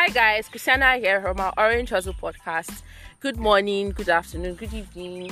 Hi 0.00 0.08
guys, 0.08 0.48
Christiana 0.48 0.96
here 0.96 1.20
from 1.20 1.38
our 1.40 1.52
Orange 1.58 1.90
Hustle 1.90 2.14
podcast. 2.14 2.80
Good 3.20 3.36
morning, 3.36 3.90
good 3.90 4.08
afternoon, 4.08 4.54
good 4.54 4.72
evening 4.72 5.30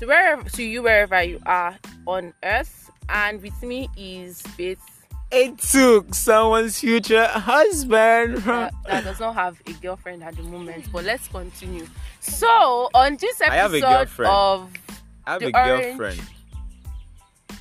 to 0.00 0.06
wherever 0.06 0.42
to 0.50 0.64
you 0.64 0.82
wherever 0.82 1.22
you 1.22 1.38
are 1.46 1.78
on 2.04 2.34
earth. 2.42 2.90
And 3.08 3.40
with 3.40 3.62
me 3.62 3.88
is 3.96 4.42
Faith 4.42 4.80
Etuk 5.30 6.12
someone's 6.12 6.80
future 6.80 7.26
husband. 7.28 8.38
that, 8.38 8.74
that 8.88 9.04
does 9.04 9.20
not 9.20 9.36
have 9.36 9.62
a 9.68 9.72
girlfriend 9.74 10.24
at 10.24 10.34
the 10.36 10.42
moment. 10.42 10.86
But 10.92 11.04
let's 11.04 11.28
continue. 11.28 11.86
So 12.18 12.90
on 12.94 13.16
this 13.20 13.40
I 13.40 13.54
have 13.54 13.74
a 13.74 13.76
episode 13.76 13.90
girlfriend. 13.90 14.32
of 14.32 14.72
I 15.24 15.30
have 15.34 15.40
The 15.40 15.46
a 15.56 15.68
orange- 15.70 15.98
girlfriend. 15.98 16.20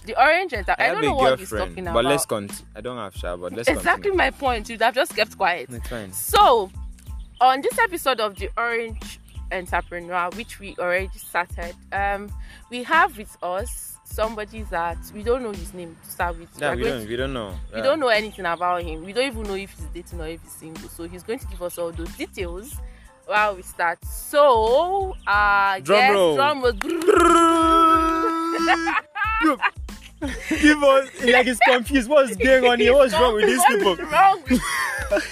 The 0.06 0.20
Orange 0.22 0.54
Enter, 0.54 0.76
I, 0.78 0.90
I, 0.90 0.94
don't 0.94 1.02
know 1.04 1.16
what 1.16 1.40
he's 1.40 1.50
talking 1.50 1.84
But 1.86 1.92
about. 1.92 2.06
let's 2.06 2.26
continue. 2.26 2.66
I 2.76 2.82
don't 2.82 2.98
have 2.98 3.16
shower, 3.16 3.38
but 3.38 3.54
let's 3.54 3.68
continue. 3.68 3.80
exactly 3.80 4.12
continue. 4.12 4.18
my 4.18 4.32
point. 4.32 4.70
You'd 4.70 4.82
have 4.82 4.96
just 4.96 5.16
kept 5.16 5.38
quiet. 5.38 5.70
It's 5.72 5.88
fine. 5.90 6.12
So, 6.14 6.72
on 7.42 7.62
this 7.62 7.78
episode 7.80 8.20
of 8.20 8.36
the 8.36 8.50
Orange 8.58 9.20
Entrepreneur, 9.52 10.30
which 10.36 10.60
we 10.60 10.76
already 10.80 11.18
started, 11.18 11.76
um, 11.92 12.32
we 12.70 12.84
have 12.84 13.18
with 13.18 13.36
us 13.44 13.98
somebody 14.06 14.62
that 14.64 14.98
we 15.14 15.24
don't 15.24 15.42
know 15.42 15.52
his 15.52 15.74
name 15.74 15.96
to 16.06 16.12
start 16.12 16.38
with. 16.38 16.50
Yeah, 16.60 16.76
we 16.76 16.84
don't. 16.84 17.08
We 17.08 17.16
don't 17.16 17.34
know. 17.34 17.56
we 17.74 17.82
don't 17.82 18.00
know 18.00 18.10
anything 18.10 18.46
about 18.46 18.84
him. 18.84 19.04
We 19.06 19.14
don't 19.14 19.26
even 19.26 19.44
know 19.44 19.56
if 19.56 19.72
he's 19.72 19.88
dating 19.94 20.22
or 20.22 20.28
if 20.28 20.42
he's 20.44 20.52
single. 20.52 20.90
So 20.90 21.08
he's 21.08 21.24
going 21.24 21.40
to 21.40 21.48
give 21.48 21.62
us 21.62 21.78
all 21.78 21.92
those 21.92 22.14
details 22.16 22.76
while 23.26 23.56
we 23.56 23.62
start. 23.64 24.04
So, 24.06 25.16
uh, 25.26 25.80
Drum 25.80 26.00
guess- 26.00 26.14
roll. 26.14 26.36
Drum 26.36 26.62
roll. 26.62 26.74
Give 30.50 30.84
us 30.84 31.10
like 31.26 31.46
he's 31.48 31.60
confused. 31.60 32.10
What's 32.10 32.36
going 32.36 32.66
on 32.66 32.80
here? 32.80 32.94
What's 32.94 33.14
wrong 33.14 33.34
with 33.36 33.46
these 33.46 33.58
What 33.60 33.70
people? 33.80 33.96
wrong 34.08 34.42
with- 34.50 34.62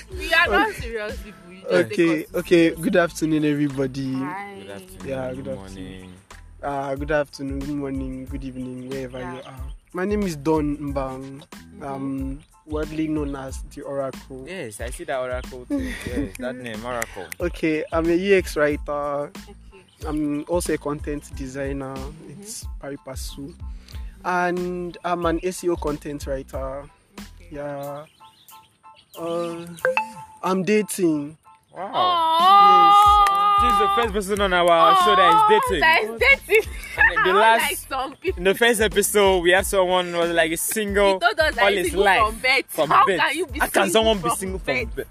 we 0.18 0.34
are 0.34 0.48
not 0.48 0.74
serious 0.76 1.18
people. 1.18 1.52
You 1.54 1.62
just 1.62 1.72
take 1.72 1.76
Okay, 1.92 2.26
okay. 2.36 2.70
Good 2.72 2.96
afternoon, 2.96 3.46
everybody. 3.46 4.14
Hi. 4.14 4.56
Good 4.60 4.70
afternoon. 4.72 5.08
Yeah, 5.10 5.34
good 5.34 5.56
morning. 5.56 6.14
Uh, 6.62 6.96
good 6.96 7.12
afternoon, 7.12 7.60
good 7.60 7.70
morning, 7.76 8.26
good 8.26 8.44
evening, 8.44 8.88
wherever 8.90 9.18
Yeah. 9.20 9.34
you 9.36 9.42
are. 9.46 9.60
My 9.94 10.06
name 10.06 10.22
is 10.24 10.36
Dawn 10.36 10.78
Mbang. 10.78 11.42
Mhm. 11.80 11.84
Um, 11.84 12.40
widely 12.68 13.08
known 13.08 13.36
as 13.36 13.64
the 13.74 13.82
Oracle. 13.82 14.46
Yes, 14.48 14.80
I 14.80 14.90
see 14.92 15.04
that 15.06 15.18
oracle 15.20 15.66
too. 15.66 15.80
Yes, 16.06 16.38
that 16.40 16.56
name 16.56 16.86
oracle. 16.86 17.26
Okay, 17.40 17.84
I'm 17.92 18.06
a 18.10 18.14
UX 18.38 18.56
writer. 18.56 19.32
Okay. 19.34 19.56
I'm 20.06 20.46
also 20.48 20.74
a 20.74 20.78
content 20.78 21.30
designer. 21.36 21.96
It's 22.30 22.66
pari 22.80 22.98
passu. 23.06 23.54
And 24.24 24.98
I'm 25.04 25.26
an 25.26 25.40
SEO 25.42 25.80
content 25.80 26.26
writer. 26.28 26.84
Okay. 27.20 27.28
Yeah. 27.52 28.06
Uh, 29.18 29.66
I'm 30.44 30.64
dating. 30.64 31.38
Wow. 31.76 33.58
This 33.62 33.74
is 33.74 33.80
the 33.80 33.90
first 33.96 34.14
person 34.14 34.42
on 34.42 34.54
our 34.54 34.96
show 35.04 35.16
that 35.16 35.34
is 35.52 35.62
dating. 35.70 35.82
That 35.82 36.04
is 36.04 36.20
dating. 36.48 36.72
And 36.98 37.26
the 37.26 37.34
last- 37.40 37.62
like 37.62 37.78
some 37.78 38.16
people. 38.16 38.38
In 38.40 38.44
the 38.46 38.56
first 38.56 38.82
episode, 38.82 39.40
we 39.42 39.52
had 39.52 39.66
someone 39.66 40.12
who 40.12 40.18
was 40.18 40.32
like 40.32 40.48
a 40.48 40.50
He 40.52 40.56
single 40.58 41.20
told 41.20 41.40
us 41.40 41.56
that 41.56 41.60
all 41.64 41.70
he's 41.70 41.78
his 41.80 41.88
single 41.88 42.04
life 42.06 42.20
from 42.26 42.40
birth. 42.40 42.66
from 42.68 42.90
How 42.90 43.06
birth. 43.06 43.20
can 43.20 43.38
you 43.38 43.46
be 43.48 43.60
How 43.60 43.66
single 43.66 43.82
can 43.84 43.92
someone 43.92 44.20
from 44.20 44.30
be 44.30 44.36
single 44.36 44.60
from 44.60 44.76
birth? 44.86 44.96
birth? 44.96 45.08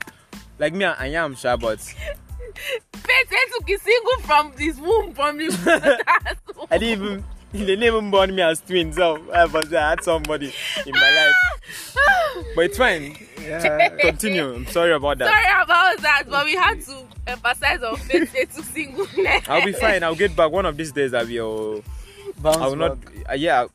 Like 0.58 0.74
me, 0.74 0.84
I 0.84 1.06
am 1.08 1.34
sure, 1.36 1.56
but 1.56 1.80
Faith 1.80 3.28
said 3.28 3.58
to 3.58 3.62
be 3.64 3.76
single 3.78 4.18
from 4.22 4.52
this 4.56 4.76
womb, 4.78 5.14
from 5.14 5.38
the 5.38 6.36
womb. 6.56 6.66
I 6.70 6.78
didn't 6.78 7.04
even. 7.04 7.24
They 7.52 7.66
didn't 7.66 7.82
even 7.82 8.10
born 8.10 8.34
me 8.34 8.42
as 8.42 8.60
twins, 8.60 8.96
so 8.96 9.16
I 9.32 9.44
was 9.46 9.72
I 9.74 9.90
had 9.90 10.04
somebody 10.04 10.52
in 10.86 10.92
my 10.92 11.10
life. 11.10 11.96
But 12.54 12.64
it's 12.66 12.78
fine. 12.78 13.16
Yeah. 13.42 13.88
Continue. 14.00 14.54
I'm 14.54 14.66
sorry 14.66 14.92
about 14.92 15.18
that. 15.18 15.28
Sorry 15.28 15.62
about 15.62 15.98
that, 16.02 16.22
but 16.28 16.44
we 16.44 16.54
had 16.54 16.80
to 16.82 17.06
emphasize 17.26 17.82
on 17.82 17.96
Faith 17.96 18.32
to 18.56 18.62
singleness. 18.62 19.48
I'll 19.48 19.64
be 19.64 19.72
fine. 19.72 20.02
I'll 20.02 20.14
get 20.14 20.34
back 20.34 20.50
one 20.50 20.64
of 20.64 20.76
these 20.76 20.92
days. 20.92 21.12
I'll 21.12 21.26
be. 21.26 21.40
Uh, 21.40 21.80
Bounce 22.40 22.56
I 22.56 22.66
will 22.68 22.76
not. 22.76 23.00
back. 23.00 23.30
Uh, 23.30 23.34
yeah, 23.34 23.66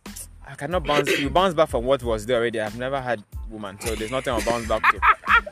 I 0.47 0.55
cannot 0.55 0.83
bounce. 0.85 1.19
You 1.19 1.29
bounce 1.29 1.53
back 1.53 1.69
from 1.69 1.85
what 1.85 2.01
was 2.01 2.25
there 2.25 2.38
already. 2.38 2.59
I've 2.59 2.78
never 2.78 2.99
had 2.99 3.23
woman, 3.49 3.79
so 3.79 3.94
there's 3.94 4.11
nothing 4.11 4.33
I'll 4.33 4.44
bounce 4.44 4.67
back 4.67 4.81
to. 4.91 4.99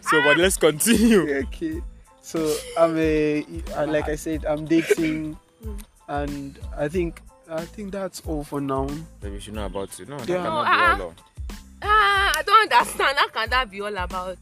So, 0.01 0.23
but 0.23 0.37
let's 0.37 0.57
continue. 0.57 1.37
okay 1.45 1.81
so 2.23 2.55
i'm 2.77 2.97
a 2.97 3.45
uh, 3.75 3.85
like 3.85 4.07
i 4.07 4.15
said 4.15 4.45
i'm 4.45 4.65
dating 4.65 5.37
and 6.07 6.57
i 6.77 6.87
think 6.87 7.21
i 7.55 7.65
think 7.65 7.91
that's 7.91 8.21
all 8.25 8.43
for 8.43 8.59
now 8.61 8.87
Maybe 9.21 9.35
we 9.35 9.39
should 9.39 9.53
know 9.53 9.65
about 9.65 9.97
it. 9.99 10.07
No, 10.09 10.17
that 10.17 10.27
Yeah. 10.29 10.43
cannot 10.43 10.97
No, 10.97 10.97
be 10.97 11.03
all. 11.03 11.15
Ah, 11.81 12.33
I 12.37 12.41
don't 12.43 12.71
understand. 12.71 13.17
How 13.17 13.27
can 13.29 13.49
that 13.49 13.69
be 13.69 13.81
all 13.81 13.95
about? 13.97 14.37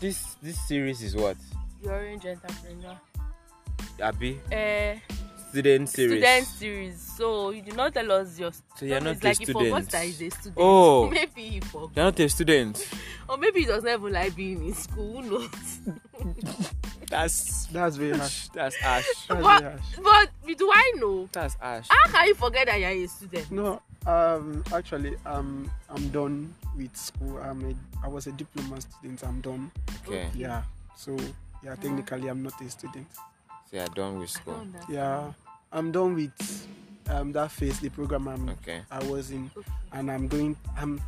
This 0.00 0.36
this 0.42 0.58
series 0.68 1.02
is 1.02 1.14
what? 1.16 1.36
The 1.82 1.90
Orange 1.90 2.24
Entrepreneur. 2.26 2.96
Abi 4.02 4.40
Uh, 4.52 4.96
student 5.50 5.88
series. 5.88 6.22
student 6.22 6.46
series. 6.46 6.96
So 7.16 7.50
you 7.50 7.62
did 7.62 7.76
not 7.76 7.92
tell 7.92 8.10
us 8.12 8.38
your. 8.38 8.52
So 8.76 8.86
you're 8.86 9.00
not 9.00 9.22
a 9.22 9.26
like 9.26 9.38
he 9.38 9.44
forgot 9.46 9.62
student. 9.84 9.90
that 9.90 10.04
he's 10.04 10.22
a 10.22 10.30
student. 10.30 10.56
Oh. 10.56 11.10
maybe 11.18 11.42
he 11.42 11.60
forgot, 11.60 11.90
You're 11.96 12.04
not 12.06 12.20
a 12.20 12.28
student. 12.28 12.88
or 13.28 13.36
maybe 13.36 13.60
he 13.60 13.66
does 13.66 13.82
not 13.84 13.98
even 13.98 14.12
like 14.12 14.34
being 14.36 14.64
in 14.64 14.74
school. 14.74 15.22
Who 15.22 15.30
knows? 15.30 15.80
That's 17.10 17.66
that's 17.66 17.96
very 17.96 18.16
harsh 18.16 18.48
that's 18.54 18.76
ash. 18.82 19.04
that's 19.04 19.42
But- 19.42 19.60
very 19.60 19.72
harsh 19.72 19.84
But 20.02 20.56
do 20.58 20.70
I 20.72 20.92
know? 20.96 21.28
That's 21.32 21.56
ash. 21.60 21.86
How 21.90 22.10
can 22.12 22.28
you 22.28 22.34
forget 22.34 22.66
that 22.66 22.80
you're 22.80 22.90
a 22.90 23.06
student? 23.06 23.50
no 23.50 23.82
um 24.06 24.64
actually 24.72 25.14
um 25.26 25.70
i'm 25.90 26.08
done 26.08 26.54
with 26.74 26.96
school 26.96 27.36
i'm 27.42 27.60
a 27.68 28.06
i 28.06 28.08
was 28.08 28.26
a 28.26 28.32
diploma 28.32 28.80
student 28.80 29.22
i'm 29.24 29.42
done 29.42 29.70
Okay, 30.08 30.26
yeah 30.34 30.62
so 30.96 31.14
yeah 31.62 31.74
technically 31.74 32.28
i'm 32.28 32.42
not 32.42 32.58
a 32.62 32.70
student 32.70 33.06
so 33.70 33.76
you're 33.76 33.86
done 33.88 34.18
with 34.18 34.30
I 34.30 34.40
school. 34.40 34.54
don't 34.54 34.88
yeah 34.88 35.30
i'm 35.70 35.92
done 35.92 36.14
with 36.14 36.66
um 37.10 37.32
that 37.32 37.50
phase 37.50 37.78
the 37.80 37.90
program 37.90 38.26
i'm 38.28 38.48
Okay. 38.48 38.80
i 38.90 39.04
was 39.04 39.32
in 39.32 39.50
Okay. 39.54 39.70
and 39.92 40.10
i'm 40.10 40.28
going 40.28 40.56
i'm 40.78 40.98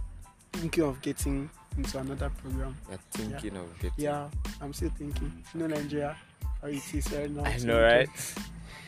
thinking 0.53 0.85
of 0.85 1.01
getting 1.01 1.49
into 1.77 1.99
another 1.99 2.31
program 2.31 2.77
You're 2.89 2.99
thinking 3.11 3.57
of 3.57 3.79
getting. 3.81 4.05
Yeah, 4.05 4.29
I'm 4.61 4.73
still 4.73 4.91
thinking. 4.91 5.33
You 5.55 5.61
know 5.61 5.67
Nigeria, 5.69 6.17
how 6.61 6.69
it 6.69 6.95
is 6.95 7.13
right 7.13 7.31
now. 7.31 7.45
I 7.45 7.57
so 7.57 7.67
know, 7.67 7.83
right? 7.83 8.09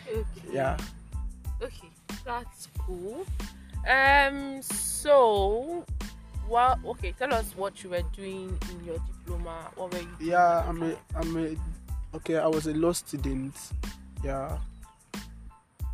Okay. 0.09 0.25
Yeah. 0.53 0.77
Okay, 1.63 1.89
that's 2.25 2.69
cool. 2.79 3.25
Um, 3.89 4.63
so, 4.63 5.85
well, 6.49 6.79
okay, 6.87 7.13
tell 7.19 7.33
us 7.35 7.53
what 7.57 7.83
you 7.83 7.91
were 7.91 8.03
doing 8.15 8.59
in 8.71 8.85
your 8.85 8.99
diploma. 8.99 9.71
What 9.77 9.93
were 9.93 9.99
you? 9.99 10.09
doing 10.19 10.31
Yeah, 10.31 10.65
I'm 10.69 10.81
the 10.81 10.87
a, 10.87 10.91
time? 10.91 11.01
I'm 11.17 11.37
a, 11.37 12.17
okay, 12.17 12.39
I 12.39 12.47
was 12.47 12.67
a 12.67 12.75
law 12.75 12.93
student. 12.93 13.55
Yeah. 14.23 14.59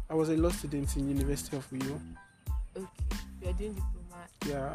I 0.08 0.14
was 0.14 0.28
a 0.28 0.36
law 0.36 0.50
student 0.50 0.96
in 0.96 1.08
University 1.08 1.56
of 1.56 1.68
Uyo. 1.70 2.00
Okay, 2.76 2.86
you're 3.42 3.52
doing 3.52 3.74
diploma. 3.74 4.26
Yeah. 4.46 4.72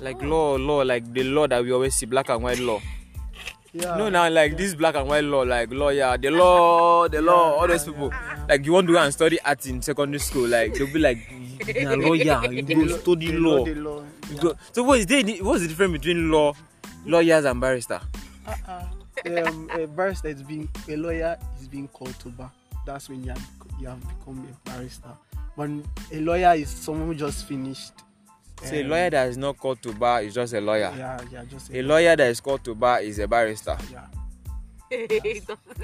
Like 0.00 0.20
law, 0.22 0.56
law, 0.56 0.82
like 0.82 1.12
the 1.12 1.24
law 1.24 1.46
that 1.46 1.62
we 1.62 1.72
always 1.72 1.94
see, 1.94 2.06
black 2.06 2.28
and 2.28 2.42
white 2.42 2.58
law. 2.58 2.80
Yeah. 3.72 3.96
no, 3.96 4.08
now 4.08 4.28
like 4.30 4.56
this 4.56 4.74
black 4.74 4.94
and 4.94 5.06
white 5.06 5.24
law, 5.24 5.42
like 5.42 5.70
law, 5.70 5.90
yeah, 5.90 6.16
the 6.16 6.30
law, 6.30 7.08
the 7.08 7.20
law, 7.20 7.56
all 7.60 7.68
those 7.68 7.86
yeah, 7.86 7.92
people. 7.92 8.08
yeah. 8.10 8.46
Like 8.48 8.64
you 8.64 8.72
want 8.72 8.86
to 8.86 8.92
go 8.94 8.98
and 9.00 9.12
study 9.12 9.38
art 9.40 9.66
in 9.66 9.82
secondary 9.82 10.18
school, 10.20 10.48
like 10.48 10.74
they'll 10.74 10.86
be 10.92 10.98
like, 10.98 11.18
you're 11.74 11.92
a 11.92 11.96
lawyer, 12.08 12.52
you 12.52 12.62
go 12.62 12.96
study 12.96 13.32
law. 13.32 13.64
Law. 13.64 14.04
Yeah. 14.30 14.40
go. 14.40 14.54
So 14.72 14.82
what 14.82 14.98
is 15.00 15.06
the 15.06 15.40
what's 15.42 15.60
the 15.62 15.68
difference 15.68 15.92
between 15.92 16.30
law, 16.30 16.54
lawyers 17.04 17.44
and 17.44 17.60
barrister? 17.60 18.00
um, 19.26 19.70
a 19.74 19.86
barrister 19.86 20.28
is 20.28 20.42
being 20.42 20.68
a 20.88 20.96
lawyer 20.96 21.36
is 21.60 21.68
being 21.68 21.88
called 21.88 22.18
to 22.20 22.28
bar. 22.28 22.50
That's 22.86 23.08
when 23.08 23.24
you 23.24 23.30
have, 23.30 23.46
you 23.80 23.88
have 23.88 24.00
become 24.00 24.46
a 24.48 24.70
barrister. 24.70 25.10
When 25.56 25.84
a 26.12 26.20
lawyer 26.20 26.54
is 26.54 26.70
someone 26.70 27.08
who 27.08 27.14
just 27.14 27.46
finished. 27.46 27.92
So 28.62 28.74
a 28.74 28.82
um, 28.82 28.88
lawyer 28.90 29.10
that 29.10 29.28
is 29.28 29.36
not 29.36 29.58
called 29.58 29.82
to 29.82 29.92
bar 29.92 30.22
is 30.22 30.34
just 30.34 30.54
a 30.54 30.60
lawyer. 30.60 30.92
Yeah, 30.96 31.20
yeah, 31.30 31.44
just 31.44 31.70
A 31.72 31.82
lawyer 31.82 32.16
that 32.16 32.28
is 32.28 32.40
called 32.40 32.64
to 32.64 32.74
bar 32.74 33.00
is 33.00 33.18
a 33.18 33.28
barrister. 33.28 33.76
Yeah, 33.92 34.06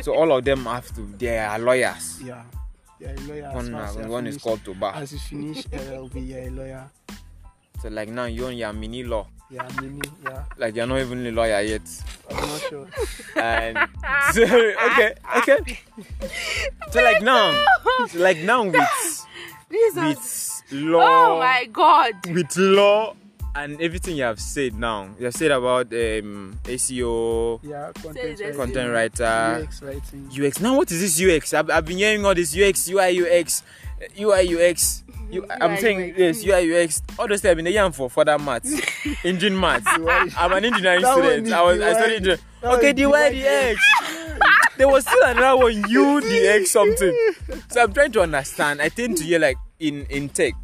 So 0.03 0.15
all 0.15 0.33
of 0.33 0.45
them 0.45 0.65
have 0.65 0.93
to 0.95 1.03
they 1.19 1.39
are 1.39 1.59
lawyers. 1.59 2.21
yeah, 2.23 2.43
yeah. 2.99 3.13
A 3.13 3.21
lawyer. 3.29 3.45
as 3.47 3.55
One, 3.55 3.75
as 3.75 3.97
uh, 3.97 4.01
you 4.01 4.09
one 4.09 4.27
is 4.27 4.39
called 4.39 4.65
to 4.65 4.75
bar. 4.75 4.95
As 4.95 5.13
you 5.13 5.19
finish 5.19 5.65
LLB, 5.67 6.29
you're 6.29 6.39
a 6.41 6.51
lawyer. 6.51 6.91
So 7.83 7.89
like 7.89 8.09
now 8.09 8.25
you 8.25 8.47
own 8.47 8.57
your 8.57 8.73
mini 8.73 9.03
law. 9.05 9.27
Yeah, 9.51 9.69
mini. 9.83 10.01
Yeah, 10.25 10.45
Like 10.57 10.75
you're 10.75 10.87
not 10.87 11.01
even 11.01 11.27
a 11.27 11.31
lawyer 11.31 11.61
yet. 11.61 11.83
I'm 12.31 12.37
not 12.49 12.61
sure. 12.63 12.89
And 13.37 13.77
so, 14.33 14.43
okay, 14.43 15.15
okay. 15.39 15.81
So 16.91 17.03
like 17.03 17.21
now, 17.23 17.53
so 18.09 18.19
like 18.23 18.39
now 18.39 18.63
with 18.65 19.27
with 19.95 20.19
law 20.73 21.35
Oh 21.35 21.39
my 21.39 21.67
God. 21.73 22.13
with 22.33 22.57
law 22.57 23.15
and 23.55 23.81
everything 23.83 24.17
you 24.17 24.25
have 24.25 24.41
said 24.41 24.75
now. 24.75 25.09
You 25.19 25.27
have 25.27 25.35
said 25.35 25.51
about 25.51 25.93
um 25.93 26.59
SEO, 26.65 27.61
Yeah, 27.63 27.93
content 28.01 28.39
Say 28.39 28.45
writing. 28.45 28.57
content 28.59 28.93
writer, 28.93 29.61
UX 29.65 29.83
writing. 29.83 30.31
UX. 30.47 30.61
Now 30.61 30.77
what 30.77 30.91
is 30.91 31.01
this 31.01 31.21
UX? 31.21 31.53
I've, 31.55 31.69
I've 31.71 31.85
been 31.85 31.99
hearing 31.99 32.25
all 32.25 32.35
this 32.35 32.57
UX, 32.57 32.89
UI, 32.89 33.21
UX. 33.23 33.63
UI 34.19 34.55
UX. 34.71 35.05
You, 35.31 35.47
I'm 35.61 35.73
UI, 35.73 35.81
saying 35.81 36.11
UX. 36.13 36.19
yes, 36.19 36.45
UI 36.47 36.85
UX. 36.85 37.03
All 37.19 37.29
those 37.29 37.41
things 37.41 37.51
I've 37.51 37.57
been 37.57 37.67
a 37.67 37.71
young 37.71 37.93
for 37.93 38.09
further 38.11 38.39
maths, 38.39 38.73
engine 39.25 39.59
maths. 39.59 39.87
I'm 40.37 40.53
an 40.53 40.65
engineering 40.65 41.03
That 41.03 41.13
student. 41.15 41.53
I 41.53 41.63
was 41.63 41.81
I 41.81 41.93
studied 41.93 42.15
engineering. 42.17 42.41
That 42.63 42.73
Okay, 42.75 42.93
was 43.07 43.13
DY 43.13 43.33
DX. 43.35 43.77
there 44.79 44.89
was 44.89 45.05
still 45.07 45.23
another 45.25 45.57
one, 45.63 45.73
UDX 45.83 46.67
something. 46.69 47.17
So 47.69 47.83
I'm 47.83 47.93
trying 47.93 48.13
to 48.13 48.21
understand. 48.23 48.81
I 48.81 48.89
tend 48.89 49.17
to 49.19 49.25
hear 49.25 49.39
like 49.39 49.57
in 49.81 50.07
in 50.11 50.29
tech, 50.29 50.55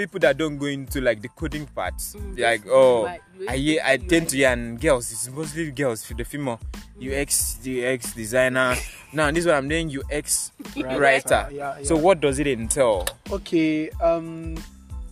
people 0.00 0.18
that 0.18 0.38
don't 0.38 0.56
go 0.56 0.64
into 0.64 0.98
like 1.02 1.20
the 1.20 1.28
coding 1.28 1.66
parts. 1.66 2.14
Mm, 2.14 2.34
they're 2.36 2.50
like, 2.52 2.62
oh, 2.70 3.02
UI, 3.04 3.48
I 3.48 3.56
hear, 3.56 3.82
I 3.84 3.96
tend 3.98 4.30
to 4.30 4.36
hear 4.36 4.48
and 4.48 4.80
girls. 4.80 5.12
It's 5.12 5.28
mostly 5.28 5.70
girls. 5.70 6.02
For 6.04 6.14
the 6.14 6.24
female 6.24 6.58
UX, 6.96 7.58
UX 7.66 8.12
designer. 8.14 8.76
Now 9.12 9.28
this 9.32 9.40
is 9.40 9.46
what 9.46 9.56
I'm 9.56 9.68
doing. 9.68 9.90
UX 9.90 10.52
Right. 10.76 10.98
writer. 11.00 11.48
Yeah, 11.50 11.78
yeah. 11.78 11.84
So 11.84 11.96
what 11.96 12.20
does 12.20 12.38
it 12.38 12.46
entail? 12.46 13.06
Okay, 13.30 13.90
um, 14.00 14.56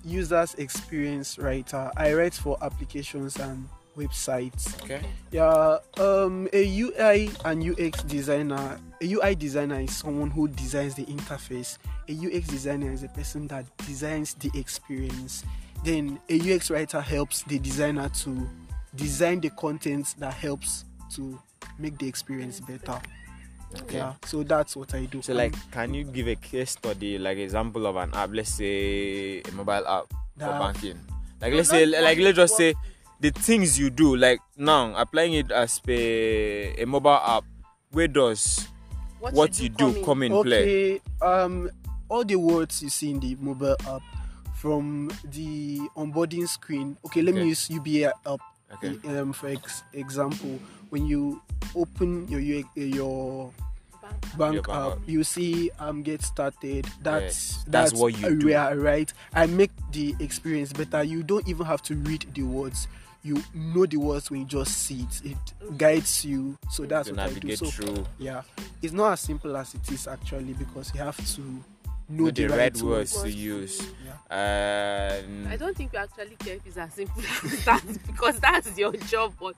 users 0.05 0.55
experience 0.55 1.37
writer. 1.37 1.91
I 1.97 2.15
write 2.15 2.35
for 2.35 2.57
applications 2.63 3.37
and 3.41 3.69
websites. 3.99 4.81
Okay. 4.85 5.01
Yeah, 5.31 5.79
um, 5.99 6.49
a 6.53 6.81
UI 6.81 7.31
and 7.45 7.63
UX 7.63 8.03
designer. 8.05 8.79
A 9.01 9.13
UI 9.13 9.35
designer 9.35 9.81
is 9.81 9.97
someone 9.97 10.31
who 10.31 10.49
designs 10.49 10.95
the 10.95 11.05
interface. 11.07 11.79
A 12.09 12.13
UX 12.13 12.49
designer 12.49 12.93
is 12.93 13.03
a 13.03 13.09
person 13.09 13.47
that 13.49 13.65
designs 13.79 14.35
the 14.35 14.51
experience. 14.55 15.45
Then 15.85 16.19
a 16.29 16.39
UX 16.39 16.71
writer 16.71 17.01
helps 17.01 17.43
the 17.43 17.59
designer 17.59 18.09
to 18.09 18.49
design 18.95 19.41
the 19.41 19.51
content 19.51 20.15
that 20.19 20.35
helps 20.35 20.85
to 21.15 21.39
make 21.79 21.99
the 21.99 22.09
experience 22.09 22.61
better. 22.61 23.01
Okay. 23.83 23.99
Yeah, 23.99 24.15
so 24.25 24.43
that's 24.43 24.77
what 24.77 24.95
I 24.95 25.05
do. 25.05 25.21
So 25.21 25.35
like, 25.35 25.55
can 25.71 25.93
you 25.93 26.05
give 26.05 26.27
a 26.27 26.37
case 26.37 26.71
study, 26.73 27.19
like 27.19 27.39
example 27.39 27.87
of 27.87 27.97
an 27.97 28.11
app? 28.15 28.31
Let's 28.33 28.55
say 28.55 29.43
a 29.43 29.53
mobile 29.53 29.87
app 29.87 30.13
for 30.39 30.59
banking. 30.59 30.99
Like 31.41 31.53
let's 31.53 31.69
say, 31.69 31.87
like 31.87 32.19
let's 32.19 32.37
just 32.37 32.57
say 32.57 32.75
the 33.21 33.31
things 33.31 33.79
you 33.79 33.91
do. 33.91 34.17
Like 34.17 34.41
now, 34.57 34.95
applying 34.97 35.35
it 35.35 35.51
as 35.51 35.81
a, 35.89 36.75
a 36.83 36.85
mobile 36.87 37.11
app. 37.19 37.45
Where 37.91 38.09
does 38.09 38.69
what, 39.19 39.59
you 39.61 39.69
do 39.71 40.05
come 40.05 40.23
in 40.23 40.33
play? 40.45 40.63
okay 40.63 41.01
um 41.23 41.71
all 42.11 42.23
the 42.25 42.37
words 42.37 42.83
you 42.83 42.89
see 42.91 43.11
in 43.11 43.19
the 43.21 43.35
mobile 43.41 43.77
app 43.89 44.03
from 44.55 45.11
the 45.25 45.79
onboarding 45.97 46.47
screen 46.47 46.97
okay 47.05 47.23
let 47.23 47.33
Okay. 47.35 47.43
me 47.43 47.49
use 47.49 47.71
UBA 47.71 48.13
app 48.27 48.41
Okay. 48.75 48.99
um 49.19 49.33
for 49.33 49.49
ex- 49.49 49.83
example 49.95 50.61
when 50.91 51.07
you 51.07 51.41
open 51.75 52.29
your 52.29 52.41
U- 52.41 52.65
your 52.77 53.51
bank 54.03 54.53
Your 54.53 54.63
bank 54.63 54.69
app 54.69 54.93
app. 54.93 54.99
you 55.09 55.25
see 55.25 55.71
um 55.79 56.03
get 56.03 56.23
started 56.23 56.87
that's 57.03 57.25
Yes, 57.25 57.65
that's 57.69 57.93
what 57.95 58.19
you 58.19 58.37
do. 58.39 58.47
where 58.49 58.61
i 58.61 58.75
write 58.75 59.13
i 59.35 59.47
make 59.47 59.71
the 59.93 60.15
experience 60.21 60.73
better 60.73 61.03
you 61.03 61.23
don't 61.23 61.49
even 61.49 61.65
have 61.67 61.83
to 61.85 61.95
read 61.97 62.27
the 62.35 62.43
words 62.43 62.87
you 63.29 63.43
know 63.55 63.87
the 63.87 63.97
words 63.97 64.31
when 64.31 64.41
you 64.41 64.47
just 64.47 64.77
see 64.79 65.03
it 65.03 65.33
it 65.33 65.79
guides 65.79 66.25
you 66.25 66.57
so 66.71 66.85
that's 66.85 67.09
To 67.09 67.15
what 67.15 67.21
i 67.21 67.29
do 67.29 67.35
navigate 67.35 67.59
so 67.59 67.67
through 67.67 68.05
yeah, 68.19 68.43
it's 68.83 68.93
not 68.93 69.13
as 69.13 69.21
simple 69.21 69.57
as 69.57 69.75
it 69.75 69.91
is 69.93 70.07
actually 70.09 70.55
because 70.55 70.93
you 70.95 71.01
have 71.01 71.17
to 71.35 71.41
know 72.11 72.25
know 72.25 72.31
the, 72.31 72.47
the 72.47 72.49
right 72.49 72.59
right 72.59 72.83
words 72.83 73.13
to 73.13 73.19
Words 73.19 73.35
to 73.35 73.39
use. 73.39 73.83
Yeah. 74.05 74.35
And 74.35 75.49
I 75.49 75.57
don't 75.57 75.77
think 75.77 75.93
you 75.93 75.99
actually 75.99 76.37
care 76.37 76.55
if 76.57 76.67
it's 76.67 76.79
as 76.79 76.95
simple 76.95 77.23
as 77.45 77.65
that 77.67 77.83
because 78.07 78.41
that's 78.41 78.79
your 78.79 78.93
job. 78.93 79.35
But 79.39 79.57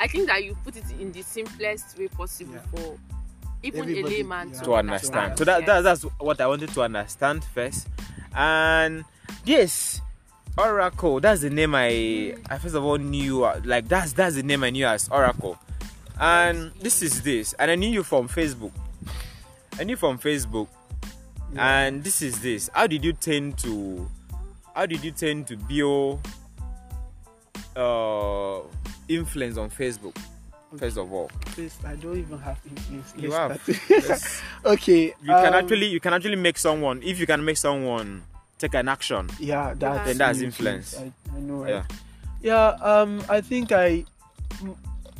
I 0.00 0.06
think 0.08 0.26
that 0.28 0.42
you 0.42 0.56
put 0.64 0.76
it 0.76 0.84
in 0.98 1.12
the 1.12 1.20
simplest 1.22 1.98
way 1.98 2.08
possible 2.08 2.54
Yeah. 2.54 2.60
for 2.80 2.98
even 3.62 3.80
Everybody, 3.80 4.14
a 4.14 4.18
layman 4.18 4.48
yeah. 4.52 4.58
to, 4.60 4.64
to 4.64 4.74
understand. 4.74 5.38
So 5.38 5.44
that, 5.44 5.66
that 5.66 5.82
that's 5.82 6.02
what 6.18 6.40
I 6.40 6.46
wanted 6.46 6.70
to 6.70 6.82
understand 6.82 7.44
first. 7.44 7.88
And 8.34 9.04
yes, 9.44 10.00
Oracle. 10.58 11.20
That's 11.20 11.40
the 11.40 11.50
name 11.50 11.74
I 11.74 12.36
I 12.50 12.58
first 12.58 12.74
of 12.74 12.84
all 12.84 12.98
knew. 12.98 13.44
uh, 13.44 13.60
Like 13.64 13.88
that's 13.88 14.12
that's 14.12 14.36
the 14.36 14.42
name 14.42 14.64
I 14.64 14.70
knew 14.70 14.86
as 14.86 15.08
Oracle. 15.08 15.58
And 16.20 16.72
this 16.80 17.02
is 17.02 17.22
this. 17.22 17.52
And 17.54 17.70
I 17.70 17.74
knew 17.74 17.88
you 17.88 18.02
from 18.02 18.28
Facebook. 18.28 18.72
I 19.78 19.84
knew 19.84 19.96
from 19.96 20.18
Facebook. 20.18 20.68
Yeah. 21.54 21.78
And 21.80 22.04
this 22.04 22.22
is 22.22 22.40
this. 22.40 22.70
How 22.74 22.86
did 22.86 23.04
you 23.04 23.12
tend 23.12 23.58
to 23.58 24.08
how 24.74 24.86
did 24.86 25.02
you 25.04 25.10
tend 25.10 25.46
to 25.48 25.56
build 25.56 26.20
uh 27.76 28.60
influence 29.08 29.56
on 29.56 29.70
Facebook? 29.70 30.16
First 30.78 30.96
of 30.96 31.12
all. 31.12 31.30
Please, 31.46 31.76
I 31.84 31.96
don't 31.96 32.16
even 32.16 32.38
have 32.38 32.58
influence. 32.70 33.12
You 33.16 33.32
have. 33.32 33.60
Yes. 33.90 34.40
okay. 34.64 35.14
you 35.20 35.28
can 35.28 35.48
um, 35.48 35.54
actually 35.54 35.86
you 35.86 36.00
can 36.00 36.14
actually 36.14 36.36
make 36.36 36.56
someone 36.56 37.02
if 37.02 37.18
you 37.20 37.26
can 37.26 37.44
make 37.44 37.58
someone 37.58 38.22
take 38.62 38.74
an 38.74 38.88
action 38.88 39.28
Yeah, 39.40 39.74
that's 39.76 40.06
Then 40.06 40.18
that's 40.18 40.40
influence. 40.40 40.94
influence. 40.94 41.12
I, 41.32 41.36
I 41.36 41.40
know, 41.40 41.54
right? 41.64 41.70
yeah 41.70 41.84
Yeah. 42.42 42.68
Um, 42.80 43.22
I 43.28 43.40
think 43.40 43.72
I 43.72 44.04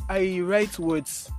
I 0.09 0.39
write 0.41 0.77
words 0.79 1.29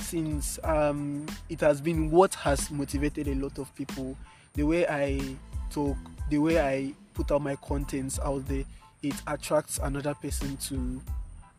since 0.00 0.58
um 0.64 1.26
it 1.48 1.60
has 1.60 1.80
been 1.80 2.10
what 2.10 2.34
has 2.34 2.70
motivated 2.70 3.28
a 3.28 3.34
lot 3.34 3.58
of 3.58 3.74
people. 3.74 4.16
The 4.54 4.62
way 4.64 4.86
I 4.86 5.20
talk, 5.70 5.96
the 6.30 6.38
way 6.38 6.60
I 6.60 6.92
put 7.14 7.30
out 7.32 7.42
my 7.42 7.56
contents 7.56 8.18
out 8.20 8.46
there, 8.48 8.64
it 9.02 9.14
attracts 9.26 9.78
another 9.82 10.14
person 10.14 10.56
to 10.68 11.00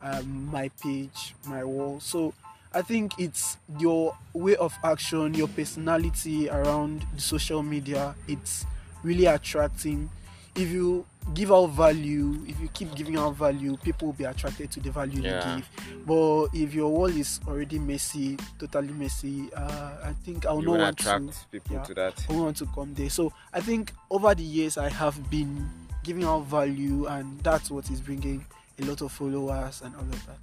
um, 0.02 0.50
my 0.52 0.70
page, 0.82 1.36
my 1.46 1.64
wall. 1.64 2.00
So 2.00 2.34
I 2.74 2.82
think 2.82 3.20
it's 3.20 3.58
your 3.80 4.16
way 4.34 4.56
of 4.56 4.74
action, 4.84 5.34
your 5.34 5.48
personality 5.50 6.50
around 6.50 7.06
the 7.16 7.22
social 7.22 7.62
media. 7.64 8.16
It's 8.28 8.66
really 9.04 9.26
attracting. 9.26 10.10
If 10.56 10.70
you 10.70 11.06
give 11.36 11.52
out 11.52 11.68
value, 11.68 12.44
if 12.48 12.60
you 12.60 12.68
keep 12.70 12.94
giving 12.96 13.18
out 13.18 13.36
value, 13.36 13.78
people 13.78 14.08
will 14.08 14.14
be 14.14 14.24
attracted 14.26 14.72
to 14.72 14.80
the 14.80 14.92
value 14.92 15.22
Yeah. 15.22 15.56
you 15.58 15.62
give. 15.62 16.06
But 16.06 16.48
if 16.54 16.74
your 16.74 16.90
wall 16.92 17.06
is 17.06 17.40
already 17.48 17.80
messy, 17.80 18.38
totally 18.58 18.92
messy, 18.94 19.50
uh, 19.54 19.92
I 20.04 20.14
think 20.26 20.46
I 20.46 20.52
will 20.52 20.62
you 20.62 20.66
not 20.68 20.72
will 20.74 20.80
want 20.86 21.00
attract 21.00 21.32
to. 21.44 21.48
people 21.52 21.76
yeah. 21.78 21.84
to 21.84 21.94
that 21.94 22.26
I 22.28 22.32
won't 22.34 22.44
want 22.46 22.58
to 22.58 22.66
come 22.74 22.94
there. 22.96 23.10
So 23.10 23.32
I 23.54 23.62
think 23.62 23.94
over 24.10 24.34
the 24.36 24.44
years 24.44 24.78
I 24.78 24.90
have 24.90 25.30
been 25.30 25.70
giving 26.04 26.24
out 26.24 26.46
value, 26.46 27.06
and 27.06 27.40
that's 27.42 27.70
what 27.70 27.90
is 27.92 28.02
bringing 28.02 28.44
a 28.80 28.86
lot 28.86 29.02
of 29.02 29.12
followers 29.12 29.82
and 29.84 29.94
all 29.96 30.02
of 30.02 30.26
that. 30.26 30.38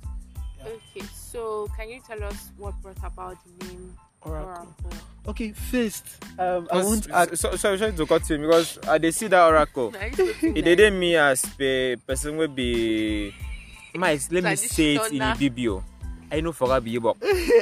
Okay, 0.67 1.06
so 1.14 1.69
can 1.76 1.88
you 1.91 2.00
tell 2.06 2.23
us 2.25 2.50
what 2.59 2.75
brought 2.82 2.99
about 3.05 3.37
the 3.59 3.67
name 3.67 3.97
Oracle. 4.26 4.50
Oracle? 4.84 4.90
Okay, 5.28 5.50
first, 5.52 6.06
um, 6.38 6.69
I 6.70 6.76
Because- 6.78 6.87
want 6.87 7.02
to 7.05 7.17
ask. 7.17 7.37
so, 7.37 7.56
so 7.56 7.76
sorry 7.76 7.93
to 7.93 8.06
cut 8.06 8.31
him 8.31 8.43
because 8.43 8.78
I 8.88 8.99
they 8.99 9.11
see 9.11 9.26
that 9.26 9.43
oracle 9.44 9.93
I 10.00 10.06
used 10.06 10.19
to 10.19 10.32
think 10.34 10.56
it 10.58 10.62
didn't 10.62 10.99
me 11.00 11.17
as 11.17 11.44
a 11.58 11.96
person 11.96 12.37
will 12.37 12.46
be 12.49 13.35
my 13.95 14.18
let 14.30 14.45
me 14.45 14.54
say 14.56 14.95
it 14.95 15.11
in 15.11 15.18
Traditional. 15.18 15.35
Ibibio 15.37 15.83
I 16.30 16.40
know 16.40 16.52
for 16.52 16.80
be 16.80 16.99
but 16.99 17.16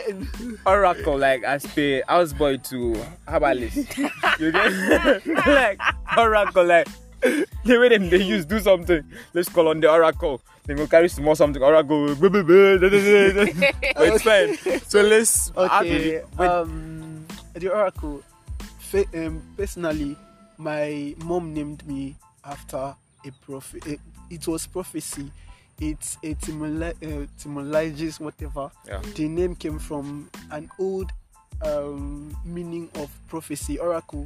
oracle 0.66 1.16
like 1.18 1.42
as 1.44 1.64
a 1.78 2.02
houseboy 2.08 2.62
to 2.68 2.96
herbalist 3.26 3.76
you 4.38 4.52
get 4.52 5.26
like 5.46 5.80
oracle 6.18 6.64
like 6.64 6.88
the 7.64 7.78
way 7.80 7.88
them 7.88 8.10
they 8.10 8.22
use 8.22 8.44
do 8.44 8.60
something 8.60 9.02
let's 9.32 9.48
call 9.48 9.68
on 9.68 9.80
the 9.80 9.90
oracle 9.90 10.40
then 10.66 10.76
go 10.76 10.86
carry 10.86 11.08
small 11.08 11.34
something 11.34 11.62
oracle 11.62 12.14
but 12.16 12.28
it's 14.08 14.22
fine 14.22 14.56
so 14.86 15.02
let's 15.02 15.50
Okay, 15.56 16.16
it- 16.16 16.40
um, 16.40 17.26
the 17.54 17.68
oracle. 17.72 18.22
Um, 19.12 19.42
personally, 19.56 20.16
my 20.56 21.16
mom 21.24 21.52
named 21.52 21.84
me 21.84 22.14
after 22.44 22.94
a 23.26 23.30
prophet. 23.44 23.84
It, 23.86 24.00
it 24.30 24.46
was 24.46 24.68
prophecy. 24.68 25.32
It's 25.80 26.16
etymolo- 26.22 26.94
uh, 27.02 27.26
whatever. 28.24 28.70
yeah. 28.86 29.00
The 29.16 29.26
name 29.26 29.56
came 29.56 29.80
from 29.80 30.30
an 30.52 30.70
old 30.78 31.10
um, 31.62 32.36
meaning 32.44 32.88
of 32.96 33.10
prophecy. 33.26 33.80
Oracle 33.80 34.24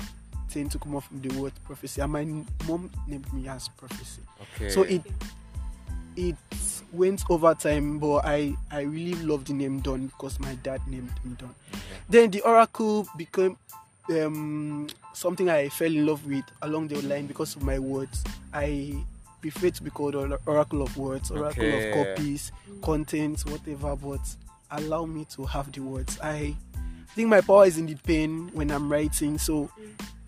tend 0.51 0.71
to 0.73 0.79
come 0.79 0.97
off 0.97 1.07
from 1.09 1.23
the 1.23 1.31
word 1.41 1.53
prophecy, 1.65 2.03
and 2.03 2.13
my 2.13 2.25
mom 2.69 2.91
named 3.07 3.33
me 3.33 3.49
as 3.49 3.69
prophecy. 3.69 4.21
okay 4.43 4.69
So 4.69 4.83
it 4.83 5.01
it 6.19 6.37
went 6.93 7.23
over 7.31 7.55
time, 7.55 7.99
but 7.99 8.25
I 8.25 8.55
I 8.71 8.81
really 8.83 9.15
love 9.25 9.45
the 9.45 9.53
name 9.53 9.81
Dawn 9.81 10.07
because 10.07 10.41
my 10.41 10.55
dad 10.57 10.81
named 10.89 11.11
me 11.25 11.37
Dawn. 11.39 11.55
Then 12.09 12.31
the 12.31 12.41
oracle 12.43 13.07
became 13.17 13.57
um, 14.11 14.89
something 15.13 15.49
I 15.49 15.69
fell 15.69 15.89
in 15.95 16.07
love 16.07 16.27
with 16.27 16.45
along 16.63 16.89
the 16.89 17.01
line 17.03 17.27
because 17.27 17.55
of 17.57 17.63
my 17.63 17.79
words. 17.79 18.25
I 18.53 18.95
prefer 19.41 19.71
to 19.71 19.83
be 19.83 19.91
called 19.91 20.15
oracle 20.47 20.83
of 20.83 20.97
words, 20.97 21.31
oracle 21.31 21.75
Okay. 21.75 21.87
of 21.87 21.91
copies, 21.93 22.53
contents, 22.83 23.45
whatever. 23.47 23.95
But 23.95 24.21
allow 24.71 25.05
me 25.05 25.25
to 25.37 25.45
have 25.45 25.71
the 25.73 25.81
words. 25.81 26.19
I 26.23 26.55
think 27.15 27.29
my 27.29 27.41
power 27.43 27.67
is 27.67 27.79
in 27.79 27.87
the 27.87 27.95
pen 27.97 28.51
when 28.55 28.71
I'm 28.71 28.91
writing. 28.91 29.39
So 29.39 29.71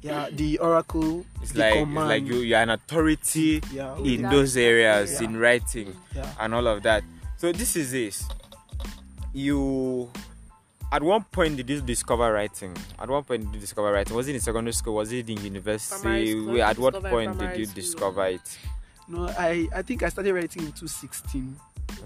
yeah, 0.02 0.28
the 0.32 0.58
oracle, 0.58 1.24
It's 1.42 1.52
the 1.52 1.60
like 1.60 1.74
it's 1.76 1.94
like 1.94 2.24
you 2.26 2.36
you're 2.40 2.58
an 2.60 2.70
authority 2.70 3.60
yeah, 3.72 3.96
in 3.98 4.22
those 4.22 4.56
areas 4.56 5.20
Yeah. 5.20 5.26
in 5.28 5.36
writing 5.36 5.94
yeah. 6.14 6.32
and 6.40 6.54
all 6.54 6.66
of 6.66 6.82
that. 6.84 7.02
So 7.36 7.52
this 7.52 7.76
is 7.76 7.92
this. 7.92 8.24
You 9.32 10.10
at 10.92 11.02
one 11.02 11.22
point 11.24 11.56
did 11.56 11.70
you 11.70 11.80
discover 11.80 12.32
writing? 12.32 12.76
At 12.98 13.08
one 13.08 13.22
point 13.24 13.44
did 13.46 13.54
you 13.54 13.60
discover 13.60 13.92
writing? 13.92 14.16
Was 14.16 14.26
it 14.28 14.34
in 14.34 14.40
secondary 14.40 14.72
school? 14.72 14.94
Was 14.94 15.12
it 15.12 15.28
in 15.30 15.38
university? 15.44 16.32
school, 16.32 16.62
at 16.62 16.78
what 16.78 17.02
point 17.04 17.38
did 17.38 17.58
you 17.58 17.64
school. 17.66 17.74
discover 17.74 18.26
it? 18.26 18.58
No, 19.06 19.26
I 19.38 19.68
I 19.74 19.82
think 19.82 20.02
I 20.02 20.08
started 20.08 20.32
writing 20.34 20.62
in 20.62 20.72
2016. 20.72 21.56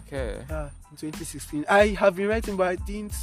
Okay. 0.06 0.44
Yeah, 0.48 0.68
in 0.90 0.96
2016. 0.96 1.64
I 1.68 1.88
have 1.88 2.16
been 2.16 2.28
writing, 2.28 2.56
but 2.56 2.68
I 2.68 2.76
didn't 2.76 3.14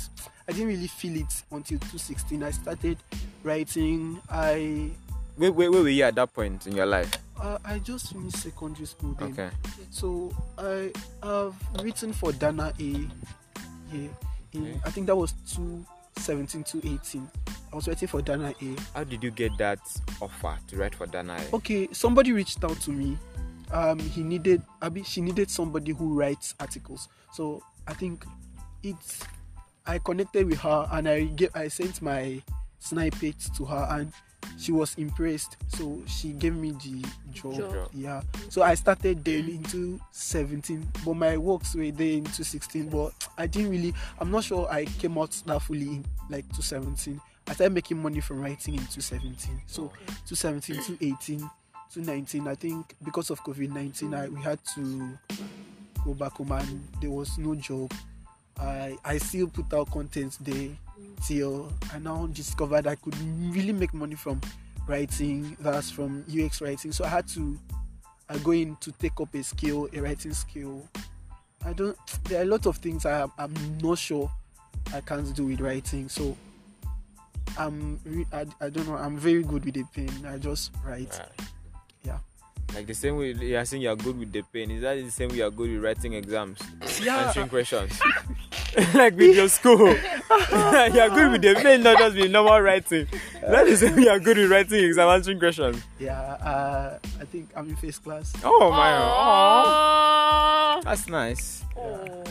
I 0.47 0.51
didn't 0.51 0.67
really 0.67 0.87
feel 0.87 1.15
it 1.17 1.43
until 1.51 1.77
2016. 1.79 2.43
I 2.43 2.51
started 2.51 2.97
writing. 3.43 4.19
I 4.29 4.89
Wait, 5.37 5.49
wait, 5.49 5.69
wait, 5.69 5.81
were 5.81 5.89
you 5.89 6.03
at 6.03 6.15
that 6.15 6.33
point 6.33 6.67
in 6.67 6.75
your 6.75 6.85
life? 6.85 7.11
uh, 7.39 7.57
I 7.65 7.79
just 7.79 8.11
finished 8.13 8.37
secondary 8.37 8.85
school 8.85 9.13
then. 9.17 9.31
Okay. 9.31 9.49
So 9.89 10.31
I 10.57 10.91
have 11.23 11.55
written 11.81 12.13
for 12.13 12.31
Dana 12.31 12.73
A. 12.79 12.83
Yeah, 12.83 14.07
in, 14.53 14.61
Okay. 14.63 14.79
I 14.85 14.89
think 14.91 15.07
that 15.07 15.15
was 15.15 15.33
2017 15.55 16.63
to 16.65 16.77
18. 16.93 17.29
I 17.71 17.75
was 17.75 17.87
writing 17.87 18.07
for 18.07 18.21
Dana 18.21 18.53
A. 18.61 18.75
How 18.93 19.03
did 19.05 19.23
you 19.23 19.31
get 19.31 19.57
that 19.57 19.79
offer 20.21 20.57
to 20.67 20.77
write 20.77 20.93
for 20.93 21.07
Dana? 21.07 21.39
Okay, 21.53 21.87
somebody 21.93 22.33
reached 22.33 22.63
out 22.63 22.79
to 22.81 22.91
me 22.91 23.17
um, 23.71 23.99
he 23.99 24.23
needed 24.23 24.61
Abby. 24.81 25.03
She 25.03 25.21
needed 25.21 25.49
somebody 25.49 25.91
who 25.91 26.13
writes 26.13 26.55
articles. 26.59 27.07
So 27.33 27.61
I 27.87 27.93
think 27.93 28.25
it's. 28.83 29.23
I 29.85 29.97
connected 29.97 30.45
with 30.45 30.59
her 30.59 30.87
and 30.91 31.07
I 31.07 31.23
gave. 31.23 31.55
I 31.55 31.67
sent 31.67 32.01
my 32.01 32.41
snippets 32.79 33.49
to 33.57 33.65
her 33.65 33.87
and 33.91 34.11
she 34.57 34.71
was 34.71 34.95
impressed. 34.95 35.57
So 35.69 36.01
she 36.07 36.33
gave 36.33 36.55
me 36.55 36.71
the 36.71 37.05
job. 37.31 37.89
Yeah. 37.93 38.21
So 38.49 38.61
I 38.61 38.75
started 38.75 39.23
then 39.23 39.49
into 39.49 39.99
17, 40.11 40.87
but 41.05 41.13
my 41.15 41.37
works 41.37 41.75
were 41.75 41.91
there 41.91 42.13
into 42.13 42.43
16. 42.43 42.89
But 42.89 43.13
I 43.37 43.47
didn't 43.47 43.71
really. 43.71 43.93
I'm 44.19 44.31
not 44.31 44.43
sure 44.43 44.67
I 44.69 44.85
came 44.85 45.17
out 45.17 45.31
that 45.45 45.61
fully 45.61 45.87
in 45.87 46.05
like 46.29 46.47
to 46.53 46.61
17. 46.61 47.19
I 47.47 47.53
started 47.53 47.73
making 47.73 48.01
money 48.01 48.21
from 48.21 48.41
writing 48.41 48.75
in 48.75 48.81
2017. 48.81 49.61
So 49.65 49.91
2017, 50.27 50.75
2018. 50.97 51.49
2019, 51.93 52.47
I 52.47 52.55
think 52.55 52.95
because 53.03 53.29
of 53.29 53.43
COVID 53.43 53.69
19, 53.69 54.13
I 54.13 54.29
we 54.29 54.41
had 54.41 54.59
to 54.75 55.17
go 56.05 56.13
back 56.13 56.33
home 56.33 56.51
and 56.53 56.87
there 57.01 57.11
was 57.11 57.37
no 57.37 57.55
job. 57.55 57.91
I, 58.59 58.97
I 59.03 59.17
still 59.17 59.47
put 59.47 59.73
out 59.73 59.91
content 59.91 60.37
there 60.41 60.69
till 61.25 61.71
I 61.93 61.99
now 61.99 62.27
discovered 62.27 62.87
I 62.87 62.95
could 62.95 63.15
really 63.53 63.73
make 63.73 63.93
money 63.93 64.15
from 64.15 64.39
writing, 64.87 65.57
that's 65.59 65.89
from 65.89 66.23
UX 66.29 66.61
writing. 66.61 66.91
So 66.91 67.03
I 67.03 67.09
had 67.09 67.27
to 67.29 67.57
I 68.29 68.37
go 68.37 68.51
in 68.51 68.77
to 68.77 68.91
take 68.93 69.19
up 69.19 69.33
a 69.35 69.43
skill, 69.43 69.89
a 69.93 69.99
writing 69.99 70.33
skill. 70.33 70.87
I 71.65 71.73
don't 71.73 71.97
there 72.25 72.39
are 72.39 72.43
a 72.43 72.47
lot 72.47 72.65
of 72.65 72.77
things 72.77 73.05
I 73.05 73.25
I'm 73.37 73.53
not 73.81 73.97
sure 73.97 74.31
I 74.93 75.01
can't 75.01 75.33
do 75.35 75.47
with 75.47 75.59
writing. 75.59 76.07
So 76.07 76.37
I'm 77.57 77.99
I, 78.31 78.45
I 78.61 78.69
don't 78.69 78.87
know, 78.87 78.95
I'm 78.95 79.17
very 79.17 79.43
good 79.43 79.65
with 79.65 79.75
a 79.75 79.83
pen. 79.93 80.25
I 80.25 80.37
just 80.37 80.71
write. 80.85 81.19
Right. 81.19 81.47
Yeah. 82.71 82.77
Like 82.77 82.87
the 82.87 82.93
same 82.93 83.17
way 83.17 83.31
you 83.33 83.57
are 83.57 83.65
saying 83.65 83.81
you 83.81 83.89
are 83.89 83.95
good 83.95 84.17
with 84.17 84.31
the 84.31 84.41
pen. 84.41 84.71
Is 84.71 84.81
that 84.81 84.95
the 84.95 85.11
same 85.11 85.29
way 85.29 85.37
you 85.37 85.45
are 85.45 85.51
good 85.51 85.71
with 85.71 85.83
writing 85.83 86.13
exams? 86.13 86.59
Yeah. 87.01 87.27
Answering 87.27 87.49
questions. 87.49 87.99
like 88.93 89.15
with 89.17 89.35
your 89.35 89.49
school. 89.49 89.87
you 89.89 89.95
are 91.01 91.09
good 91.09 91.31
with 91.31 91.41
the 91.41 91.59
pen, 91.61 91.83
not 91.83 91.97
just 91.97 92.15
with 92.15 92.31
normal 92.31 92.61
writing. 92.61 93.05
That 93.41 93.67
is 93.67 93.81
the 93.81 93.87
same 93.87 93.95
way 93.97 94.03
you 94.03 94.09
are 94.09 94.19
good 94.19 94.37
with 94.37 94.49
writing 94.49 94.83
exam 94.85 95.09
answering 95.09 95.39
questions. 95.39 95.83
Yeah, 95.99 96.19
uh, 96.19 96.97
I 97.19 97.25
think 97.25 97.49
I'm 97.55 97.67
in 97.67 97.75
first 97.75 98.03
class. 98.03 98.33
Oh 98.43 98.69
my 98.71 98.93
Aw. 98.93 100.77
Aww. 100.79 100.83
That's 100.83 101.07
nice. 101.09 101.63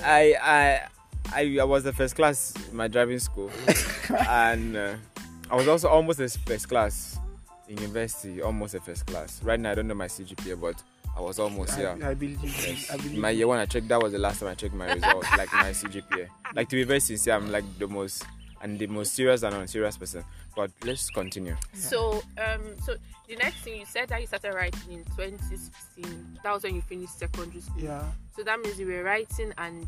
I 0.03 0.35
I 0.41 0.81
I, 1.33 1.59
I 1.61 1.65
was 1.65 1.85
the 1.85 1.93
first 1.93 2.17
class 2.17 2.55
in 2.71 2.77
my 2.77 2.89
driving 2.89 3.19
school, 3.19 3.51
and 4.29 4.77
uh, 4.77 4.95
I 5.51 5.57
was 5.57 5.69
also 5.69 5.89
almost 5.89 6.21
a 6.21 6.29
first 6.29 6.69
class 6.69 7.19
in 7.71 7.79
university, 7.79 8.43
almost 8.43 8.75
a 8.75 8.81
first 8.81 9.07
class. 9.07 9.43
Right 9.43 9.59
now, 9.59 9.71
I 9.71 9.75
don't 9.77 9.87
know 9.89 9.95
my 9.95 10.09
CGPA, 10.09 10.61
but 10.61 10.83
I 11.17 11.21
was 11.21 11.39
almost 11.39 11.79
I, 11.79 11.83
yeah. 11.83 12.09
I 12.09 12.15
believe. 12.15 12.43
Yes. 12.43 12.91
I 12.91 12.97
believe 12.97 13.19
My 13.19 13.31
year 13.31 13.47
one, 13.47 13.59
I 13.59 13.67
checked. 13.67 13.89
That 13.89 14.03
was 14.03 14.13
the 14.13 14.19
last 14.19 14.41
time 14.41 14.49
I 14.51 14.55
checked 14.55 14.75
my 14.75 14.93
results, 14.93 15.29
like 15.39 15.53
my 15.53 15.71
CGPA. 15.71 16.29
Like 16.55 16.69
to 16.69 16.77
be 16.77 16.85
very 16.85 17.01
sincere, 17.01 17.35
I'm 17.35 17.51
like 17.51 17.65
the 17.79 17.87
most 17.87 18.25
and 18.63 18.79
the 18.79 18.87
most 18.89 19.15
serious 19.15 19.43
and 19.43 19.55
unserious 19.55 19.97
person. 19.97 20.25
But 20.55 20.71
let's 20.85 21.09
continue. 21.11 21.57
So, 21.73 22.23
um, 22.39 22.77
so 22.85 22.97
the 23.29 23.37
next 23.37 23.59
thing 23.63 23.79
you 23.79 23.87
said 23.87 24.09
that 24.09 24.21
you 24.21 24.27
started 24.27 24.55
writing 24.55 24.93
in 24.93 25.05
2016. 25.17 26.39
That 26.43 26.53
was 26.53 26.65
when 26.65 26.75
you 26.75 26.83
finished 26.83 27.19
secondary 27.19 27.61
school. 27.61 27.83
Yeah, 27.83 28.03
So 28.37 28.43
that 28.43 28.61
means 28.61 28.79
you 28.79 28.87
were 28.87 29.03
writing 29.03 29.53
and 29.57 29.87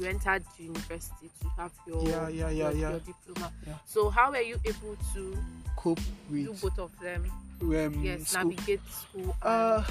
you 0.00 0.06
entered 0.06 0.42
university 0.58 1.30
to 1.42 1.48
have 1.56 1.72
your 1.86 2.02
Yeah, 2.08 2.28
yeah, 2.28 2.28
yeah, 2.28 2.50
your, 2.50 2.72
yeah. 2.72 2.90
your 2.90 3.00
diploma. 3.00 3.52
Yeah. 3.66 3.74
So 3.86 4.08
how 4.10 4.30
were 4.30 4.40
you 4.40 4.58
able 4.64 4.96
to 5.14 5.36
cope 5.76 6.00
do 6.30 6.50
with 6.50 6.60
both 6.62 6.78
of 6.78 6.90
them? 7.00 7.30
um, 7.62 8.00
Yes, 8.02 8.28
school. 8.28 8.50
navigate 8.50 8.80
school. 8.90 9.36
Uh, 9.42 9.84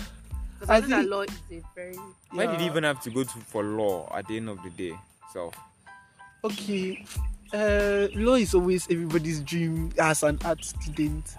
because 0.60 0.70
I 0.70 0.75
I 0.78 0.80
know 0.82 0.88
that 0.88 0.98
think- 1.00 1.12
law 1.12 1.22
is 1.22 1.32
a 1.51 1.62
very 1.75 1.96
Why 2.32 2.46
did 2.48 2.60
you 2.62 2.68
even 2.68 2.84
have 2.84 3.01
to 3.04 3.10
go 3.12 3.24
to 3.24 3.39
for 3.48 3.63
law 3.63 4.12
at 4.13 4.28
the 4.28 4.38
end 4.38 4.50
of 4.50 4.62
the 4.63 4.70
day? 4.72 4.98
So 5.34 5.51
Okay, 6.44 7.06
uh, 7.54 8.08
law 8.16 8.36
is 8.36 8.54
always 8.56 8.88
everybody's 8.89 9.42
dream 9.42 9.92
as 10.00 10.24
an 10.24 10.39
art 10.46 10.63
student. 10.63 11.36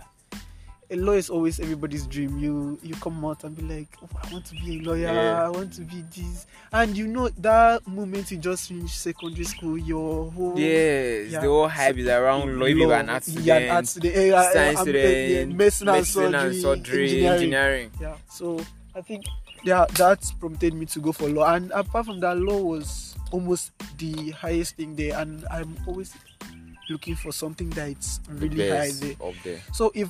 A 0.93 0.97
law 0.97 1.13
is 1.13 1.31
always 1.31 1.61
everybody's 1.61 2.05
dream. 2.07 2.39
You 2.39 2.77
you 2.83 2.95
come 2.97 3.25
out 3.25 3.45
and 3.45 3.57
be 3.57 3.63
like, 3.63 3.89
oh, 4.03 4.09
I 4.23 4.33
want 4.33 4.45
to 4.47 4.55
be 4.55 4.79
a 4.79 4.83
lawyer. 4.83 5.13
Yeah. 5.13 5.45
I 5.47 5.49
want 5.49 5.73
to 5.75 5.83
be 5.83 6.03
this, 6.15 6.47
and 6.73 6.97
you 6.97 7.07
know 7.07 7.29
that 7.29 7.87
moment 7.87 8.31
you 8.33 8.39
just 8.39 8.69
finish 8.69 8.93
secondary 8.95 9.45
school, 9.45 9.79
your 9.79 10.31
whole 10.33 10.59
yes, 10.59 11.31
Yeah. 11.31 11.41
the 11.41 11.47
whole 11.47 11.69
hype 11.69 11.97
is 11.97 12.09
around 12.09 12.59
law. 12.59 12.67
If 12.67 12.77
you 12.77 12.91
are 12.91 12.99
an 13.01 13.09
art 13.09 13.29
Yeah, 13.29 13.57
an 13.59 13.71
art 13.71 13.87
student, 13.87 14.15
student, 14.15 14.35
uh, 14.35 14.53
science 14.53 14.81
student, 14.81 15.31
yeah, 15.31 15.45
medicine, 15.45 15.89
and 15.89 15.97
medicine 15.97 16.35
and 16.35 16.55
surgery, 16.57 16.61
surgery, 16.61 17.27
engineering. 17.27 17.33
engineering. 17.35 17.91
Yeah, 18.01 18.17
so 18.29 18.61
I 18.97 19.01
think 19.03 19.25
yeah, 19.63 19.87
that 19.95 20.25
prompted 20.41 20.75
me 20.75 20.87
to 20.87 20.99
go 21.01 21.13
for 21.13 21.29
law. 21.29 21.55
And 21.55 21.71
apart 21.71 22.07
from 22.07 22.19
that, 22.21 22.37
law 22.37 22.59
was 22.59 23.15
almost 23.31 23.71
the 23.99 24.31
highest 24.31 24.75
thing 24.75 24.97
there, 24.97 25.17
and 25.21 25.47
I'm 25.53 25.77
always 25.87 26.13
looking 26.91 27.15
for 27.17 27.33
something 27.33 27.71
that's 27.71 28.19
The 28.19 28.35
really 28.49 28.69
high 28.69 28.91
there. 28.91 29.15
up 29.29 29.35
there. 29.45 29.61
So 29.73 29.93
if 29.95 30.09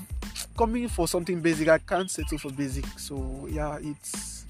coming 0.57 0.89
for 0.89 1.07
something 1.07 1.41
basic, 1.41 1.69
I 1.69 1.79
can't 1.79 2.11
settle 2.11 2.39
for 2.39 2.51
basic. 2.51 2.87
So 2.99 3.47
yeah, 3.51 3.79
it's 3.81 4.47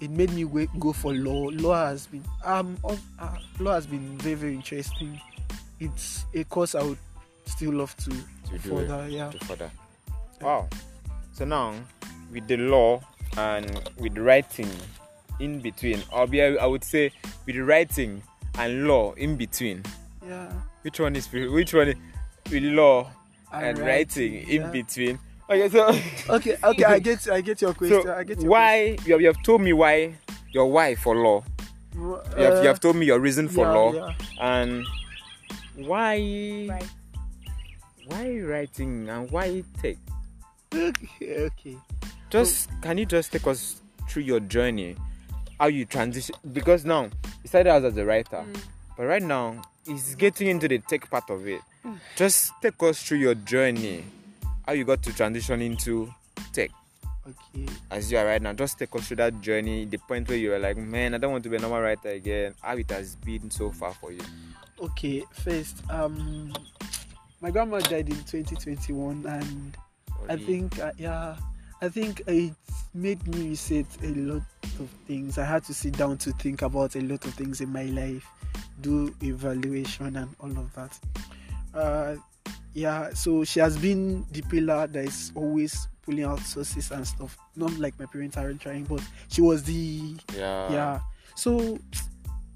it 0.00 0.10
made 0.10 0.32
me 0.32 0.44
wa- 0.44 0.66
go 0.78 0.92
for 0.92 1.12
law. 1.14 1.48
Law 1.52 1.86
has 1.86 2.06
been 2.06 2.24
um 2.44 2.76
uh, 2.84 2.96
uh, 3.18 3.36
law 3.58 3.74
has 3.74 3.86
been 3.86 4.16
very 4.18 4.34
very 4.34 4.54
interesting. 4.54 5.20
It's 5.80 6.24
a 6.34 6.44
course 6.44 6.74
I 6.74 6.82
would 6.82 6.98
still 7.46 7.72
love 7.72 7.96
to 7.96 8.10
To 8.10 8.58
do 8.62 8.78
it. 8.78 9.10
Yeah. 9.10 9.30
to 9.30 9.38
further. 9.44 9.70
Wow. 10.40 10.68
So 11.32 11.44
now, 11.44 11.74
with 12.30 12.46
the 12.46 12.56
law 12.58 13.00
and 13.36 13.66
with 13.98 14.16
writing 14.18 14.68
in 15.40 15.58
between, 15.60 16.02
or 16.12 16.26
be 16.28 16.42
I 16.42 16.66
would 16.66 16.84
say 16.84 17.10
with 17.46 17.56
writing 17.56 18.22
and 18.58 18.86
law 18.86 19.14
in 19.14 19.36
between, 19.36 19.82
Yeah. 20.26 20.52
Which 20.84 21.00
one 21.00 21.16
is 21.16 21.26
which 21.32 21.72
one 21.72 21.88
is 21.88 21.96
with 22.52 22.62
law 22.62 23.08
and, 23.52 23.78
writing, 23.78 24.34
in 24.48 24.62
yeah. 24.62 24.70
between? 24.70 25.18
Okay, 25.48 25.68
so 25.68 25.88
Okay, 26.36 26.56
okay, 26.62 26.84
I 26.84 26.98
get 27.00 27.28
I 27.30 27.40
get 27.40 27.60
your 27.62 27.72
question. 27.74 28.02
so 28.04 28.12
I 28.14 28.24
get 28.24 28.40
your 28.40 28.50
why 28.50 28.96
you 29.04 29.12
have, 29.16 29.20
you 29.20 29.26
have 29.28 29.42
told 29.42 29.60
me 29.62 29.72
why 29.72 30.14
your 30.52 30.66
why 30.70 30.94
for 30.94 31.16
law? 31.16 31.40
question. 31.40 32.38
You 32.38 32.44
have, 32.44 32.62
you 32.62 32.68
have 32.68 32.76
Uh, 32.76 32.84
told 32.84 32.96
me 32.96 33.06
your 33.06 33.20
reason 33.20 33.48
for 33.48 33.64
yeah, 33.64 33.72
law 33.72 33.92
yeah. 33.92 34.12
and 34.40 34.84
why 35.76 36.66
right. 36.68 36.90
why 38.06 38.38
writing 38.40 39.08
and 39.08 39.30
why 39.30 39.62
tech? 39.82 39.96
Okay, 40.74 41.46
okay. 41.48 41.76
just 42.30 42.68
can 42.82 42.98
you 42.98 43.06
just 43.06 43.30
take 43.32 43.46
us 43.46 43.80
through 44.08 44.22
your 44.22 44.40
journey 44.40 44.96
how 45.60 45.66
you 45.66 45.84
transition 45.86 46.34
because 46.52 46.84
now 46.84 47.04
you 47.04 47.46
started 47.48 47.70
out 47.70 47.84
as 47.84 47.96
a 47.96 48.04
writer 48.04 48.42
Mm. 48.44 48.60
But 48.96 49.06
right 49.06 49.22
now 49.22 49.60
it's 49.86 50.14
getting 50.14 50.48
into 50.48 50.68
the 50.68 50.78
tech 50.78 51.08
part 51.10 51.28
of 51.30 51.46
it 51.46 51.60
just 52.16 52.52
take 52.62 52.80
us 52.82 53.02
through 53.02 53.18
your 53.18 53.34
journey 53.34 54.04
how 54.66 54.72
you 54.72 54.84
got 54.84 55.02
to 55.02 55.12
transition 55.12 55.60
into 55.62 56.12
tech 56.52 56.70
Okay. 57.26 57.66
as 57.90 58.12
you 58.12 58.18
are 58.18 58.26
right 58.26 58.42
now 58.42 58.52
just 58.52 58.78
take 58.78 58.94
us 58.94 59.06
through 59.08 59.16
that 59.16 59.40
journey 59.40 59.86
the 59.86 59.96
point 59.96 60.28
where 60.28 60.36
you 60.36 60.50
were 60.50 60.58
like 60.58 60.76
man 60.76 61.14
i 61.14 61.18
don't 61.18 61.32
want 61.32 61.42
to 61.42 61.48
be 61.48 61.56
a 61.56 61.58
normal 61.58 61.80
writer 61.80 62.10
again 62.10 62.54
how 62.60 62.76
it 62.76 62.90
has 62.90 63.16
been 63.16 63.50
so 63.50 63.70
far 63.70 63.92
for 63.94 64.12
you 64.12 64.20
Okay. 64.82 65.22
First, 65.30 65.76
um, 65.88 66.52
my 67.40 67.50
grandma 67.50 67.78
died 67.78 68.08
in 68.08 68.16
2021, 68.24 69.24
and 69.24 69.76
I 70.28 70.36
think 70.36 70.78
uh, 70.80 70.90
yeah, 70.98 71.36
I 71.82 71.88
think 71.88 72.22
it 72.26 72.52
made 72.94 73.26
me 73.28 73.50
reset 73.50 73.86
a 74.02 74.08
lot 74.14 74.42
of 74.80 74.88
things. 75.06 75.38
I 75.38 75.44
had 75.44 75.64
to 75.64 75.74
sit 75.74 75.96
down 75.96 76.16
to 76.18 76.32
think 76.32 76.62
about 76.62 76.96
a 76.96 77.00
lot 77.00 77.24
of 77.24 77.34
things 77.34 77.60
in 77.60 77.70
my 77.72 77.84
life, 77.84 78.26
do 78.80 79.14
evaluation 79.22 80.16
and 80.16 80.34
all 80.40 80.50
of 80.50 80.72
that. 80.74 80.98
Uh, 81.74 82.16
yeah, 82.72 83.10
so 83.14 83.44
she 83.44 83.60
has 83.60 83.76
been 83.76 84.24
the 84.32 84.42
pillar 84.42 84.86
that 84.86 85.04
is 85.04 85.32
always 85.34 85.88
pulling 86.02 86.24
out 86.24 86.40
sources 86.40 86.90
and 86.90 87.06
stuff. 87.06 87.36
Not 87.56 87.72
like 87.78 87.98
my 87.98 88.06
parents 88.06 88.36
aren't 88.36 88.60
trying, 88.60 88.84
but 88.84 89.00
she 89.28 89.40
was 89.42 89.62
the 89.64 90.16
yeah 90.36 90.72
yeah 90.72 91.00
so 91.36 91.78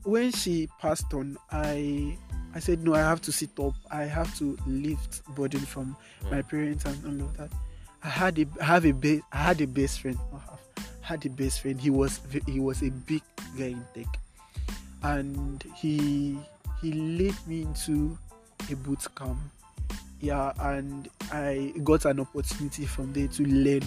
when 0.04 0.30
she 0.32 0.68
passed 0.80 1.12
on 1.14 1.36
i 1.50 2.16
I 2.54 2.60
said 2.60 2.82
no, 2.82 2.94
I 2.94 3.00
have 3.00 3.20
to 3.22 3.30
sit 3.32 3.50
up. 3.60 3.74
I 3.90 4.04
have 4.04 4.34
to 4.38 4.56
lift 4.66 5.22
burden 5.34 5.60
from 5.60 5.94
Mm. 6.24 6.30
my 6.30 6.42
parents 6.42 6.84
and 6.86 7.04
all 7.04 7.26
of 7.28 7.36
that. 7.36 7.50
I 8.02 8.08
had 8.08 8.38
a 8.38 8.46
I 8.60 8.64
have 8.64 8.86
a 8.86 8.92
best 8.92 9.22
I 9.32 9.36
had 9.38 9.60
a 9.60 9.66
best 9.66 10.00
friend. 10.00 10.18
have, 10.32 10.60
had 11.00 11.26
a 11.26 11.30
best 11.30 11.60
friend. 11.60 11.80
He 11.80 11.90
was 11.90 12.20
he 12.46 12.60
was 12.60 12.82
a 12.82 12.90
big 12.90 13.22
guy 13.56 13.74
in 13.76 13.84
tech, 13.94 14.18
and 15.02 15.62
he 15.74 16.38
he 16.80 16.92
led 16.92 17.34
me 17.46 17.62
into 17.62 18.16
a 18.70 18.76
boot 18.76 19.04
camp. 19.14 19.38
Yeah, 20.20 20.52
and 20.58 21.08
I 21.32 21.72
got 21.84 22.04
an 22.04 22.20
opportunity 22.20 22.86
from 22.86 23.12
there 23.12 23.28
to 23.28 23.44
learn. 23.44 23.82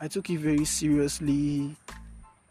I 0.00 0.08
took 0.08 0.28
it 0.30 0.38
very 0.38 0.64
seriously. 0.64 1.74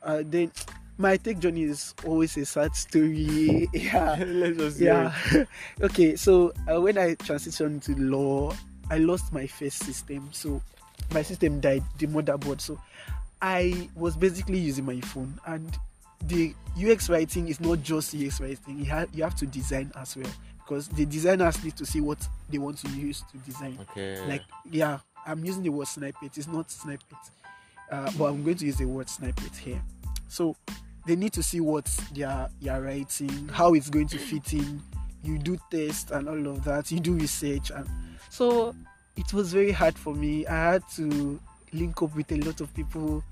Uh, 0.01 0.23
then 0.25 0.51
my 0.97 1.17
tech 1.17 1.39
journey 1.39 1.63
is 1.63 1.93
always 2.05 2.35
a 2.37 2.45
sad 2.45 2.75
story. 2.75 3.69
yeah, 3.73 4.15
Let's 4.25 4.57
just 4.57 4.79
yeah. 4.79 5.13
okay, 5.81 6.15
so 6.15 6.53
uh, 6.71 6.81
when 6.81 6.97
I 6.97 7.15
transitioned 7.15 7.83
to 7.85 7.95
law, 7.95 8.53
I 8.89 8.97
lost 8.97 9.31
my 9.33 9.47
first 9.47 9.83
system. 9.83 10.29
So 10.31 10.61
my 11.11 11.21
system 11.21 11.59
died, 11.59 11.83
the 11.97 12.07
motherboard. 12.07 12.61
So 12.61 12.79
I 13.41 13.89
was 13.95 14.15
basically 14.15 14.59
using 14.59 14.85
my 14.85 14.99
phone, 15.01 15.39
and 15.45 15.77
the 16.27 16.53
UX 16.81 17.09
writing 17.09 17.47
is 17.47 17.59
not 17.59 17.83
just 17.83 18.15
UX 18.15 18.39
writing. 18.39 18.79
You 18.79 18.85
have 18.85 19.09
you 19.13 19.23
have 19.23 19.35
to 19.35 19.45
design 19.45 19.91
as 19.95 20.15
well 20.15 20.31
because 20.59 20.87
the 20.87 21.05
designers 21.05 21.63
need 21.63 21.75
to 21.77 21.85
see 21.85 22.01
what 22.01 22.25
they 22.49 22.57
want 22.57 22.77
to 22.79 22.89
use 22.89 23.23
to 23.31 23.37
design. 23.39 23.77
Okay. 23.91 24.25
Like 24.27 24.43
yeah, 24.69 24.99
I'm 25.25 25.43
using 25.43 25.63
the 25.63 25.69
word 25.69 25.87
snippet. 25.87 26.37
It's 26.37 26.47
not 26.47 26.71
snippet, 26.71 27.17
uh, 27.91 28.11
but 28.17 28.25
I'm 28.25 28.43
going 28.43 28.57
to 28.57 28.65
use 28.65 28.77
the 28.77 28.85
word 28.85 29.09
snippet 29.09 29.55
here. 29.55 29.81
So 30.29 30.55
they 31.05 31.15
need 31.15 31.33
to 31.33 31.43
see 31.43 31.59
what 31.59 31.85
they 32.13 32.23
are, 32.23 32.49
they 32.61 32.69
are 32.69 32.81
writing, 32.81 33.49
how 33.49 33.73
it's 33.73 33.89
going 33.89 34.07
to 34.09 34.17
fit 34.17 34.53
in. 34.53 34.81
You 35.23 35.37
do 35.37 35.57
tests 35.69 36.11
and 36.11 36.27
all 36.27 36.47
of 36.47 36.63
that. 36.65 36.91
You 36.91 36.99
do 36.99 37.13
research, 37.13 37.71
and 37.71 37.87
so 38.29 38.75
it 39.15 39.33
was 39.33 39.53
very 39.53 39.71
hard 39.71 39.95
for 39.97 40.13
me. 40.15 40.45
I 40.47 40.73
had 40.73 40.83
to 40.95 41.39
link 41.71 42.01
up 42.01 42.15
with 42.15 42.31
a 42.31 42.37
lot 42.37 42.61
of 42.61 42.73
people, 42.73 43.23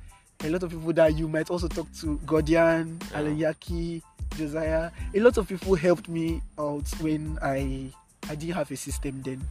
a 0.44 0.50
lot 0.50 0.64
of 0.64 0.70
people 0.72 0.94
that 0.94 1.16
you 1.18 1.28
might 1.28 1.50
also 1.50 1.68
talk 1.68 1.88
to. 2.02 2.18
Gordian, 2.26 3.00
Yeah. 3.12 3.20
Alayaki, 3.22 4.02
Josiah. 4.38 4.92
A 5.14 5.20
lot 5.20 5.38
of 5.38 5.48
people 5.48 5.76
helped 5.76 6.08
me 6.08 6.42
out 6.58 6.88
when 7.02 7.38
I 7.42 7.92
I 8.30 8.36
didn't 8.36 8.56
have 8.56 8.70
a 8.72 8.76
system 8.78 9.22
then 9.24 9.42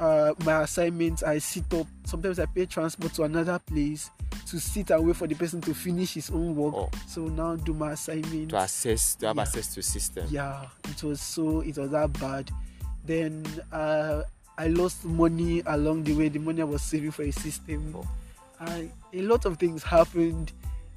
uh, 0.00 0.32
my 0.44 0.62
assignments, 0.62 1.22
I 1.24 1.38
sit 1.38 1.72
up. 1.74 1.86
Sometimes 2.04 2.38
I 2.38 2.46
pay 2.46 2.66
transport 2.66 3.12
to 3.14 3.24
another 3.24 3.58
place 3.58 4.10
to 4.46 4.60
sit 4.60 4.90
and 4.90 5.04
wait 5.04 5.16
for 5.16 5.26
the 5.26 5.34
person 5.34 5.60
to 5.62 5.74
finish 5.74 6.14
his 6.14 6.30
own 6.30 6.54
work. 6.54 6.74
Oh. 6.76 6.90
So 7.08 7.22
now 7.26 7.56
do 7.56 7.74
my 7.74 7.92
assignment. 7.92 8.50
to 8.50 8.58
access 8.58 9.16
to 9.16 9.26
have 9.28 9.36
Yeah. 9.36 9.42
access 9.42 9.74
to 9.74 9.82
system. 9.82 10.26
Yeah, 10.30 10.66
it 10.88 11.02
was 11.02 11.20
so 11.20 11.60
it 11.62 11.76
was 11.76 11.90
that 11.90 12.12
bad. 12.20 12.50
Then 13.04 13.44
uh, 13.72 14.22
I 14.58 14.66
lost 14.66 15.04
money 15.04 15.62
along 15.66 16.02
the 16.04 16.12
way. 16.14 16.28
The 16.28 16.40
money 16.40 16.60
I 16.60 16.64
was 16.64 16.82
saving 16.82 17.12
for 17.12 17.22
a 17.22 17.30
system. 17.30 17.96
I, 18.60 18.90
a 19.14 19.22
lot 19.22 19.44
of 19.44 19.56
things 19.58 19.82
happened. 19.84 20.52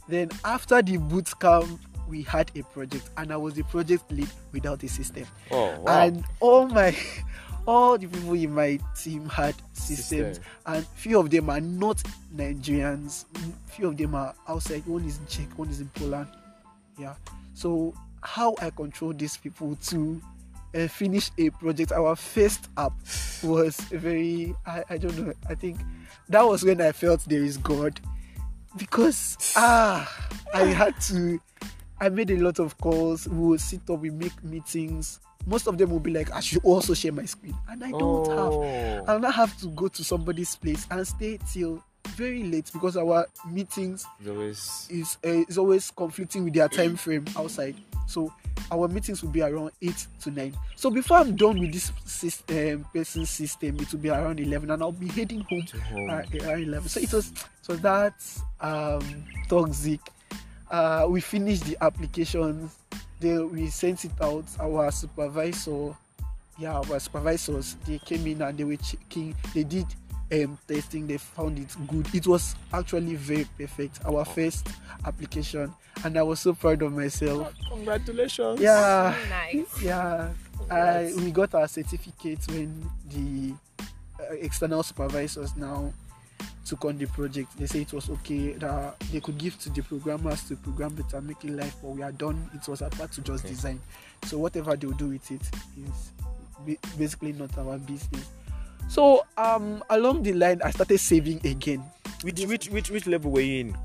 Then 0.07 0.29
after 0.43 0.81
the 0.81 0.97
boot 0.97 1.29
camp, 1.39 1.79
we 2.09 2.23
had 2.23 2.51
a 2.55 2.63
project, 2.63 3.09
and 3.17 3.31
I 3.31 3.37
was 3.37 3.53
the 3.53 3.63
project 3.63 4.11
lead 4.11 4.27
without 4.51 4.83
a 4.83 4.87
system 4.89 5.25
Oh 5.51 5.79
wow. 5.79 6.01
and 6.01 6.25
all 6.41 6.67
my 6.67 6.93
all 7.67 7.97
the 7.97 8.07
people 8.07 8.33
in 8.33 8.53
my 8.53 8.79
team 9.01 9.29
had 9.29 9.55
systems 9.71 10.37
System. 10.37 10.43
and 10.65 10.85
few 10.87 11.19
of 11.19 11.29
them 11.29 11.49
are 11.49 11.61
not 11.61 12.03
nigerians 12.35 13.25
few 13.67 13.87
of 13.87 13.95
them 13.97 14.15
are 14.15 14.33
outside 14.49 14.85
one 14.87 15.05
is 15.05 15.19
in 15.19 15.25
czech 15.27 15.57
one 15.57 15.69
is 15.69 15.79
in 15.79 15.87
poland 15.95 16.27
yeah 16.99 17.13
so 17.53 17.93
how 18.23 18.55
i 18.61 18.69
control 18.71 19.13
these 19.13 19.37
people 19.37 19.77
to 19.85 20.21
uh, 20.75 20.87
finish 20.87 21.31
a 21.37 21.49
project 21.51 21.91
our 21.91 22.15
first 22.15 22.69
app 22.77 22.93
was 23.43 23.77
very 23.91 24.55
I, 24.65 24.83
I 24.89 24.97
don't 24.97 25.17
know 25.17 25.33
i 25.49 25.55
think 25.55 25.79
that 26.29 26.43
was 26.43 26.63
when 26.63 26.81
i 26.81 26.91
felt 26.91 27.21
there 27.25 27.43
is 27.43 27.57
god 27.57 27.99
because 28.77 29.53
ah 29.57 30.29
i 30.53 30.65
had 30.65 30.99
to 31.01 31.39
I 32.01 32.09
made 32.09 32.31
a 32.31 32.37
lot 32.37 32.57
of 32.57 32.75
calls. 32.79 33.27
We 33.27 33.37
would 33.37 33.61
sit 33.61 33.87
up, 33.87 33.99
we 33.99 34.09
make 34.09 34.43
meetings. 34.43 35.19
Most 35.45 35.67
of 35.67 35.77
them 35.77 35.91
will 35.91 35.99
be 35.99 36.11
like, 36.11 36.31
I 36.31 36.39
should 36.39 36.65
also 36.65 36.95
share 36.95 37.11
my 37.11 37.25
screen. 37.25 37.55
And 37.69 37.83
I 37.83 37.91
don't 37.91 38.27
have. 38.27 38.39
oh. 38.39 39.03
I'll 39.07 39.19
not 39.19 39.35
have 39.35 39.55
to 39.59 39.67
go 39.67 39.87
to 39.87 40.03
somebody's 40.03 40.55
place 40.55 40.87
and 40.89 41.07
stay 41.07 41.37
till 41.51 41.83
very 42.09 42.41
late 42.43 42.71
because 42.73 42.97
our 42.97 43.27
meetings 43.47 44.03
always 44.27 44.87
is 44.89 45.17
uh, 45.23 45.45
is 45.47 45.59
always 45.59 45.91
conflicting 45.91 46.43
with 46.43 46.55
their 46.55 46.67
time 46.67 46.95
frame 46.95 47.25
outside. 47.37 47.75
So 48.11 48.31
our 48.71 48.87
meetings 48.87 49.21
will 49.23 49.31
be 49.31 49.41
around 49.41 49.71
eight 49.81 50.07
to 50.21 50.31
nine. 50.31 50.53
So 50.75 50.89
before 50.89 51.17
I'm 51.17 51.35
done 51.35 51.59
with 51.59 51.71
this 51.73 51.91
system, 52.05 52.85
person's 52.93 53.29
system, 53.29 53.77
it 53.79 53.91
will 53.91 53.99
be 53.99 54.09
around 54.09 54.39
eleven, 54.39 54.71
and 54.71 54.81
I'll 54.81 54.91
be 54.91 55.07
heading 55.07 55.41
home 55.49 55.65
home. 55.89 56.09
uh, 56.09 56.23
around 56.47 56.63
11. 56.63 56.89
So 56.89 56.99
it 56.99 57.11
was 57.13 57.31
so 57.61 57.75
that 57.77 58.13
um, 58.59 59.23
toxic. 59.49 59.99
Uh, 60.69 61.05
we 61.09 61.19
finished 61.21 61.65
the 61.65 61.77
applications. 61.83 62.75
Then 63.19 63.51
we 63.51 63.67
sent 63.67 64.05
it 64.05 64.11
out. 64.21 64.45
Our 64.59 64.91
supervisor, 64.91 65.95
yeah, 66.57 66.75
our 66.77 66.99
supervisors, 66.99 67.75
they 67.85 67.99
came 67.99 68.25
in 68.27 68.41
and 68.41 68.57
they 68.57 68.63
were 68.63 68.77
checking. 68.77 69.35
They 69.53 69.63
did 69.63 69.85
um, 70.31 70.57
testing. 70.67 71.07
They 71.07 71.17
found 71.17 71.59
it 71.59 71.75
good. 71.87 72.13
It 72.13 72.27
was 72.27 72.55
actually 72.73 73.15
very 73.15 73.45
perfect. 73.57 73.99
Our 74.05 74.25
first 74.25 74.67
application, 75.05 75.73
and 76.03 76.17
I 76.17 76.23
was 76.23 76.39
so 76.39 76.53
proud 76.53 76.81
of 76.81 76.93
myself. 76.93 77.53
Congratulations. 77.69 78.59
Yeah, 78.59 79.15
nice. 79.29 79.81
yeah. 79.81 80.29
I, 80.69 81.11
we 81.17 81.31
got 81.31 81.53
our 81.55 81.67
certificates 81.67 82.47
when 82.47 82.89
the 83.09 83.53
uh, 84.23 84.33
external 84.35 84.83
supervisors 84.83 85.55
now 85.57 85.91
took 86.65 86.85
on 86.85 86.97
the 86.97 87.07
project. 87.07 87.57
They 87.57 87.65
say 87.65 87.81
it 87.81 87.91
was 87.91 88.09
okay 88.09 88.53
that 88.53 88.99
they 89.11 89.19
could 89.19 89.37
give 89.37 89.59
to 89.61 89.69
the 89.71 89.81
programmers 89.81 90.43
to 90.47 90.55
program 90.55 90.93
better, 90.95 91.19
make 91.19 91.43
it 91.43 91.49
life, 91.51 91.75
but 91.81 91.89
we 91.89 92.03
are 92.03 92.11
done. 92.11 92.49
It 92.53 92.65
was 92.69 92.81
apart 92.81 93.11
to 93.13 93.21
just 93.21 93.43
Okay. 93.43 93.53
design. 93.53 93.81
So 94.25 94.37
whatever 94.37 94.75
they'll 94.75 94.91
do 94.91 95.09
with 95.09 95.29
it 95.31 95.41
is 95.77 96.11
basically 96.97 97.33
not 97.33 97.57
our 97.57 97.77
business. 97.79 98.29
So 98.89 99.25
um 99.37 99.83
along 99.89 100.23
the 100.23 100.33
line, 100.33 100.61
I 100.63 100.71
started 100.71 100.99
saving 100.99 101.45
again. 101.45 101.83
Which 102.23 102.39
which 102.45 102.69
which 102.69 102.89
which 102.91 103.07
level 103.07 103.31
were 103.31 103.41
you 103.41 103.59
in 103.61 103.77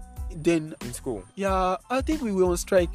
Then 0.43 0.75
in 0.85 0.93
school? 0.93 1.25
yeah, 1.37 1.77
I 1.89 2.01
think 2.03 2.21
we 2.23 2.33
were 2.33 2.45
on 2.45 2.57
strike 2.57 2.91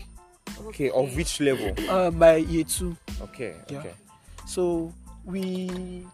Okay, 0.67 0.89
of 0.91 1.15
which 1.15 1.39
level? 1.39 1.73
uh, 1.89 2.11
my 2.11 2.35
year 2.35 2.63
two. 2.65 2.95
Okay, 3.21 3.55
Yeah. 3.69 3.79
okay. 3.79 3.93
so 4.45 4.93
we 5.25 6.05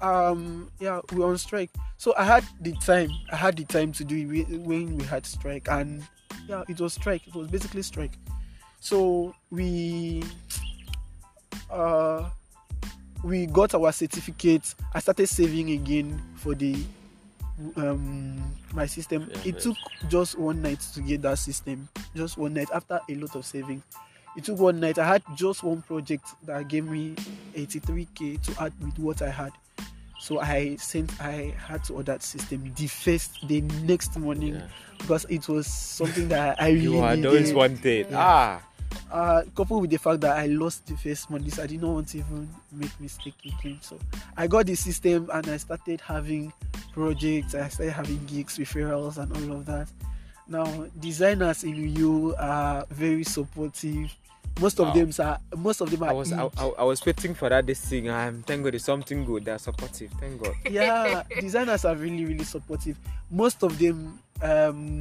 um 0.00 0.70
yeah 0.80 1.00
we 1.12 1.18
were 1.20 1.28
on 1.28 1.36
strike 1.36 1.68
so 1.98 2.14
i 2.16 2.24
had 2.24 2.42
the 2.62 2.72
time 2.80 3.10
i 3.30 3.36
had 3.36 3.54
the 3.56 3.64
time 3.64 3.92
to 3.92 4.02
do 4.04 4.16
it 4.16 4.48
when 4.64 4.96
we 4.96 5.04
had 5.04 5.26
strike 5.26 5.68
and 5.68 6.02
yeah 6.48 6.64
it 6.68 6.80
was 6.80 6.94
strike 6.94 7.20
it 7.28 7.34
was 7.34 7.46
basically 7.48 7.82
strike 7.82 8.16
so 8.80 9.34
we 9.50 10.22
uh 11.70 12.30
we 13.22 13.46
got 13.46 13.74
our 13.74 13.92
certificates 13.92 14.74
i 14.94 14.98
started 14.98 15.26
saving 15.26 15.70
again 15.70 16.20
for 16.36 16.54
the 16.54 16.76
um 17.76 18.40
my 18.72 18.86
system 18.86 19.28
Yeah, 19.30 19.38
it 19.44 19.52
right. 19.54 19.60
took 19.62 19.76
just 20.08 20.38
one 20.38 20.62
night 20.62 20.80
to 20.94 21.00
get 21.02 21.22
that 21.22 21.38
system 21.38 21.88
just 22.16 22.38
one 22.38 22.54
night 22.54 22.68
after 22.74 23.00
a 23.08 23.14
lot 23.16 23.34
of 23.36 23.44
saving 23.44 23.82
it 24.36 24.44
took 24.44 24.60
one 24.60 24.78
night. 24.78 24.96
I 24.96 25.04
had 25.08 25.22
just 25.34 25.64
one 25.64 25.82
project 25.82 26.24
that 26.44 26.68
gave 26.68 26.84
me 26.84 27.16
83k 27.56 28.40
to 28.44 28.62
add 28.62 28.72
with 28.80 28.96
what 29.00 29.22
I 29.22 29.28
had. 29.28 29.50
So 30.20 30.38
I 30.38 30.76
sent, 30.76 31.20
I 31.20 31.52
had 31.58 31.82
to 31.86 31.94
order 31.94 32.16
system 32.20 32.72
the 32.76 32.86
first, 32.86 33.44
the 33.48 33.60
next 33.82 34.16
morning 34.16 34.54
Yeah. 34.54 34.66
because 34.98 35.24
it 35.28 35.48
was 35.48 35.66
something 35.66 36.28
that 36.28 36.62
I 36.62 36.68
really 36.68 36.82
You 36.84 37.02
had 37.02 37.16
needed. 37.18 37.26
always 37.28 37.52
wanted. 37.52 38.06
Yeah. 38.08 38.16
Ah. 38.18 38.60
Uh, 39.10 39.42
coupled 39.56 39.82
with 39.82 39.90
the 39.90 39.98
fact 39.98 40.20
that 40.20 40.36
I 40.38 40.46
lost 40.46 40.86
the 40.86 40.96
first 40.96 41.30
money, 41.30 41.50
so 41.50 41.62
I 41.64 41.66
did 41.66 41.82
not 41.82 41.92
want 41.94 42.08
to 42.08 42.18
even 42.18 42.48
make 42.72 42.98
mistake 43.00 43.34
again. 43.44 43.78
So 43.80 43.98
I 44.36 44.46
got 44.46 44.66
the 44.66 44.74
system 44.76 45.28
and 45.32 45.48
I 45.48 45.56
started 45.56 46.00
having 46.00 46.52
projects. 46.92 47.54
I 47.54 47.68
started 47.68 47.92
having 47.92 48.24
gigs, 48.26 48.58
referrals, 48.58 49.18
and 49.18 49.32
all 49.36 49.56
of 49.58 49.66
that. 49.66 49.88
Now 50.46 50.64
designers 50.98 51.64
in 51.64 51.74
Uyo 51.94 52.34
are 52.38 52.84
very 52.90 53.24
supportive. 53.24 54.14
Most 54.60 54.78
of 54.80 54.88
Wow. 54.88 54.94
them 54.94 55.10
are 55.20 55.40
most 55.56 55.80
of 55.80 55.90
them 55.90 56.02
are 56.02 56.10
I 56.10 56.12
was 56.12 56.32
I, 56.32 56.44
I, 56.58 56.66
I 56.78 56.82
was 56.84 57.04
waiting 57.06 57.34
for 57.34 57.48
that 57.48 57.66
this 57.66 57.80
thing. 57.80 58.08
Um, 58.08 58.42
thank 58.46 58.62
God 58.64 58.74
it's 58.74 58.84
something 58.84 59.24
good. 59.24 59.44
They're 59.44 59.58
supportive. 59.58 60.10
Thank 60.20 60.42
God. 60.42 60.54
yeah 60.70 61.22
designers 61.40 61.84
are 61.84 61.94
really 61.96 62.24
really 62.26 62.44
supportive 62.44 62.96
most 63.30 63.62
of 63.62 63.78
them 63.78 64.18
um 64.42 64.98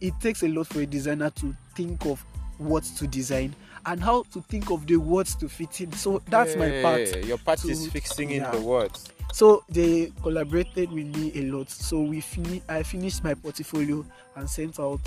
it 0.00 0.12
takes 0.20 0.42
a 0.42 0.48
lot 0.48 0.66
for 0.66 0.80
a 0.80 0.86
designer 0.86 1.30
to 1.30 1.54
think 1.76 2.04
of 2.06 2.24
what 2.60 2.84
to 2.84 3.06
design 3.06 3.54
and 3.86 4.02
how 4.02 4.22
to 4.32 4.42
think 4.42 4.70
of 4.70 4.86
the 4.86 4.96
words 4.96 5.34
to 5.34 5.48
fit 5.48 5.80
in 5.80 5.92
so 5.92 6.20
that's 6.28 6.54
my 6.56 6.82
part 6.82 7.24
Your 7.24 7.38
part 7.38 7.64
is 7.64 7.88
fixing 7.88 8.30
yeah. 8.30 8.52
in 8.52 8.60
the 8.60 8.66
words. 8.66 9.08
so 9.32 9.64
they 9.68 10.12
collaborated 10.22 10.92
with 10.92 11.06
me 11.16 11.32
a 11.34 11.42
lot 11.50 11.70
so 11.70 12.00
we 12.02 12.22
i 12.68 12.82
finished 12.82 13.24
my 13.24 13.34
portfolio 13.34 14.04
and 14.36 14.48
sent 14.48 14.78
out 14.78 15.00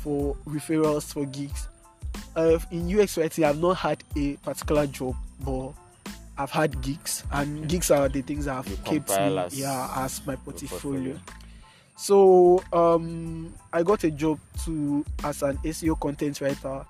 for 0.00 0.36
referrals 0.46 1.12
for 1.12 1.24
gigs 1.26 1.68
uh, 2.36 2.58
in 2.70 3.00
ux 3.00 3.16
writing 3.16 3.44
i've 3.44 3.60
not 3.60 3.76
had 3.78 4.04
a 4.16 4.36
particular 4.36 4.86
job 4.86 5.14
but 5.44 5.72
I've 6.38 6.52
had 6.52 6.80
gigs, 6.82 7.24
and 7.32 7.68
gigs 7.68 7.90
are 7.90 8.08
the 8.08 8.22
things 8.22 8.44
that 8.44 8.54
have 8.54 8.68
You 8.68 8.76
kept 8.76 9.08
me, 9.10 9.38
as 9.38 9.58
yeah, 9.58 9.92
as 9.96 10.24
my 10.24 10.36
portfolio. 10.36 10.68
portfolio. 10.68 11.20
So 11.96 12.62
um, 12.72 13.52
I 13.72 13.82
got 13.82 14.04
a 14.04 14.10
job 14.12 14.38
to 14.64 15.04
as 15.24 15.42
an 15.42 15.58
SEO 15.58 15.98
content 15.98 16.40
writer. 16.40 16.86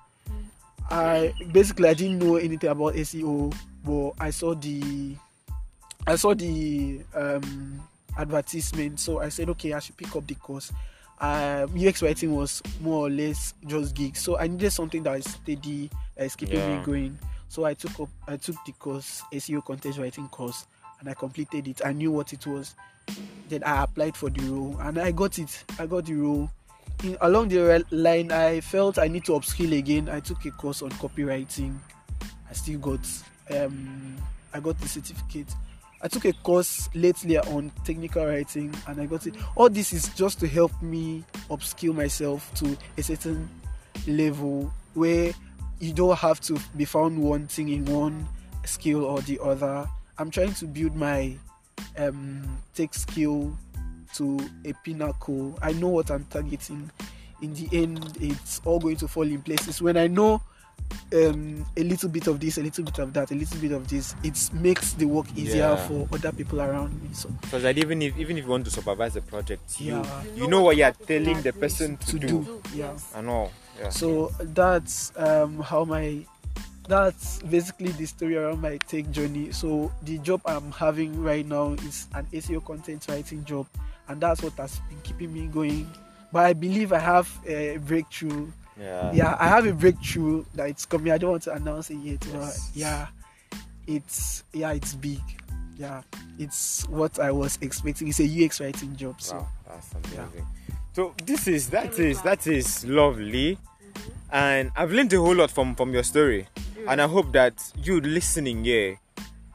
I 0.91 1.33
basically 1.51 1.87
I 1.89 1.93
didn't 1.93 2.19
know 2.19 2.35
anything 2.37 2.69
about 2.69 2.93
SEO, 2.95 3.53
but 3.83 4.11
I 4.19 4.29
saw 4.31 4.55
the 4.55 5.15
I 6.07 6.15
saw 6.15 6.33
the 6.33 7.01
um, 7.13 7.81
advertisement, 8.17 8.99
so 8.99 9.19
I 9.19 9.29
said, 9.29 9.49
okay, 9.51 9.73
I 9.73 9.79
should 9.79 9.97
pick 9.97 10.15
up 10.15 10.25
the 10.25 10.35
course. 10.35 10.71
Um, 11.21 11.69
UX 11.77 12.01
writing 12.01 12.33
was 12.33 12.63
more 12.81 13.07
or 13.07 13.09
less 13.09 13.53
just 13.67 13.93
gigs, 13.93 14.19
so 14.21 14.37
I 14.39 14.47
needed 14.47 14.71
something 14.71 15.03
that 15.03 15.17
is 15.19 15.25
steady, 15.29 15.89
that 16.15 16.25
is 16.25 16.35
keeping 16.35 16.59
Yeah. 16.59 16.79
me 16.79 16.83
going. 16.83 17.19
So 17.49 17.65
I 17.65 17.73
took 17.73 17.99
up, 17.99 18.09
I 18.27 18.37
took 18.37 18.55
the 18.65 18.71
course, 18.73 19.21
SEO 19.33 19.63
content 19.65 19.97
writing 19.97 20.27
course, 20.29 20.65
and 20.99 21.09
I 21.09 21.13
completed 21.13 21.67
it. 21.67 21.81
I 21.85 21.91
knew 21.93 22.11
what 22.11 22.31
it 22.33 22.47
was. 22.47 22.75
Then 23.49 23.63
I 23.63 23.83
applied 23.83 24.15
for 24.15 24.29
the 24.29 24.41
role, 24.49 24.77
and 24.79 24.97
I 24.97 25.11
got 25.11 25.37
it. 25.39 25.63
I 25.77 25.85
got 25.85 26.05
the 26.05 26.13
role. 26.13 26.49
In, 27.03 27.17
along 27.21 27.49
the 27.49 27.85
line, 27.91 28.31
I 28.31 28.61
felt 28.61 28.99
I 28.99 29.07
need 29.07 29.25
to 29.25 29.33
upskill 29.33 29.77
again. 29.77 30.09
I 30.09 30.19
took 30.19 30.43
a 30.45 30.51
course 30.51 30.81
on 30.81 30.89
copywriting. 30.91 31.77
I 32.49 32.53
still 32.53 32.79
got, 32.79 32.99
um, 33.55 34.17
I 34.53 34.59
got 34.59 34.79
the 34.79 34.87
certificate. 34.87 35.53
I 36.01 36.07
took 36.07 36.25
a 36.25 36.33
course 36.33 36.89
lately 36.93 37.37
on 37.37 37.71
technical 37.83 38.25
writing 38.25 38.73
and 38.87 39.01
I 39.01 39.05
got 39.05 39.27
it. 39.27 39.35
All 39.55 39.69
this 39.69 39.91
is 39.91 40.09
just 40.09 40.39
to 40.39 40.47
help 40.47 40.71
me 40.81 41.23
upskill 41.49 41.93
myself 41.93 42.53
to 42.55 42.77
a 42.97 43.03
certain 43.03 43.49
level 44.07 44.71
where 44.93 45.33
you 45.79 45.93
don't 45.93 46.17
have 46.17 46.39
to 46.41 46.57
be 46.75 46.85
found 46.85 47.21
wanting 47.21 47.69
in 47.69 47.85
one 47.85 48.27
skill 48.65 49.03
or 49.03 49.21
the 49.21 49.39
other. 49.41 49.87
I'm 50.17 50.31
trying 50.31 50.53
to 50.55 50.65
build 50.65 50.95
my 50.95 51.35
um, 51.97 52.57
tech 52.75 52.93
skill 52.93 53.57
to 54.15 54.39
a 54.65 54.73
pinnacle. 54.83 55.57
I 55.61 55.73
know 55.73 55.89
what 55.89 56.11
I'm 56.11 56.25
targeting. 56.25 56.89
In 57.41 57.53
the 57.53 57.69
end, 57.71 58.17
it's 58.19 58.61
all 58.65 58.79
going 58.79 58.97
to 58.97 59.07
fall 59.07 59.23
in 59.23 59.41
places. 59.41 59.81
When 59.81 59.95
I 59.97 60.07
know 60.07 60.41
um, 61.13 61.65
a 61.77 61.83
little 61.83 62.09
bit 62.09 62.27
of 62.27 62.39
this, 62.39 62.57
a 62.57 62.61
little 62.61 62.83
bit 62.83 62.99
of 62.99 63.13
that, 63.13 63.31
a 63.31 63.35
little 63.35 63.57
bit 63.59 63.71
of 63.71 63.87
this, 63.87 64.15
it 64.23 64.37
makes 64.53 64.93
the 64.93 65.05
work 65.05 65.27
easier 65.35 65.75
Yeah. 65.77 65.87
for 65.87 66.07
other 66.11 66.31
people 66.31 66.61
around 66.61 67.01
me. 67.01 67.09
So 67.13 67.29
Because 67.41 67.63
that 67.63 67.77
even 67.77 68.01
if 68.01 68.17
even 68.17 68.37
if 68.37 68.43
you 68.45 68.49
want 68.49 68.65
to 68.65 68.71
supervise 68.71 69.13
the 69.13 69.21
project, 69.21 69.79
you 69.79 69.93
Yeah. 69.93 70.23
you 70.35 70.47
know 70.47 70.61
what 70.63 70.77
you're 70.77 70.91
telling 70.91 71.41
the 71.41 71.53
person 71.53 71.97
to, 71.97 72.05
to 72.07 72.19
do. 72.19 72.27
do. 72.27 72.61
Yeah. 72.73 72.91
Yes. 72.91 73.11
and 73.15 73.29
all. 73.29 73.51
Yeah. 73.79 73.89
So 73.89 74.31
that's 74.39 75.13
um, 75.15 75.59
how 75.61 75.85
my 75.85 76.25
that's 76.87 77.39
basically 77.43 77.91
the 77.91 78.05
story 78.07 78.35
around 78.35 78.61
my 78.61 78.77
tech 78.77 79.09
journey. 79.11 79.51
So 79.51 79.91
the 80.03 80.17
job 80.19 80.41
I'm 80.45 80.71
having 80.71 81.21
right 81.21 81.45
now 81.45 81.73
is 81.73 82.07
an 82.15 82.25
SEO 82.33 82.65
content 82.65 83.05
writing 83.07 83.45
job, 83.45 83.67
and 84.09 84.19
that's 84.19 84.41
what 84.41 84.53
has 84.53 84.79
been 84.89 84.99
keeping 85.03 85.31
me 85.31 85.47
going. 85.47 85.89
But 86.31 86.45
I 86.45 86.53
believe 86.53 86.91
I 86.93 86.99
have 86.99 87.29
a 87.47 87.77
breakthrough. 87.77 88.47
Yeah. 88.79 89.11
Yeah, 89.13 89.37
I 89.39 89.47
have 89.47 89.65
a 89.65 89.73
breakthrough 89.73 90.45
that 90.55 90.69
it's 90.69 90.85
coming. 90.85 91.11
I 91.11 91.17
don't 91.17 91.31
want 91.31 91.43
to 91.43 91.53
announce 91.53 91.89
it 91.89 91.97
yet, 91.97 92.25
Yes. 92.25 92.33
but 92.33 92.77
yeah, 92.79 93.07
it's 93.87 94.43
yeah, 94.53 94.71
it's 94.71 94.93
big. 94.95 95.21
Yeah, 95.77 96.01
it's 96.37 96.87
what 96.89 97.19
I 97.19 97.31
was 97.31 97.57
expecting. 97.61 98.07
It's 98.09 98.19
a 98.19 98.45
UX 98.45 98.59
writing 98.59 98.95
job. 98.95 99.21
So 99.21 99.35
Wow, 99.37 99.47
that's 99.67 100.13
Yeah. 100.13 100.23
amazing. 100.23 100.47
So 100.93 101.13
this 101.25 101.47
is 101.47 101.69
that 101.69 101.97
is 101.99 102.21
that 102.23 102.45
is 102.47 102.85
lovely, 102.85 103.57
mm-hmm. 103.57 104.09
and 104.31 104.71
I've 104.75 104.91
learned 104.91 105.13
a 105.13 105.17
whole 105.19 105.35
lot 105.35 105.51
from 105.51 105.75
from 105.75 105.93
your 105.93 106.03
story, 106.03 106.47
mm-hmm. 106.55 106.89
and 106.89 107.01
I 107.01 107.07
hope 107.07 107.31
that 107.33 107.61
you 107.83 108.01
listening 108.01 108.65
here, 108.65 108.99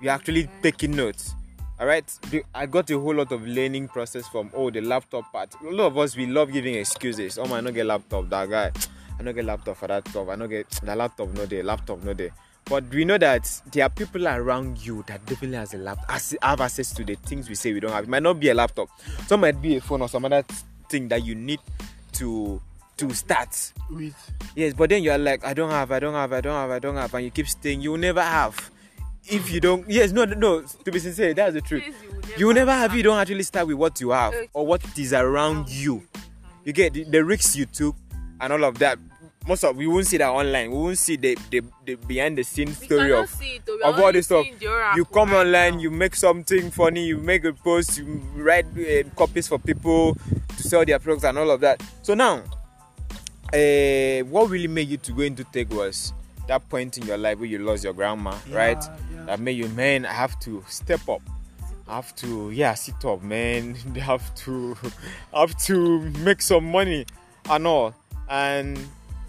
you're 0.00 0.12
actually 0.12 0.48
taking 0.62 0.92
notes. 0.92 1.34
All 1.80 1.86
right, 1.86 2.04
I 2.54 2.66
got 2.66 2.88
a 2.90 2.98
whole 3.00 3.16
lot 3.16 3.32
of 3.32 3.44
learning 3.46 3.88
process 3.88 4.28
from 4.28 4.48
oh 4.54 4.70
the 4.70 4.80
laptop 4.80 5.32
part. 5.32 5.54
A 5.60 5.70
lot 5.70 5.86
of 5.86 5.98
us 5.98 6.16
we 6.16 6.26
love 6.26 6.52
giving 6.52 6.76
excuses. 6.76 7.36
Oh 7.36 7.46
man, 7.46 7.54
I 7.54 7.60
don't 7.62 7.74
get 7.74 7.86
laptop. 7.86 8.30
That 8.30 8.48
guy, 8.48 8.70
I 9.18 9.22
don't 9.22 9.34
get 9.34 9.44
laptop 9.44 9.76
for 9.76 9.88
that 9.88 10.06
stuff. 10.06 10.28
I 10.28 10.36
don't 10.36 10.48
get 10.48 10.70
the 10.70 10.94
laptop 10.94 11.30
no 11.30 11.46
day. 11.46 11.62
Laptop 11.62 12.04
no 12.04 12.14
day. 12.14 12.30
But 12.66 12.84
we 12.90 13.04
know 13.04 13.18
that 13.18 13.60
there 13.72 13.84
are 13.84 13.90
people 13.90 14.26
around 14.28 14.86
you 14.86 15.04
that 15.08 15.26
definitely 15.26 15.56
has 15.56 15.74
a 15.74 15.78
laptop, 15.78 16.10
have 16.42 16.60
access 16.60 16.94
to 16.94 17.04
the 17.04 17.16
things 17.16 17.48
we 17.48 17.56
say 17.56 17.72
we 17.72 17.80
don't 17.80 17.92
have. 17.92 18.04
It 18.04 18.10
might 18.10 18.22
not 18.22 18.38
be 18.38 18.50
a 18.50 18.54
laptop. 18.54 18.88
Some 19.26 19.40
might 19.40 19.60
be 19.60 19.76
a 19.76 19.80
phone 19.80 20.00
or 20.00 20.08
some 20.08 20.24
other 20.24 20.44
thing 20.88 21.08
that 21.08 21.24
you 21.24 21.34
need 21.34 21.60
to 22.12 22.62
to 22.98 23.12
start. 23.12 23.72
with 23.90 24.14
Yes, 24.54 24.74
but 24.74 24.90
then 24.90 25.02
you 25.02 25.10
are 25.10 25.18
like, 25.18 25.44
I 25.44 25.52
don't 25.54 25.70
have, 25.70 25.90
I 25.90 25.98
don't 25.98 26.14
have, 26.14 26.32
I 26.32 26.40
don't 26.40 26.54
have, 26.54 26.70
I 26.70 26.78
don't 26.78 26.94
have, 26.94 27.12
and 27.14 27.24
you 27.24 27.30
keep 27.32 27.48
staying. 27.48 27.80
You 27.80 27.90
will 27.92 27.98
never 27.98 28.22
have. 28.22 28.70
If 29.26 29.50
you 29.50 29.60
don't, 29.60 29.88
yes, 29.88 30.12
no, 30.12 30.24
no. 30.24 30.62
To 30.62 30.92
be 30.92 30.98
sincere, 30.98 31.32
that's 31.34 31.54
the 31.54 31.60
truth. 31.60 31.82
You 31.86 31.92
will 31.92 32.20
never 32.20 32.38
You 32.38 32.46
will 32.46 32.54
never 32.54 32.72
have. 32.72 32.94
You 32.94 33.02
don't 33.02 33.18
actually 33.18 33.42
start 33.44 33.66
with 33.66 33.76
what 33.76 34.00
you 34.00 34.10
have 34.10 34.34
or 34.52 34.66
what 34.66 34.82
is 34.98 35.12
around 35.12 35.68
you. 35.70 36.02
You 36.64 36.72
get 36.72 36.92
the, 36.92 37.04
the 37.04 37.24
risks 37.24 37.56
you 37.56 37.66
took 37.66 37.96
and 38.40 38.52
all 38.52 38.64
of 38.64 38.78
that. 38.78 38.98
Most 39.46 39.62
of 39.64 39.76
we 39.76 39.86
won't 39.86 40.06
see 40.06 40.16
that 40.16 40.28
online. 40.30 40.70
We 40.70 40.76
won't 40.78 40.98
see 40.98 41.16
the 41.16 41.36
the, 41.50 41.62
the 41.84 41.94
behind 41.96 42.38
the 42.38 42.44
scenes 42.44 42.80
We 42.80 42.86
story 42.86 43.12
of 43.12 43.28
see 43.28 43.56
it, 43.56 43.66
though. 43.66 43.76
We 43.76 43.82
of 43.82 44.00
all 44.00 44.12
this 44.12 44.24
stuff. 44.26 44.44
seeing 44.44 44.58
the 44.58 44.68
oracle 44.68 44.96
You 44.96 45.04
come 45.04 45.30
right 45.32 45.46
online, 45.46 45.74
now. 45.74 45.80
you 45.80 45.90
make 45.90 46.14
something 46.16 46.70
funny, 46.70 47.06
you 47.06 47.18
make 47.18 47.44
a 47.44 47.52
post, 47.52 47.98
you 47.98 48.04
write 48.36 48.66
uh, 48.78 49.08
copies 49.16 49.46
for 49.48 49.58
people 49.58 50.16
to 50.56 50.62
sell 50.62 50.84
their 50.84 50.98
products 50.98 51.24
and 51.24 51.36
all 51.38 51.50
of 51.50 51.60
that. 51.60 51.82
So 52.02 52.14
now, 52.14 52.42
uh, 53.52 54.20
what 54.30 54.48
really 54.48 54.68
made 54.68 54.88
you 54.88 54.96
to 54.96 55.12
go 55.12 55.22
into 55.22 55.44
tech 55.44 55.70
was 55.70 56.14
that 56.48 56.68
point 56.68 56.98
in 56.98 57.06
your 57.06 57.16
life 57.18 57.38
where 57.38 57.48
you 57.48 57.58
lost 57.58 57.84
your 57.84 57.92
grandma, 57.92 58.34
Yeah, 58.48 58.56
right? 58.56 58.84
yeah. 59.14 59.24
That 59.26 59.40
made 59.40 59.56
you, 59.56 59.68
man, 59.70 60.04
I 60.06 60.12
have 60.12 60.38
to 60.40 60.62
step 60.68 61.08
up. 61.08 61.22
I 61.88 61.96
have 61.96 62.14
to, 62.16 62.50
yeah, 62.50 62.74
sit 62.74 63.04
up, 63.04 63.22
man. 63.22 63.76
They 63.92 64.00
have 64.12 64.34
to, 64.36 64.76
have 65.34 65.56
to 65.64 66.00
make 66.20 66.42
some 66.42 66.70
money 66.70 67.06
and 67.50 67.66
all. 67.66 67.94
And 68.28 68.78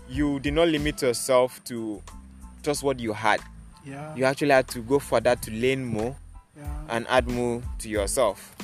you 0.09 0.39
did 0.39 0.53
not 0.53 0.67
limit 0.69 1.01
yourself 1.01 1.63
to 1.65 2.01
just 2.63 2.83
what 2.83 2.99
you 2.99 3.11
had. 3.13 3.41
yeah, 3.85 4.15
You 4.15 4.25
actually 4.25 4.51
had 4.51 4.67
to 4.69 4.79
go 4.79 4.99
further 4.99 5.35
to 5.35 5.51
learn 5.51 5.85
more 5.85 6.15
yeah. 6.57 6.65
and 6.89 7.05
add 7.09 7.27
more 7.27 7.61
to 7.79 7.89
yourself. 7.89 8.55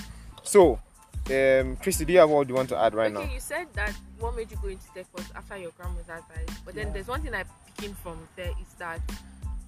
So, 0.43 0.79
um, 1.29 1.77
Christy, 1.77 2.05
do 2.05 2.13
you 2.13 2.19
have 2.19 2.29
what 2.29 2.47
you 2.49 2.55
want 2.55 2.69
to 2.69 2.77
add 2.77 2.93
right 2.93 3.11
okay, 3.13 3.25
now? 3.25 3.33
you 3.33 3.39
said 3.39 3.67
that 3.73 3.93
what 4.19 4.35
made 4.35 4.49
you 4.51 4.57
go 4.61 4.67
into 4.67 4.85
tech 4.93 5.05
was 5.15 5.25
after 5.35 5.57
your 5.57 5.71
grandmother 5.71 6.03
died. 6.35 6.49
But 6.65 6.75
then 6.75 6.87
Yeah. 6.87 6.93
there's 6.93 7.07
one 7.07 7.21
thing 7.21 7.33
I 7.33 7.43
picking 7.75 7.93
from 7.95 8.17
there 8.35 8.49
is 8.49 8.73
that 8.79 8.99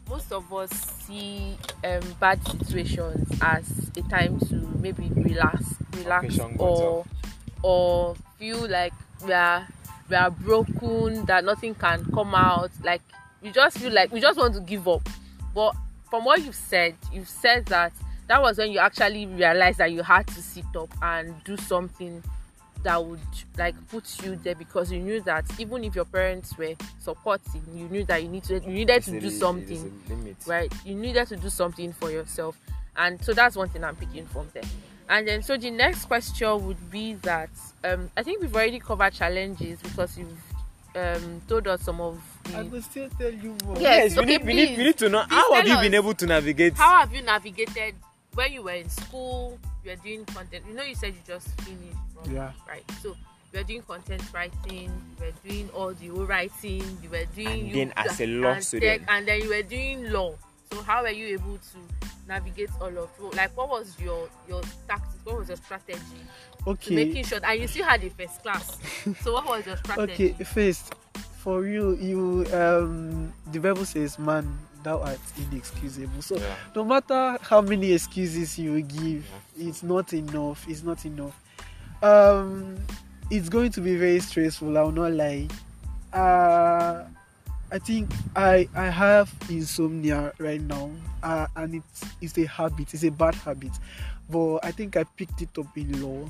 most 0.09 0.31
of 0.31 0.51
us 0.53 0.71
see 1.05 1.57
um, 1.85 2.01
bad 2.19 2.45
situations 2.47 3.27
as 3.41 3.91
a 3.95 4.01
time 4.09 4.39
to 4.39 4.55
maybe 4.81 5.09
relax, 5.15 5.63
relax, 5.95 6.39
or 6.57 7.05
or 7.61 8.15
feel 8.37 8.67
like 8.67 8.93
we 9.25 9.31
are 9.31 9.65
we 10.09 10.15
are 10.17 10.31
broken, 10.31 11.23
that 11.25 11.45
nothing 11.45 11.73
can 11.75 12.03
come 12.13 12.35
out. 12.35 12.71
Like 12.83 13.01
we 13.41 13.51
just 13.51 13.77
feel 13.77 13.93
like 13.93 14.11
we 14.11 14.19
just 14.19 14.37
want 14.37 14.53
to 14.55 14.59
give 14.59 14.87
up. 14.87 15.07
But 15.55 15.73
from 16.09 16.25
what 16.25 16.43
you've 16.43 16.55
said, 16.55 16.95
you've 17.11 17.29
said 17.29 17.67
that 17.67 17.93
that 18.33 18.41
was 18.41 18.57
when 18.57 18.71
you 18.71 18.79
actually 18.79 19.27
realized 19.27 19.77
that 19.77 19.91
you 19.91 20.01
had 20.01 20.25
to 20.25 20.41
sit 20.41 20.65
up 20.75 20.89
and 21.03 21.35
do 21.43 21.55
something 21.55 22.23
that 22.81 23.05
would 23.05 23.19
like 23.59 23.75
put 23.89 24.25
you 24.25 24.35
there 24.37 24.55
because 24.55 24.91
you 24.91 24.97
knew 24.97 25.21
that 25.21 25.45
even 25.59 25.83
if 25.83 25.93
your 25.93 26.05
parents 26.05 26.57
were 26.57 26.73
supporting, 26.99 27.61
you 27.75 27.87
knew 27.89 28.03
that 28.05 28.23
you 28.23 28.29
need 28.29 28.43
to 28.45 28.55
you 28.55 28.71
needed 28.71 29.03
to 29.03 29.19
do 29.19 29.29
something 29.29 30.35
right 30.47 30.73
you 30.83 30.95
needed 30.95 31.27
to 31.27 31.35
do 31.37 31.47
something 31.47 31.93
for 31.93 32.09
yourself 32.09 32.57
and 32.97 33.23
so 33.23 33.33
that's 33.33 33.55
one 33.55 33.69
thing 33.69 33.83
i'm 33.83 33.95
picking 33.95 34.25
from 34.25 34.47
there 34.55 34.63
and 35.09 35.27
then 35.27 35.43
so 35.43 35.55
the 35.55 35.69
next 35.69 36.05
question 36.05 36.65
would 36.65 36.89
be 36.89 37.13
that 37.13 37.51
um 37.83 38.09
i 38.17 38.23
think 38.23 38.41
we've 38.41 38.55
already 38.55 38.79
covered 38.79 39.13
challenges 39.13 39.79
because 39.83 40.17
you've 40.17 40.43
um 40.95 41.39
told 41.47 41.67
us 41.67 41.81
some 41.83 42.01
of 42.01 42.19
I 42.47 42.63
the 42.63 42.69
will 42.69 42.81
still 42.81 43.09
tell 43.17 43.31
you 43.31 43.55
more. 43.65 43.75
Yeah. 43.77 43.81
Yes, 43.81 44.15
we, 44.15 44.21
okay, 44.23 44.37
need, 44.37 44.45
we, 44.45 44.53
need, 44.53 44.69
we 44.69 44.75
please. 44.75 44.83
need 44.85 44.97
to 44.97 45.09
know 45.09 45.23
how 45.29 45.53
have 45.53 45.65
tell 45.65 45.75
you 45.75 45.81
been 45.81 45.93
able 45.95 46.13
to 46.13 46.27
navigate? 46.27 46.73
how 46.77 46.97
have 46.99 47.13
you 47.13 47.21
navigated 47.23 47.95
when 48.35 48.51
you 48.51 48.63
were 48.63 48.71
in 48.71 48.89
school 48.89 49.57
you 49.83 49.91
were 49.91 49.95
doing 49.97 50.25
content 50.25 50.63
you 50.67 50.73
know 50.73 50.83
you 50.83 50.95
said 50.95 51.13
you 51.13 51.19
just 51.27 51.47
finished 51.61 51.97
from 52.13 52.33
Yeah. 52.33 52.51
right 52.67 52.83
so 53.01 53.09
you 53.51 53.59
were 53.59 53.63
doing 53.63 53.81
content 53.83 54.23
writing 54.33 54.89
you 55.19 55.25
were 55.25 55.31
doing 55.49 55.69
all 55.73 55.93
the 55.93 56.09
writing 56.09 56.83
you 57.03 57.09
were 57.09 57.25
doing 57.35 57.65
And 57.65 57.73
then 57.73 57.93
as 57.97 58.19
a 58.21 58.25
law 58.27 58.49
and 58.53 58.63
student. 58.63 59.01
tech, 59.01 59.09
and 59.15 59.27
then 59.27 59.41
you 59.41 59.49
were 59.49 59.61
doing 59.63 60.11
law 60.11 60.33
so 60.71 60.81
how 60.81 61.03
were 61.03 61.09
you 61.09 61.27
able 61.35 61.57
to 61.57 61.77
navigate 62.27 62.69
all 62.81 62.87
of 62.97 63.09
it 63.21 63.35
like 63.35 63.55
what 63.55 63.69
was 63.69 63.95
your 63.99 64.27
your 64.47 64.61
tactics 64.87 65.13
what 65.25 65.37
was 65.39 65.47
your 65.49 65.57
strategy 65.57 65.99
to 66.65 66.69
Okay. 66.71 66.95
making 66.95 67.25
sure 67.25 67.39
and 67.43 67.59
you 67.61 67.67
still 67.67 67.85
had 67.85 68.01
a 68.03 68.09
first 68.09 68.41
class 68.41 68.77
so 69.21 69.33
what 69.33 69.45
was 69.45 69.65
your 69.67 69.75
strategy 69.83 70.33
Okay, 70.33 70.43
first, 70.45 70.93
for 71.39 71.67
you, 71.67 71.95
you 71.97 72.45
um, 72.53 73.33
the 73.51 73.59
Bible 73.59 73.83
says, 73.83 74.17
"Man, 74.17 74.47
thou 74.83 74.99
art 75.01 75.19
inexcusable." 75.37 76.21
So, 76.21 76.35
Yeah. 76.37 76.55
no 76.75 76.83
matter 76.83 77.37
how 77.41 77.61
many 77.61 77.91
excuses 77.93 78.57
you 78.59 78.81
give, 78.81 79.25
it's 79.57 79.81
not 79.83 80.13
enough. 80.13 80.65
It's 80.67 80.83
not 80.83 81.05
enough. 81.05 81.33
Um, 82.01 82.75
it's 83.31 83.49
going 83.49 83.71
to 83.71 83.81
be 83.81 83.95
very 83.95 84.19
stressful. 84.19 84.77
I'll 84.77 84.91
not 84.91 85.13
lie. 85.13 85.47
Uh, 86.11 87.03
I 87.71 87.79
think 87.79 88.11
I 88.35 88.67
I 88.75 88.89
have 88.89 89.33
insomnia 89.49 90.31
right 90.37 90.61
now, 90.61 90.91
uh, 91.23 91.47
and 91.55 91.75
it's 91.75 92.03
it's 92.21 92.37
a 92.37 92.45
habit. 92.45 92.93
It's 92.93 93.03
a 93.03 93.09
bad 93.09 93.33
habit, 93.35 93.71
but 94.29 94.59
I 94.63 94.71
think 94.71 94.95
I 94.95 95.05
picked 95.05 95.41
it 95.41 95.57
up 95.57 95.75
in 95.75 95.89
law. 96.01 96.29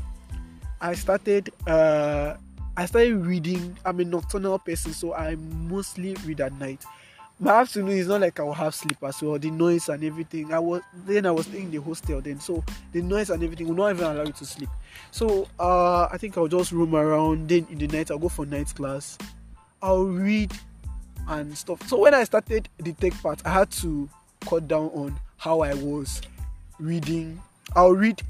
I 0.80 0.94
started 0.96 1.52
uh, 1.68 2.38
I 2.78 2.86
started 2.86 3.26
reading. 3.26 3.76
I'm 3.84 4.00
a 4.00 4.06
nocturnal 4.06 4.58
person, 4.60 4.94
so 4.94 5.14
I 5.14 5.36
mostly 5.36 6.16
read 6.26 6.40
at 6.40 6.54
night. 6.54 6.86
My 7.44 7.60
afternoon 7.60 7.98
is 7.98 8.08
not 8.08 8.22
like 8.22 8.40
I'll 8.40 8.54
have 8.54 8.74
sleep 8.74 8.96
as 9.04 9.22
well. 9.22 9.38
The 9.38 9.52
noise 9.52 9.90
and 9.90 10.02
everything. 10.02 10.54
I 10.54 10.60
was 10.60 10.82
then 11.06 11.26
I 11.26 11.32
was 11.32 11.46
staying 11.46 11.66
in 11.66 11.72
the 11.72 11.82
hostel 11.82 12.22
then, 12.22 12.40
so 12.40 12.64
the 12.94 13.02
noise 13.02 13.30
and 13.30 13.44
everything 13.44 13.68
will 13.68 13.76
not 13.76 13.90
even 13.90 14.06
allow 14.06 14.24
you 14.24 14.32
to 14.32 14.46
sleep. 14.46 14.70
So 15.12 15.50
uh, 15.60 16.06
I 16.06 16.16
think 16.18 16.38
I'll 16.38 16.48
just 16.48 16.72
roam 16.72 16.96
around. 16.96 17.50
Then 17.50 17.68
in 17.70 17.80
the 17.80 17.88
night 17.88 18.12
I'll 18.12 18.18
go 18.18 18.30
for 18.30 18.46
night 18.46 18.74
class. 18.74 19.18
I'll 19.82 20.06
read 20.06 20.54
and 21.28 21.58
stuff. 21.58 21.86
So 21.90 21.98
when 21.98 22.14
I 22.14 22.24
started 22.24 22.70
the 22.78 22.94
tech 22.94 23.12
part, 23.22 23.42
I 23.44 23.50
had 23.50 23.72
to 23.72 24.10
cut 24.40 24.70
down 24.70 24.86
on 24.94 25.20
how 25.36 25.60
I 25.60 25.74
was 25.74 26.22
reading. 26.80 27.42
I'll 27.76 27.92
read, 27.92 28.22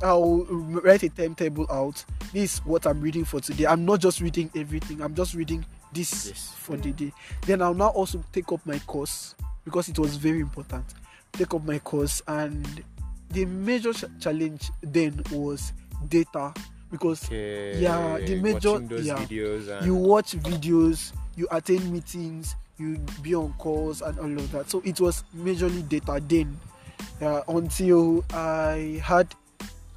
I'll 0.00 0.44
write 0.44 1.02
a 1.02 1.08
timetable 1.08 1.66
out. 1.72 2.04
This 2.32 2.54
is 2.54 2.58
what 2.60 2.86
I'm 2.86 3.00
reading 3.00 3.24
for 3.24 3.40
today. 3.40 3.66
I'm 3.66 3.84
not 3.84 3.98
just 3.98 4.20
reading 4.20 4.48
everything, 4.54 5.00
I'm 5.00 5.16
just 5.16 5.34
reading 5.34 5.66
this 5.92 6.26
Yes. 6.28 6.52
for 6.56 6.76
the 6.76 6.92
day. 6.92 7.12
Then 7.46 7.62
I'll 7.62 7.74
now 7.74 7.88
also 7.88 8.22
take 8.32 8.50
up 8.52 8.64
my 8.66 8.78
course 8.80 9.34
because 9.64 9.88
it 9.88 9.98
was 9.98 10.16
very 10.16 10.40
important. 10.40 10.84
Take 11.32 11.54
up 11.54 11.64
my 11.64 11.78
course, 11.78 12.22
and 12.26 12.82
the 13.30 13.44
major 13.44 13.92
ch- 13.92 14.04
challenge 14.20 14.70
then 14.82 15.22
was 15.32 15.72
data 16.08 16.52
because 16.90 17.24
Okay. 17.26 17.78
Yeah, 17.80 18.18
the 18.18 18.40
major- 18.40 18.80
yeah. 18.80 19.16
videos 19.24 19.68
and 19.68 19.86
you 19.86 19.94
watch 19.94 20.32
videos, 20.36 21.12
you 21.36 21.46
attend 21.50 21.90
meetings, 21.92 22.56
you 22.78 22.98
be 23.22 23.34
on 23.34 23.52
calls 23.58 24.02
and 24.02 24.18
all 24.18 24.32
of 24.38 24.50
that. 24.52 24.68
So 24.70 24.82
it 24.84 25.00
was 25.00 25.22
majorly 25.36 25.86
data 25.88 26.20
then 26.26 26.58
uh, 27.22 27.42
until 27.46 28.24
I 28.32 29.00
had, 29.04 29.32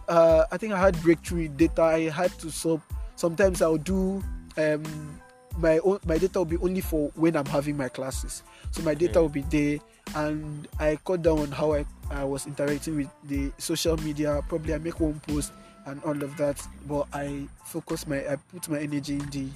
uh, 0.08 0.46
I 0.52 0.58
think 0.58 0.74
I 0.74 0.80
had 0.80 1.02
breakthrough 1.02 1.48
data. 1.48 1.82
I 1.82 2.10
had 2.10 2.32
to 2.40 2.52
solve. 2.52 2.82
Sometimes 3.16 3.62
I'll 3.62 3.78
do 3.78 4.22
um, 4.58 5.20
my 5.58 5.80
own. 5.80 6.00
My 6.06 6.18
data 6.18 6.40
will 6.40 6.46
be 6.46 6.58
only 6.58 6.82
for 6.82 7.12
when 7.16 7.36
I'm 7.36 7.46
having 7.46 7.78
my 7.78 7.90
classes. 7.90 8.44
So 8.72 8.82
my 8.84 8.94
data 8.94 9.22
will 9.22 9.30
be 9.30 9.42
there, 9.42 9.80
and 10.16 10.68
I 10.80 10.98
cut 11.06 11.22
down 11.22 11.40
on 11.40 11.52
how 11.52 11.74
I, 11.74 11.86
I 12.10 12.24
was 12.24 12.48
interacting 12.48 12.98
with 12.98 13.10
the 13.26 13.52
social 13.58 13.98
media. 13.98 14.42
Probably 14.48 14.74
I 14.74 14.78
make 14.78 15.00
one 15.00 15.20
post 15.28 15.52
and 15.86 16.02
all 16.04 16.22
of 16.24 16.38
that, 16.38 16.66
but 16.88 17.08
I 17.14 17.48
focus 17.66 18.08
my 18.08 18.20
I 18.20 18.38
put 18.52 18.70
my 18.70 18.80
energy 18.80 19.16
in 19.16 19.30
the 19.30 19.48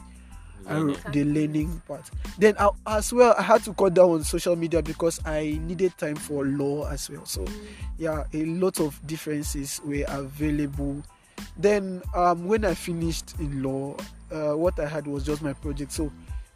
uh, 0.70 0.80
learning. 0.80 0.98
the 1.12 1.24
learning 1.24 1.82
part. 1.88 2.10
Then 2.38 2.56
I, 2.60 2.70
as 2.88 3.14
well, 3.14 3.36
I 3.38 3.42
had 3.42 3.64
to 3.64 3.74
cut 3.74 3.94
down 3.94 4.10
on 4.12 4.24
social 4.24 4.56
media 4.56 4.82
because 4.82 5.20
I 5.26 5.60
needed 5.62 5.98
time 5.98 6.16
for 6.16 6.46
law 6.46 6.90
as 6.90 7.10
well. 7.10 7.26
So 7.26 7.46
yeah, 7.98 8.24
a 8.34 8.46
lot 8.46 8.80
of 8.80 9.00
differences 9.08 9.82
were 9.84 10.06
available. 10.08 11.04
Then 11.58 12.02
um, 12.14 12.48
when 12.48 12.66
I 12.66 12.74
finished 12.74 13.36
in 13.40 13.64
law, 13.64 13.96
uh, 14.32 14.54
what 14.54 14.80
I 14.80 14.88
had 14.88 15.08
was 15.08 15.26
just 15.26 15.42
my 15.42 15.54
project. 15.54 15.92
So 15.92 16.12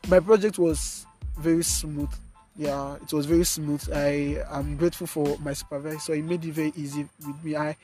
my 0.08 0.20
project 0.20 0.60
was 0.60 1.06
very 1.38 1.64
smooth. 1.64 2.12
Yeah, 2.58 2.96
it 3.02 3.14
was 3.14 3.26
very 3.26 3.46
smooth. 3.46 3.88
I 3.94 4.44
am 4.52 4.78
grateful 4.78 5.08
for 5.08 5.38
my 5.40 5.54
supervisor. 5.54 6.00
So 6.00 6.14
he 6.14 6.22
made 6.22 6.44
it 6.46 6.54
very 6.54 6.74
easy 6.76 7.08
with 7.26 7.44
me. 7.44 7.56
I 7.56 7.76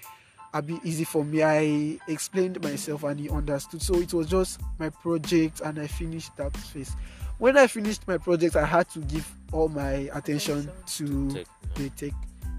a 0.53 0.61
bit 0.61 0.79
easy 0.83 1.03
for 1.03 1.23
me. 1.23 1.43
I 1.43 1.99
explained 2.07 2.61
myself 2.63 3.03
and 3.03 3.19
he 3.19 3.29
understood. 3.29 3.81
So 3.81 3.95
it 3.95 4.13
was 4.13 4.27
just 4.27 4.59
my 4.79 4.89
project 4.89 5.61
and 5.61 5.79
I 5.79 5.87
finished 5.87 6.35
that 6.37 6.55
phase. 6.55 6.95
When 7.37 7.57
I 7.57 7.67
finished 7.67 8.07
my 8.07 8.17
project, 8.17 8.55
I 8.55 8.65
had 8.65 8.89
to 8.91 8.99
give 8.99 9.29
all 9.51 9.69
my 9.69 10.09
attention 10.13 10.69
to 10.87 11.45
the 11.75 11.89
tech 11.95 12.13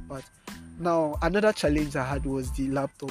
part. 0.09 0.25
Now 0.79 1.19
another 1.23 1.53
challenge 1.53 1.97
I 1.97 2.05
had 2.05 2.25
was 2.25 2.53
the 2.53 2.69
laptop. 2.69 3.11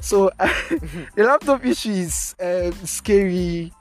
So 0.00 0.30
the 0.38 1.24
laptop 1.24 1.64
issue 1.64 1.90
is 1.92 2.34
um, 2.40 2.72
scary. 2.86 3.72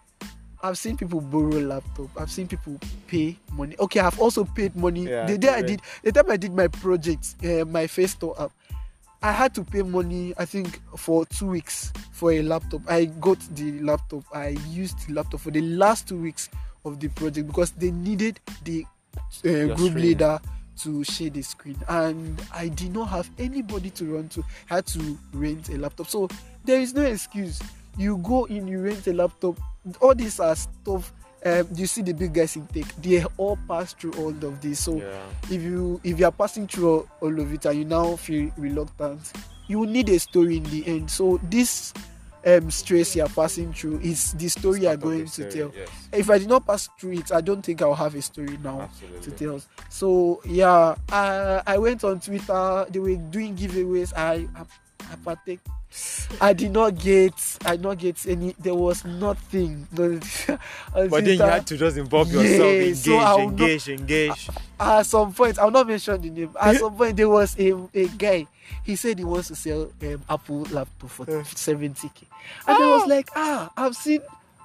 I've 0.62 0.78
seen 0.78 0.98
people 0.98 1.22
borrow 1.22 1.60
laptop. 1.60 2.10
I've 2.20 2.30
seen 2.32 2.48
people 2.48 2.78
pay 3.08 3.38
money. 3.54 3.76
Okay, 3.80 4.02
I've 4.02 4.20
also 4.20 4.44
paid 4.44 4.76
money. 4.76 5.08
Yeah, 5.08 5.26
the 5.26 5.38
day 5.38 5.50
I 5.50 5.62
did, 5.62 5.82
the 6.04 6.12
time 6.12 6.30
I 6.30 6.36
did 6.38 6.54
my 6.54 6.68
project, 6.68 7.36
uh, 7.44 7.64
my 7.66 7.88
face 7.88 8.12
store 8.12 8.36
app, 8.42 8.52
I 9.22 9.32
had 9.32 9.54
to 9.56 9.64
pay 9.64 9.82
money. 9.84 10.34
I 10.38 10.46
think 10.46 10.82
for 10.98 11.26
two 11.26 11.48
weeks 11.48 11.94
for 12.12 12.34
a 12.34 12.42
laptop. 12.42 12.82
I 12.90 13.06
got 13.06 13.40
the 13.56 13.80
laptop. 13.80 14.24
I 14.34 14.58
used 14.70 15.08
the 15.08 15.14
laptop 15.14 15.40
for 15.40 15.52
the 15.52 15.62
last 15.62 16.08
two 16.10 16.18
weeks 16.22 16.50
of 16.84 17.00
the 17.00 17.08
project 17.10 17.48
because 17.48 17.72
they 17.72 17.92
needed 17.92 18.40
the 18.66 18.86
uh, 19.46 19.76
group 19.76 19.78
screen. 19.78 19.96
leader 19.96 20.40
to 20.80 21.04
share 21.04 21.30
the 21.30 21.42
screen, 21.42 21.78
and 21.88 22.42
I 22.54 22.68
did 22.70 22.94
not 22.94 23.10
have 23.10 23.30
anybody 23.38 23.90
to 23.92 24.16
run 24.16 24.30
to. 24.30 24.44
I 24.70 24.76
had 24.76 24.86
to 24.88 25.18
rent 25.34 25.70
a 25.70 25.78
laptop. 25.78 26.08
So 26.08 26.30
there 26.66 26.80
is 26.80 26.94
no 26.94 27.02
excuse. 27.04 27.62
You 27.98 28.18
go 28.18 28.46
in, 28.46 28.68
you 28.68 28.82
rent 28.82 29.08
a 29.08 29.14
laptop. 29.14 29.58
All 30.02 30.16
these 30.16 30.40
are 30.40 30.56
stuff. 30.56 31.12
Um, 31.46 31.68
you 31.74 31.88
see 31.88 32.02
the 32.02 32.14
big 32.14 32.34
guys 32.34 32.56
in 32.58 32.68
tech. 32.68 32.86
They 33.02 33.24
all 33.38 33.58
pass 33.68 33.94
through 33.94 34.12
all 34.14 34.30
of 34.30 34.62
this. 34.62 34.80
So 34.82 34.98
Yeah. 34.98 35.24
if 35.50 35.62
you 35.62 36.00
if 36.04 36.20
you 36.20 36.26
are 36.26 36.32
passing 36.34 36.68
through 36.68 36.90
all, 36.90 37.08
all 37.22 37.40
of 37.40 37.54
it 37.54 37.66
and 37.66 37.80
you 37.80 37.86
now 37.86 38.16
feel 38.18 38.52
reluctant, 38.58 39.32
you 39.68 39.86
need 39.86 40.10
a 40.10 40.20
story 40.20 40.58
in 40.58 40.64
the 40.64 40.86
end. 40.86 41.10
So 41.10 41.40
this 41.44 41.94
um, 42.46 42.72
stress 42.72 43.16
you 43.16 43.24
are 43.24 43.30
passing 43.30 43.74
through 43.74 44.00
is 44.02 44.34
the 44.34 44.48
story 44.48 44.82
you 44.82 44.88
are 44.88 44.98
Part 44.98 45.14
of 45.16 45.36
the 45.36 45.44
going 45.44 45.52
to 45.52 45.52
tell. 45.52 45.72
Yes. 45.76 45.90
If 46.14 46.30
I 46.30 46.38
did 46.38 46.48
not 46.50 46.66
pass 46.66 46.90
through 47.00 47.14
it, 47.14 47.32
I 47.32 47.42
don't 47.42 47.62
think 47.62 47.82
I'll 47.82 47.94
have 47.96 48.16
a 48.16 48.22
story 48.22 48.58
now 48.64 48.82
Absolutely. 48.82 49.20
to 49.22 49.32
tell. 49.32 49.62
So 49.90 50.42
yeah, 50.46 50.96
I 51.12 51.62
I 51.68 51.78
went 51.78 52.04
on 52.04 52.20
Twitter. 52.20 52.86
They 52.90 53.00
were 53.00 53.16
doing 53.16 53.56
giveaways. 53.56 54.14
I 54.16 54.48
I, 54.56 54.62
I 55.12 55.16
partake. 55.24 55.60
I 56.40 56.54
did 56.54 56.72
not 56.72 57.00
get. 57.00 57.34
I 57.66 57.72
did 57.76 57.82
not 57.82 57.98
get 57.98 58.24
any. 58.28 58.54
There 58.60 58.76
was 58.76 59.04
nothing. 59.06 59.88
But 60.94 61.26
then 61.26 61.26
you 61.38 61.42
had 61.42 61.66
to 61.68 61.78
just 61.78 61.98
involve 61.98 62.32
yourself, 62.32 62.60
Yeah, 62.60 62.82
engage, 62.82 62.98
so 62.98 63.12
will 63.12 63.20
not- 63.20 63.40
engage, 63.62 63.90
engage. 63.90 64.50
at 64.80 65.04
some 65.04 65.34
point 65.34 65.60
i'll 65.60 65.72
not 65.72 65.88
mention 65.88 66.22
the 66.22 66.30
name 66.30 66.50
at 66.60 66.76
some 66.80 66.96
point 66.96 67.16
there 67.18 67.28
was 67.30 67.58
a, 67.60 67.74
a 67.94 68.08
guy 68.18 68.46
he 68.84 68.96
said 68.96 69.18
he 69.18 69.24
wants 69.26 69.48
to 69.50 69.56
sell 69.56 69.92
um, 70.04 70.22
apple 70.30 70.62
laptop 70.72 71.10
for 71.10 71.24
Uh. 71.24 71.44
70k 71.44 72.24
and 72.68 72.78
i 72.78 72.98
was 72.98 73.08
like 73.08 73.30
ah 73.36 73.72
i've 73.78 73.96
seen 73.96 74.22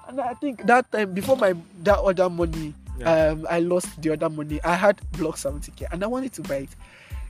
and 0.07 0.19
i 0.21 0.33
think 0.35 0.65
that 0.65 0.91
time 0.91 1.13
before 1.13 1.37
my 1.37 1.53
that 1.83 1.99
other 1.99 2.29
money 2.29 2.73
Yeah. 2.97 3.31
um 3.31 3.47
i 3.49 3.59
lost 3.59 4.01
the 4.01 4.11
other 4.13 4.29
money 4.29 4.59
i 4.63 4.73
had 4.75 4.95
block 5.13 5.35
70k 5.35 5.87
and 5.91 6.03
i 6.03 6.07
wanted 6.07 6.31
to 6.33 6.41
buy 6.43 6.63
it 6.63 6.69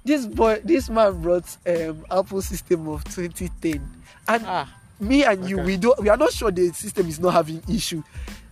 this 0.05 0.27
boy 0.27 0.61
this 0.63 0.89
man 0.89 1.19
brought 1.21 1.57
um 1.65 2.05
apple 2.11 2.41
system 2.41 2.87
of 2.87 3.03
2010 3.05 3.81
and 4.27 4.43
Ah. 4.45 4.69
me 4.99 5.23
and 5.25 5.49
you 5.49 5.57
we 5.57 5.77
don't 5.77 5.97
we 5.99 6.09
are 6.09 6.17
not 6.17 6.31
sure 6.31 6.51
the 6.51 6.69
system 6.73 7.07
is 7.07 7.19
not 7.19 7.33
having 7.33 7.63
issue 7.67 8.03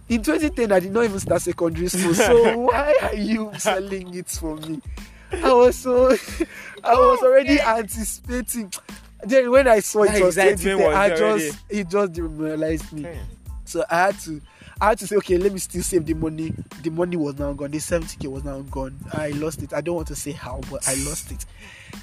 in 0.10 0.24
2010 0.24 0.72
i 0.72 0.80
did 0.80 0.92
not 0.92 1.04
even 1.06 1.20
start 1.20 1.42
secondary 1.42 1.88
school 1.88 2.16
so 2.16 2.58
why 2.66 2.98
are 3.04 3.14
you 3.16 3.52
selling 3.60 4.14
it 4.16 4.28
for 4.28 4.56
me 4.58 4.82
i 5.34 5.54
was 5.54 5.76
so 5.76 6.10
i 6.84 6.94
was 6.94 7.22
already 7.24 7.60
anticipating 7.60 8.72
then 9.24 9.50
when 9.52 9.68
i 9.68 9.80
saw 9.80 10.04
it 10.04 10.22
was 10.24 10.38
excitement 10.38 10.60
2010 10.62 10.78
was 10.78 10.96
i 10.96 11.10
just 11.10 11.60
it 11.70 11.90
just 11.90 12.14
demoralized 12.14 12.94
me 12.94 13.08
so 13.66 13.84
i 13.90 13.96
had 14.06 14.20
to 14.20 14.42
I 14.82 14.90
had 14.90 15.00
to 15.00 15.08
say, 15.08 15.16
okay, 15.18 15.38
let 15.38 15.54
me 15.54 15.60
still 15.60 15.82
save 15.82 16.06
the 16.06 16.14
money. 16.14 16.54
The 16.82 16.90
money 16.90 17.16
was 17.16 17.38
now 17.38 17.54
gone. 17.54 17.72
The 17.72 17.78
70k 17.78 18.30
was 18.30 18.44
now 18.44 18.60
gone. 18.64 18.98
I 19.14 19.30
lost 19.30 19.62
it. 19.62 19.74
I 19.74 19.80
don't 19.80 19.96
want 19.96 20.08
to 20.10 20.16
say 20.16 20.32
how, 20.32 20.60
but 20.70 20.86
I 20.88 20.96
lost 21.06 21.32
it. 21.32 21.46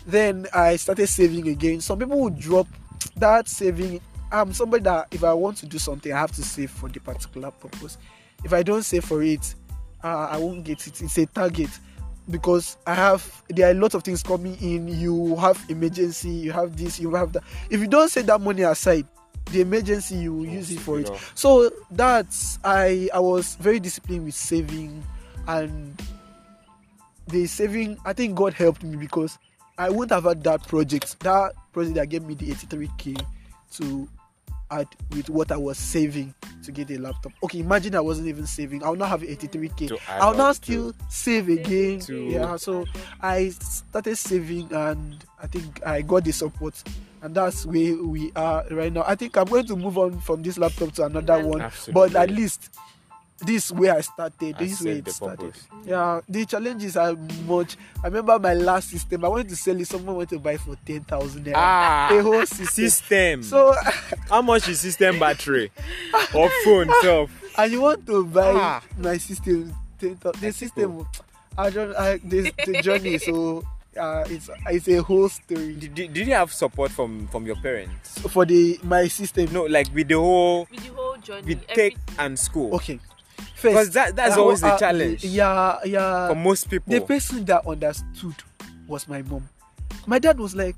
Then 0.06 0.46
I 0.54 0.76
started 0.76 1.06
saving 1.08 1.48
again. 1.48 1.82
Some 1.82 1.98
people 1.98 2.18
would 2.20 2.38
drop 2.38 2.68
that 3.16 3.48
saving. 3.48 4.00
I'm 4.32 4.54
somebody 4.54 4.84
that 4.84 5.08
if 5.10 5.24
I 5.24 5.34
want 5.34 5.58
to 5.58 5.66
do 5.66 5.78
something, 5.78 6.12
I 6.12 6.20
have 6.20 6.32
to 6.32 6.42
save 6.42 6.70
for 6.70 6.88
the 6.88 7.00
particular 7.00 7.50
purpose. 7.50 7.98
If 8.44 8.54
I 8.54 8.62
don't 8.62 8.82
save 8.82 9.04
for 9.04 9.22
it, 9.22 9.54
uh, 10.02 10.28
I 10.30 10.38
won't 10.38 10.64
get 10.64 10.86
it. 10.86 11.02
It's 11.02 11.18
a 11.18 11.26
target 11.26 11.70
because 12.30 12.76
I 12.86 12.94
have 12.94 13.42
there 13.48 13.68
are 13.68 13.72
a 13.72 13.74
lot 13.74 13.94
of 13.94 14.02
things 14.02 14.22
coming 14.22 14.56
in. 14.60 14.88
You 14.88 15.36
have 15.36 15.62
emergency, 15.68 16.30
you 16.30 16.52
have 16.52 16.76
this, 16.76 16.98
you 17.00 17.14
have 17.14 17.32
that. 17.32 17.42
If 17.70 17.80
you 17.80 17.86
don't 17.86 18.08
set 18.08 18.26
that 18.26 18.40
money 18.40 18.62
aside, 18.62 19.06
the 19.46 19.60
emergency 19.60 20.16
you 20.16 20.34
will 20.34 20.46
use 20.46 20.70
it 20.70 20.80
for 20.80 21.00
it. 21.00 21.10
So 21.34 21.70
that's 21.90 22.58
I 22.64 23.08
I 23.12 23.20
was 23.20 23.56
very 23.56 23.80
disciplined 23.80 24.24
with 24.24 24.34
saving 24.34 25.02
and 25.46 26.00
the 27.28 27.46
saving 27.46 27.98
I 28.04 28.12
think 28.12 28.36
God 28.36 28.54
helped 28.54 28.82
me 28.82 28.96
because 28.96 29.38
I 29.78 29.88
wouldn't 29.88 30.12
have 30.12 30.24
had 30.24 30.44
that 30.44 30.66
project. 30.66 31.18
That 31.20 31.54
project 31.72 31.94
that 31.96 32.08
gave 32.08 32.22
me 32.22 32.34
the 32.34 32.50
83k 32.50 33.24
to 33.76 34.08
add 34.70 34.88
with 35.10 35.28
what 35.30 35.52
I 35.52 35.56
was 35.56 35.78
saving 35.78 36.34
to 36.62 36.72
get 36.72 36.90
a 36.90 36.98
laptop. 36.98 37.32
Okay, 37.42 37.60
imagine 37.60 37.94
I 37.94 38.00
wasn't 38.00 38.28
even 38.28 38.46
saving. 38.46 38.82
I'll 38.84 38.96
now 38.96 39.06
have 39.06 39.22
83k. 39.22 39.88
To 39.88 39.98
add 40.08 40.20
I'll 40.20 40.34
now 40.34 40.52
still 40.52 40.94
save 41.08 41.48
again. 41.48 42.02
Yeah, 42.08 42.56
so 42.56 42.84
I 43.20 43.48
started 43.50 44.16
saving 44.16 44.72
and 44.72 45.24
I 45.42 45.46
think 45.46 45.84
I 45.86 46.02
got 46.02 46.24
the 46.24 46.32
support. 46.32 46.82
And 47.22 47.34
that's 47.34 47.66
where 47.66 48.02
we 48.02 48.32
are 48.34 48.64
right 48.70 48.90
now. 48.90 49.04
I 49.06 49.14
think 49.14 49.36
I'm 49.36 49.44
going 49.44 49.66
to 49.66 49.76
move 49.76 49.98
on 49.98 50.20
from 50.20 50.42
this 50.42 50.56
laptop 50.56 50.92
to 50.92 51.04
another 51.04 51.46
one. 51.46 51.70
But 51.92 52.14
at 52.14 52.30
least 52.30 52.70
this 53.40 53.66
is 53.66 53.72
where 53.72 53.96
I 53.96 54.00
started. 54.02 54.56
This 54.58 54.80
is 54.80 54.84
where 54.86 54.96
it 54.96 55.08
started. 55.10 55.38
purpose. 55.40 55.66
Yeah, 55.84 56.20
the 56.28 56.44
challenges 56.46 56.96
are 56.96 57.14
much. 57.46 57.76
I 58.02 58.06
remember 58.08 58.38
my 58.38 58.54
last 58.54 58.90
system. 58.90 59.24
I 59.24 59.28
wanted 59.28 59.48
to 59.50 59.56
sell 59.56 59.78
it. 59.80 59.86
Someone 59.86 60.14
wanted 60.16 60.30
to 60.30 60.38
buy 60.38 60.56
for 60.56 60.76
ten 60.86 61.00
thousand. 61.04 61.50
Ah, 61.54 62.08
a 62.12 62.22
whole 62.22 62.46
system. 62.46 62.66
system. 62.66 63.42
So, 63.42 63.74
how 64.28 64.42
much 64.42 64.68
is 64.68 64.80
system 64.80 65.18
battery 65.18 65.70
or 66.34 66.50
phone 66.64 66.88
itself? 66.90 67.30
and 67.58 67.72
you 67.72 67.80
want 67.80 68.06
to 68.06 68.24
buy 68.26 68.52
Ah. 68.54 68.82
my 68.98 69.16
system? 69.18 69.74
10,000. 70.00 70.40
The 70.40 70.46
I 70.46 70.50
system, 70.50 71.06
I 71.58 71.68
don't. 71.70 71.94
I, 71.94 72.16
the, 72.24 72.52
the 72.64 72.80
journey. 72.82 73.18
So, 73.18 73.62
uh, 73.98 74.24
it's 74.28 74.48
it's 74.70 74.88
a 74.88 75.02
whole 75.02 75.28
story 75.28 75.74
Did, 75.76 75.94
did, 75.94 76.12
did 76.14 76.26
you 76.26 76.32
have 76.34 76.52
support 76.52 76.90
from 76.90 77.26
from 77.28 77.44
your 77.44 77.56
parents? 77.56 78.16
for 78.32 78.46
the 78.46 78.78
my 78.82 79.08
system. 79.08 79.52
No, 79.52 79.64
like 79.64 79.92
with 79.92 80.08
the 80.08 80.14
whole 80.16 80.66
with 80.70 80.80
the 80.86 80.92
whole 80.94 81.16
journey 81.18 81.42
with 81.54 81.62
everything. 81.68 81.90
tech 81.98 82.16
and 82.18 82.38
school. 82.38 82.74
Okay. 82.76 82.98
Because 83.62 83.74
First, 83.74 83.92
that, 83.94 84.16
that's 84.16 84.36
uh, 84.36 84.40
always 84.42 84.60
the 84.60 84.68
uh, 84.68 84.78
challenge 84.78 85.24
Yeah, 85.24 85.78
yeah. 85.84 86.28
for 86.28 86.34
most 86.34 86.70
people. 86.70 86.92
the 86.92 87.00
person 87.00 87.44
that 87.46 87.66
understood 87.66 88.34
was 88.86 89.08
my 89.08 89.22
mom. 89.22 89.48
My 90.06 90.18
dad 90.18 90.38
was 90.38 90.54
like, 90.54 90.76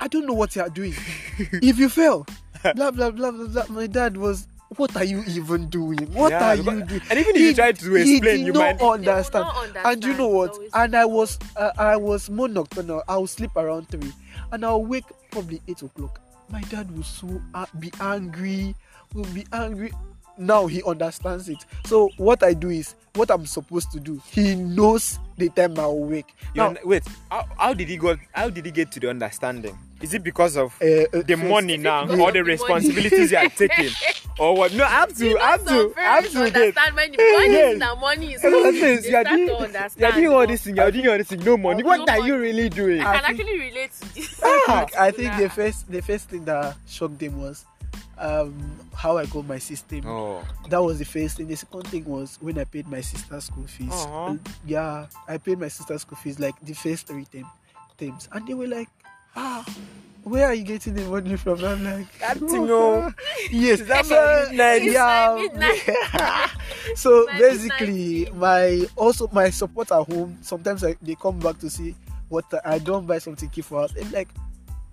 I 0.00 0.08
don't 0.08 0.26
know 0.26 0.34
what 0.34 0.54
you 0.56 0.62
are 0.62 0.68
doing. 0.68 0.94
if 1.38 1.78
you 1.78 1.88
fail, 1.88 2.26
blah 2.74 2.90
blah 2.90 3.10
blah 3.10 3.30
blah 3.30 3.46
blah. 3.48 3.64
My 3.68 3.86
dad 3.86 4.16
was, 4.16 4.46
what 4.76 4.94
are 4.96 5.04
you 5.04 5.22
even 5.28 5.68
doing? 5.68 5.98
What 6.12 6.30
Yeah, 6.32 6.48
are 6.50 6.54
you 6.56 6.62
doing? 6.62 7.00
and 7.10 7.18
even 7.18 7.34
if 7.36 7.40
you 7.40 7.54
try 7.54 7.72
to 7.72 7.94
he 7.94 8.16
explain, 8.16 8.36
did 8.38 8.46
you 8.46 8.52
not 8.52 8.80
might- 8.80 8.82
understand. 8.82 9.46
They 9.74 9.80
will 9.80 9.86
And 9.88 10.04
you 10.04 10.14
know 10.14 10.28
what? 10.28 10.50
Always- 10.50 10.70
And 10.74 10.94
I 10.96 11.04
was, 11.04 11.38
uh, 11.56 11.70
I 11.78 11.96
was 11.96 12.28
more 12.30 12.48
nocturnal. 12.48 13.02
I 13.08 13.16
will 13.16 13.26
sleep 13.26 13.56
around 13.56 13.88
three, 13.88 14.12
and 14.52 14.64
I'll 14.64 14.84
wake 14.84 15.04
probably 15.30 15.60
eight 15.68 15.82
o'clock. 15.82 16.20
My 16.50 16.60
dad 16.62 16.90
will 16.96 17.02
so 17.04 17.40
uh, 17.54 17.66
be 17.80 17.90
angry. 18.00 18.74
Will 19.14 19.24
be 19.34 19.44
angry. 19.52 19.92
Now 20.38 20.66
he 20.66 20.82
understands 20.82 21.48
it. 21.48 21.64
So 21.86 22.10
what 22.16 22.42
I 22.42 22.52
do 22.54 22.68
is 22.70 22.94
what 23.14 23.30
I'm 23.30 23.46
supposed 23.46 23.90
to 23.92 24.00
do. 24.00 24.20
He 24.30 24.54
knows 24.54 25.18
the 25.38 25.48
time 25.50 25.78
I'll 25.78 25.98
wake. 25.98 26.34
Now, 26.54 26.68
un- 26.68 26.78
wait, 26.84 27.02
how, 27.30 27.46
how 27.58 27.74
did 27.74 27.88
he 27.88 27.96
go? 27.96 28.16
How 28.32 28.50
did 28.50 28.64
he 28.66 28.70
get 28.72 28.90
to 28.92 29.00
the 29.00 29.08
understanding? 29.10 29.76
Is 30.02 30.12
it 30.12 30.22
because 30.22 30.56
of 30.58 30.74
uh, 30.82 30.84
uh, 30.84 31.04
the 31.12 31.36
first- 31.36 31.44
money 31.44 31.78
now, 31.78 32.04
because 32.04 32.20
all 32.20 32.26
the 32.26 32.32
the 32.32 32.44
responsibilities 32.44 33.30
you 33.32 33.38
are 33.38 33.48
taking, 33.56 33.90
or 34.38 34.54
what? 34.54 34.74
No, 34.74 34.84
I 34.84 34.88
have 34.88 35.14
to, 35.16 35.26
You 35.26 35.34
know 35.34 35.40
I 35.40 35.50
have 35.52 35.64
to, 35.66 35.72
I 35.72 35.74
have 35.74 35.94
parents 35.94 36.32
to 36.34 36.38
get. 36.50 36.56
understand 36.56 36.96
when 36.96 37.12
the 37.12 37.16
money 37.16 37.52
Yes. 37.52 37.72
is 37.72 37.78
the 37.80 37.94
money 37.96 38.26
is 38.34 38.42
Yes, 38.42 38.42
coming, 38.42 38.74
yes, 38.74 39.02
they 39.02 39.10
you 39.10 39.16
are 39.16 39.24
doing- 39.24 39.46
to 39.48 39.90
You 39.98 40.06
are 40.06 40.12
doing 40.12 40.28
all 40.28 40.46
this 40.46 40.62
thing. 40.62 40.76
You 40.76 40.82
are 40.82 40.90
doing 40.90 41.08
all 41.08 41.16
this 41.18 41.28
thing. 41.28 41.40
No 41.44 41.56
money. 41.56 41.82
What 41.82 42.06
No 42.06 42.12
are 42.12 42.26
you 42.26 42.38
really 42.38 42.68
doing? 42.68 43.00
I 43.00 43.04
I 43.10 43.18
can 43.20 43.24
think- 43.36 43.40
actually 43.40 43.58
relate 43.60 43.92
to 44.02 44.14
this. 44.14 44.42
I, 44.44 44.86
I 44.98 45.10
think 45.12 45.36
the 45.38 45.48
first 45.48 45.90
the 45.90 46.02
first 46.02 46.28
thing 46.28 46.44
that 46.44 46.76
shocked 46.86 47.18
them 47.18 47.40
was 47.40 47.64
um, 48.18 48.54
how 48.94 49.18
I 49.18 49.26
got 49.26 49.46
my 49.46 49.58
system. 49.58 50.02
Oh, 50.06 50.42
That 50.70 50.82
was 50.82 50.98
the 50.98 51.04
first 51.04 51.36
thing. 51.36 51.48
The 51.48 51.56
second 51.56 51.88
thing 51.88 52.04
was 52.04 52.38
when 52.40 52.58
I 52.58 52.64
paid 52.64 52.86
my 52.88 53.00
sister's 53.00 53.44
school 53.44 53.66
fees. 53.66 53.92
Aw. 53.92 54.32
Uh, 54.32 54.36
Yeah, 54.66 55.06
I 55.28 55.38
paid 55.38 55.58
my 55.58 55.68
sister's 55.68 56.02
school 56.02 56.16
fees 56.18 56.38
like 56.40 56.54
the 56.62 56.74
first 56.74 57.06
three 57.06 57.24
term, 57.26 57.44
terms, 57.98 58.28
and 58.32 58.46
they 58.46 58.54
were 58.54 58.66
like, 58.66 58.88
"Ah, 59.36 59.64
where 60.24 60.46
are 60.46 60.54
you 60.54 60.64
getting 60.64 60.94
the 60.94 61.04
money 61.04 61.36
from?" 61.36 61.62
I'm 61.64 61.84
like, 61.84 62.18
That 62.18 62.38
thing, 62.38 62.66
oh. 62.70 63.12
yes, 63.50 63.80
that's 63.82 64.08
that 64.08 64.16
so, 64.16 64.16
my 64.16 64.50
midnight? 64.50 64.82
Yeah. 64.84 65.34
my 65.36 65.42
midnight. 65.42 66.50
so 66.96 67.26
My 67.30 67.38
basically, 67.38 68.24
midnight. 68.24 68.36
my 68.36 68.86
also 68.96 69.28
my 69.32 69.50
support 69.50 69.92
at 69.92 70.02
home. 70.10 70.38
Sometimes 70.42 70.84
I, 70.84 70.96
they 71.02 71.14
come 71.16 71.38
back 71.38 71.58
to 71.60 71.70
see 71.70 71.94
what 72.28 72.44
I 72.64 72.78
don't 72.78 73.06
buy 73.06 73.18
something 73.18 73.48
key 73.50 73.60
for 73.62 73.82
us. 73.82 73.94
And 73.94 74.10
like, 74.12 74.28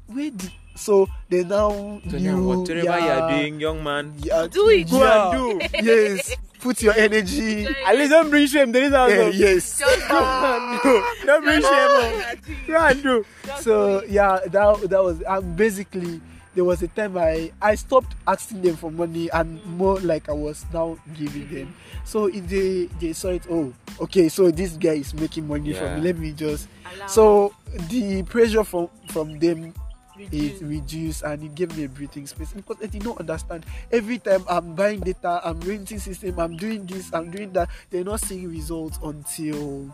where 0.08 0.30
did 0.30 0.52
so 0.76 1.08
they 1.30 1.44
now 1.44 2.00
so 2.10 2.18
you 2.18 2.32
now 2.32 2.42
whatever 2.42 2.82
you 2.82 2.90
are 2.90 3.30
doing, 3.32 3.60
young 3.60 3.84
man, 3.84 4.14
yeah, 4.20 4.48
Do 4.50 4.70
it. 4.70 4.90
go 4.90 5.00
yeah, 5.04 5.32
and 5.32 5.60
do. 5.60 5.68
yes, 5.84 6.36
put 6.60 6.82
your 6.82 6.94
energy. 6.96 7.66
Like, 7.66 7.78
At 7.88 7.96
least 7.98 8.12
don't 8.12 8.30
bring 8.30 8.48
shame. 8.48 8.72
There 8.72 8.84
is 8.86 8.94
house. 8.94 9.12
Eh, 9.12 9.18
oh. 9.22 9.30
yes. 9.30 9.80
Just 9.80 10.08
Go 10.10 10.18
and 10.24 10.82
do. 10.82 11.06
Don't 11.26 11.44
bring 11.44 11.62
shame. 11.62 11.70
oh. 11.72 12.34
Go 12.68 12.78
and 12.78 13.04
do. 13.04 13.26
so 13.60 14.04
yeah 14.10 14.40
that 14.48 14.82
that 14.90 15.04
was 15.04 15.22
um, 15.28 15.56
basically 15.56 16.20
there 16.56 16.64
was 16.64 16.82
a 16.84 16.88
time 16.90 17.18
i 17.18 17.52
i 17.62 17.74
stopped 17.76 18.16
asking 18.28 18.62
them 18.62 18.76
for 18.76 18.92
money 18.92 19.30
and 19.32 19.64
more 19.66 20.00
like 20.02 20.30
i 20.30 20.32
was 20.32 20.66
now 20.74 20.98
giving 21.18 21.48
them 21.50 21.74
so 22.06 22.26
if 22.28 22.48
they 22.48 22.86
they 23.00 23.12
saw 23.14 23.30
it 23.30 23.42
oh 23.50 23.74
okay 24.00 24.30
so 24.30 24.50
this 24.52 24.74
guy 24.78 24.94
is 24.94 25.14
making 25.14 25.48
money 25.48 25.72
Yeah. 25.74 25.80
from 25.80 25.96
me 25.96 26.02
let 26.08 26.18
me 26.18 26.32
just 26.32 26.68
Allow 26.96 27.08
so 27.08 27.54
the 27.90 28.22
pressure 28.24 28.64
from 28.64 28.88
from 29.10 29.40
them 29.40 29.74
reduce. 30.17 30.56
is 30.56 30.62
reduced 30.63 31.23
and 31.23 31.43
it 31.43 31.56
gave 31.56 31.76
me 31.78 31.84
a 31.86 31.89
breathing 31.89 32.28
space 32.28 32.54
because 32.54 32.78
I 32.82 32.88
did 32.88 33.04
not 33.04 33.19
understand. 33.19 33.65
Every 33.91 34.19
time 34.19 34.43
I'm 34.49 34.76
buying 34.76 34.99
data, 35.02 35.41
I'm 35.43 35.60
renting 35.62 35.99
system, 35.99 36.39
I'm 36.39 36.56
doing 36.58 36.86
this, 36.86 37.13
I'm 37.13 37.32
doing 37.32 37.52
that. 37.54 37.69
They're 37.89 38.04
not 38.04 38.19
seeing 38.21 38.49
results 38.49 38.99
until 39.04 39.89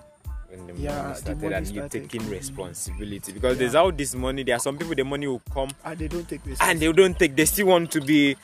when 0.50 0.68
the 0.68 0.74
Yeah, 0.82 0.96
money 0.98 1.10
the 1.10 1.16
started 1.16 1.42
money 1.44 1.56
and 1.56 1.68
you 1.68 1.90
taking 1.90 2.22
coming. 2.22 2.30
responsibility 2.38 3.32
because 3.34 3.54
Yeah. 3.56 3.60
there's 3.60 3.76
all 3.76 3.92
this 3.92 4.16
money. 4.16 4.44
There 4.44 4.56
are 4.56 4.60
some 4.60 4.78
people 4.78 4.96
the 4.96 5.04
money 5.06 5.28
will 5.28 5.42
come 5.54 5.70
and 5.86 6.00
they 6.00 6.08
don't 6.08 6.28
take 6.28 6.42
and 6.42 6.50
responsibility. 6.52 6.86
they 6.88 7.02
don't 7.02 7.20
take. 7.20 7.36
They 7.36 7.46
still 7.46 7.68
want 7.68 7.92
to 7.92 8.02
be. 8.02 8.36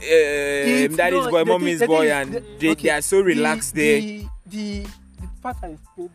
Uh, 0.00 0.04
It's- 0.04 0.96
daddy's 0.96 1.24
no, 1.24 1.30
boy, 1.30 1.38
the 1.40 1.44
mommy's 1.44 1.78
the 1.80 1.86
boy, 1.86 2.06
is- 2.06 2.12
and 2.12 2.32
the- 2.32 2.42
they, 2.58 2.68
okay, 2.70 2.82
they 2.84 2.90
are 2.90 3.02
so 3.02 3.20
relaxed 3.20 3.74
the, 3.74 3.80
there. 3.80 4.00
The, 4.00 4.28
the 4.46 4.82
the 5.20 5.28
part 5.42 5.56
I 5.62 5.76
paid 5.96 6.10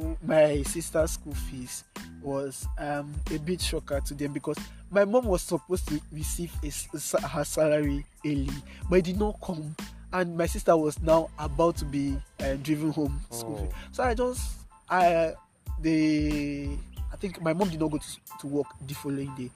my 0.00 0.16
my 0.22 0.62
sister's 0.62 1.12
school 1.12 1.34
fees 1.34 1.84
was 2.22 2.66
um 2.78 3.12
a 3.32 3.38
bit 3.38 3.60
shocker 3.60 4.00
to 4.00 4.14
them 4.14 4.32
because 4.32 4.56
my 4.90 5.04
mom 5.04 5.24
was 5.26 5.42
supposed 5.42 5.86
to 5.88 6.00
receive 6.12 6.52
a, 6.64 7.26
her 7.26 7.44
salary 7.44 8.04
early, 8.26 8.50
but 8.88 8.96
it 8.96 9.04
did 9.04 9.18
not 9.18 9.40
come, 9.40 9.74
and 10.12 10.36
my 10.36 10.46
sister 10.46 10.76
was 10.76 11.00
now 11.00 11.30
about 11.38 11.76
to 11.76 11.84
be 11.84 12.16
uh, 12.40 12.54
driven 12.62 12.90
home 12.90 13.20
school 13.30 13.68
Oh. 13.70 13.76
So 13.92 14.02
I 14.02 14.14
just 14.14 14.42
I 14.88 15.34
the 15.80 16.68
I 17.12 17.16
think 17.16 17.40
my 17.40 17.52
mom 17.52 17.70
did 17.70 17.80
not 17.80 17.90
go 17.90 17.98
to, 17.98 18.38
to 18.40 18.46
work 18.46 18.66
the 18.86 18.94
following 18.94 19.32
day. 19.36 19.50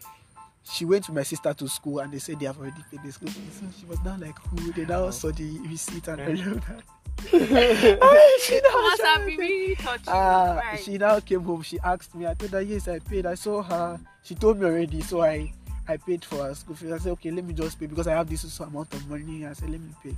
She 0.67 0.85
went 0.87 1.09
with 1.09 1.17
my 1.17 1.23
sister 1.25 1.53
to 1.53 1.69
school 1.69 1.99
and 1.99 2.13
they 2.13 2.19
said 2.19 2.41
they 2.41 2.47
have 2.47 2.59
already 2.59 2.83
paid 2.91 3.03
the 3.03 3.13
school 3.13 3.29
fees. 3.29 3.61
So 3.61 3.67
she 3.79 3.87
was 3.87 4.03
now 4.03 4.17
like, 4.19 4.39
who? 4.39 4.73
They 4.73 4.87
now 4.87 5.11
saw 5.11 5.31
the 5.31 5.59
receipt 5.69 6.09
and 6.09 6.21
all 6.21 6.57
of 6.57 6.67
that. 6.67 6.83
she 7.31 8.61
now 8.61 8.91
shouted. 8.97 9.37
been 9.37 9.77
touching. 9.77 10.05
Ah, 10.09 10.57
right. 10.57 10.81
she 10.81 10.99
now 10.99 11.21
came 11.21 11.43
home. 11.43 11.63
She 11.63 11.79
asked 11.81 12.15
me. 12.15 12.27
I 12.27 12.35
told 12.35 12.53
her 12.53 12.61
yes, 12.61 12.89
I 12.89 12.99
paid. 12.99 13.27
I 13.27 13.35
saw 13.35 13.63
her. 13.63 13.99
She 14.23 14.35
told 14.35 14.59
me 14.59 14.67
already, 14.67 15.01
so 15.01 15.23
I 15.23 15.53
I 15.89 15.97
paid 15.97 16.25
for 16.25 16.45
her 16.45 16.55
school 16.55 16.75
fees. 16.75 16.93
I 16.93 16.99
said 16.99 17.13
okay, 17.13 17.31
let 17.31 17.45
me 17.45 17.55
just 17.55 17.79
pay 17.79 17.87
because 17.87 18.07
I 18.07 18.15
have 18.15 18.29
this 18.29 18.59
amount 18.61 18.93
of 18.95 19.09
money. 19.09 19.47
I 19.47 19.53
said 19.53 19.71
let 19.71 19.81
me 19.81 19.91
pay. 20.03 20.15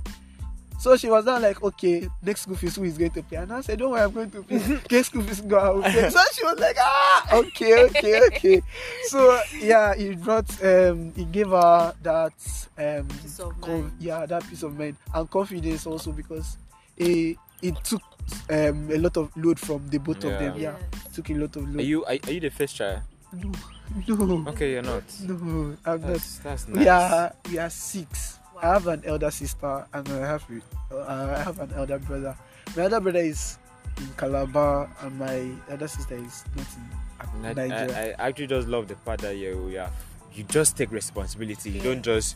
So 0.79 0.95
she 0.95 1.09
was 1.09 1.25
now 1.25 1.39
like, 1.39 1.61
okay, 1.63 2.07
next 2.21 2.41
school 2.41 2.55
fees 2.55 2.75
who 2.75 2.83
is 2.83 2.99
going 2.99 3.09
to 3.11 3.23
pay? 3.23 3.37
And 3.37 3.51
I 3.51 3.61
said, 3.61 3.79
don't 3.79 3.89
worry, 3.89 4.01
I'm 4.01 4.11
going 4.11 4.29
to 4.29 4.43
pay. 4.43 4.57
Next 4.91 5.07
school 5.07 5.23
fees 5.23 5.41
go, 5.41 5.81
pay. 5.81 6.07
So 6.11 6.19
she 6.35 6.43
was 6.45 6.59
like, 6.59 6.75
ah, 6.79 7.27
okay, 7.37 7.83
okay, 7.85 8.21
okay. 8.27 8.61
So 9.07 9.41
yeah, 9.59 9.93
it 9.97 10.21
brought, 10.21 10.47
um, 10.63 11.13
it 11.17 11.31
gave 11.31 11.49
her 11.49 11.95
that, 12.03 12.67
um, 12.77 13.07
Peace 13.07 13.39
of 13.39 13.59
con- 13.59 13.81
mind. 13.81 13.91
yeah, 13.99 14.23
that 14.27 14.47
peace 14.47 14.61
of 14.61 14.77
mind 14.77 14.97
and 15.15 15.27
confidence 15.31 15.87
also 15.87 16.11
because 16.11 16.57
it 16.97 17.37
it 17.61 17.75
took 17.83 18.01
um 18.49 18.89
a 18.91 18.97
lot 18.97 19.17
of 19.17 19.31
load 19.37 19.59
from 19.59 19.87
the 19.89 19.97
both 19.99 20.23
of 20.23 20.31
them. 20.39 20.57
Yeah, 20.57 20.75
took 21.13 21.29
a 21.29 21.33
lot 21.33 21.55
of 21.55 21.63
load. 21.69 21.79
Are 21.79 21.83
you 21.83 22.05
are, 22.05 22.17
are 22.27 22.31
you 22.31 22.39
the 22.41 22.49
first 22.51 22.75
child? 22.75 23.01
No, 23.33 23.51
no, 24.15 24.49
Okay, 24.49 24.71
you're 24.73 24.81
not. 24.83 25.03
no, 25.23 25.75
I'm 25.85 26.01
not. 26.01 26.07
That's 26.07 26.39
that's 26.39 26.67
nice. 26.67 26.77
We 26.79 26.87
are 26.87 27.33
we 27.51 27.57
are 27.57 27.69
six. 27.69 28.39
I 28.61 28.73
have 28.73 28.87
an 28.87 29.03
elder 29.05 29.29
sister 29.31 29.85
and 29.93 30.09
I 30.09 30.17
have 30.27 30.43
uh, 30.91 31.03
I 31.07 31.43
have 31.43 31.59
an 31.59 31.71
elder 31.75 31.99
brother. 31.99 32.35
My 32.75 32.83
elder 32.83 32.99
brother 32.99 33.19
is 33.19 33.57
in 33.97 34.07
Calabar 34.17 34.89
and 35.01 35.19
my 35.19 35.47
elder 35.69 35.87
sister 35.87 36.15
is 36.15 36.43
not 36.55 36.65
in 37.35 37.45
I, 37.45 37.53
Nigeria. 37.53 38.15
I, 38.17 38.23
I 38.23 38.27
actually 38.29 38.47
just 38.47 38.67
love 38.67 38.87
the 38.87 38.95
part 38.95 39.19
that 39.21 39.35
you 39.37 39.69
you 39.69 39.77
have 39.79 39.93
you 40.33 40.43
just 40.45 40.75
take 40.77 40.91
responsibility. 40.91 41.69
You 41.71 41.81
don't 41.81 42.01
just 42.03 42.35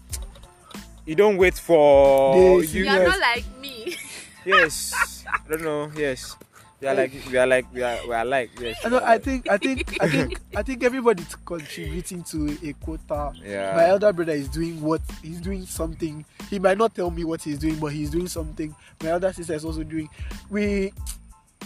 you 1.05 1.15
don't 1.15 1.37
wait 1.37 1.55
for 1.57 2.35
They- 2.35 2.67
you. 2.67 2.83
you 2.85 2.89
are 2.89 3.03
not 3.07 3.19
like 3.19 3.45
me. 3.59 3.95
Yes, 4.45 5.23
I 5.27 5.39
don't 5.49 5.63
know. 5.63 5.91
Yes, 5.95 6.35
we 6.81 6.87
are 6.87 6.95
like 6.95 7.13
we 7.29 7.37
are 7.37 7.47
like 7.47 7.65
we 7.73 7.83
are 7.83 7.97
we 8.07 8.13
are 8.13 8.25
like 8.25 8.49
yes. 8.59 8.77
I, 8.83 8.89
know, 8.89 9.01
I 9.03 9.17
think 9.19 9.49
I 9.49 9.57
think 9.57 10.01
I 10.01 10.07
think 10.09 10.39
I 10.55 10.63
think 10.63 10.83
everybody's 10.83 11.35
contributing 11.35 12.23
to 12.23 12.57
a 12.63 12.73
quota. 12.73 13.33
Yeah. 13.43 13.75
My 13.75 13.87
elder 13.89 14.11
brother 14.11 14.33
is 14.33 14.49
doing 14.49 14.81
what 14.81 15.01
he's 15.21 15.41
doing 15.41 15.65
something. 15.65 16.25
He 16.49 16.57
might 16.57 16.77
not 16.77 16.95
tell 16.95 17.11
me 17.11 17.23
what 17.23 17.43
he's 17.43 17.59
doing, 17.59 17.75
but 17.75 17.93
he's 17.93 18.09
doing 18.09 18.27
something. 18.27 18.75
My 19.03 19.09
elder 19.09 19.31
sister 19.31 19.53
is 19.53 19.63
also 19.63 19.83
doing. 19.83 20.09
We 20.49 20.91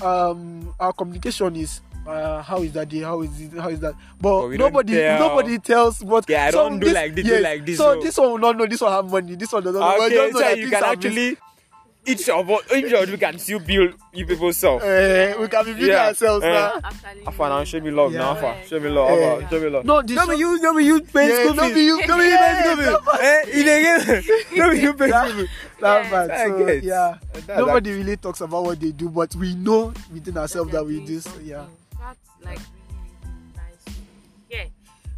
um 0.04 0.76
our 0.78 0.92
communication 0.92 1.56
is 1.56 1.80
uh, 2.06 2.42
how 2.42 2.62
is 2.62 2.74
that 2.74 2.90
day? 2.90 3.00
How 3.00 3.22
is 3.22 3.40
it? 3.40 3.54
How 3.54 3.70
is 3.70 3.80
that? 3.80 3.96
But, 4.20 4.50
But 4.50 4.60
nobody 4.60 4.94
tell. 4.94 5.30
nobody 5.30 5.60
tells 5.60 6.04
what. 6.04 6.30
Yeah, 6.30 6.46
I 6.46 6.52
so 6.52 6.70
don't 6.70 6.80
do 6.80 6.92
like 6.92 7.16
this, 7.16 7.26
do 7.26 7.40
like 7.40 7.66
this, 7.66 7.78
So 7.78 7.98
oh. 7.98 8.02
this 8.02 8.18
one 8.18 8.32
will 8.32 8.38
not 8.38 8.58
know. 8.58 8.66
This 8.68 8.82
one 8.82 8.92
have 8.92 9.10
money. 9.10 9.36
This 9.36 9.52
one 9.52 9.64
doesn't 9.64 9.82
Okay, 9.82 10.10
just 10.10 10.34
know 10.34 10.40
so 10.42 10.50
you 10.50 10.70
can 10.70 10.84
actually 10.84 11.38
each 12.06 12.30
of 12.30 12.50
us, 12.50 12.62
each 12.74 12.92
of 12.94 13.10
we 13.10 13.18
can 13.18 13.38
still 13.40 13.60
build 13.60 13.94
you 14.14 14.26
people 14.26 14.52
self. 14.54 14.84
Eh, 14.84 15.36
we 15.40 15.48
can 15.48 15.66
be 15.66 15.72
building 15.74 15.90
Yeah. 15.90 16.08
ourselves 16.08 16.44
Eh. 16.46 16.52
now. 16.52 16.80
Actually, 16.84 17.26
Afa 17.28 17.50
now, 17.50 17.64
show 17.64 17.80
me 17.80 17.92
love 17.92 18.12
Yeah. 18.14 18.20
now, 18.20 18.32
Afa. 18.32 18.68
Show 18.68 18.80
me 18.80 18.90
love. 18.90 19.10
Afa. 19.12 19.50
Show 19.50 19.60
me 19.60 19.70
love. 19.70 19.86
No, 19.86 20.02
this 20.02 20.16
no 20.16 20.24
be 20.24 20.28
one- 20.30 20.38
you, 20.40 20.62
no 20.62 20.74
be 20.76 20.84
you 20.86 21.02
pay 21.02 21.30
Yeah, 21.30 21.44
school 21.44 21.54
no 21.56 21.64
fees. 21.64 21.74
be 21.74 21.82
you- 21.82 22.08
no 22.08 22.18
be 22.18 22.24
you 22.24 22.30
pay 22.30 22.38
Yeah, 22.56 22.64
school 22.64 22.78
fees. 22.78 23.20
Eh, 23.22 23.42
it 23.48 24.26
again. 24.48 24.58
No 24.58 24.72
be 24.72 24.80
you 24.80 24.94
pay 24.94 25.10
school 25.10 25.32
fees. 25.32 25.50
that 25.82 26.02
Yes. 26.04 26.12
bad. 26.12 26.32
I 26.32 26.46
So, 26.48 26.68
yeah. 26.84 27.18
That's 27.34 27.48
Nobody 27.60 27.92
really 27.94 28.18
talks 28.18 28.42
about 28.42 28.64
what 28.64 28.80
they 28.80 28.92
do, 28.92 29.10
but 29.10 29.36
we 29.36 29.56
know 29.56 29.94
within 30.14 30.38
ourselves 30.38 30.72
that 30.72 30.86
we 30.86 31.04
do. 31.06 31.20
So, 31.20 31.32
yeah. 31.44 31.66
That's 32.00 32.20
like 32.44 32.60
really, 32.60 33.16
really 33.24 33.54
nice. 33.56 33.96
Yeah. 34.50 34.66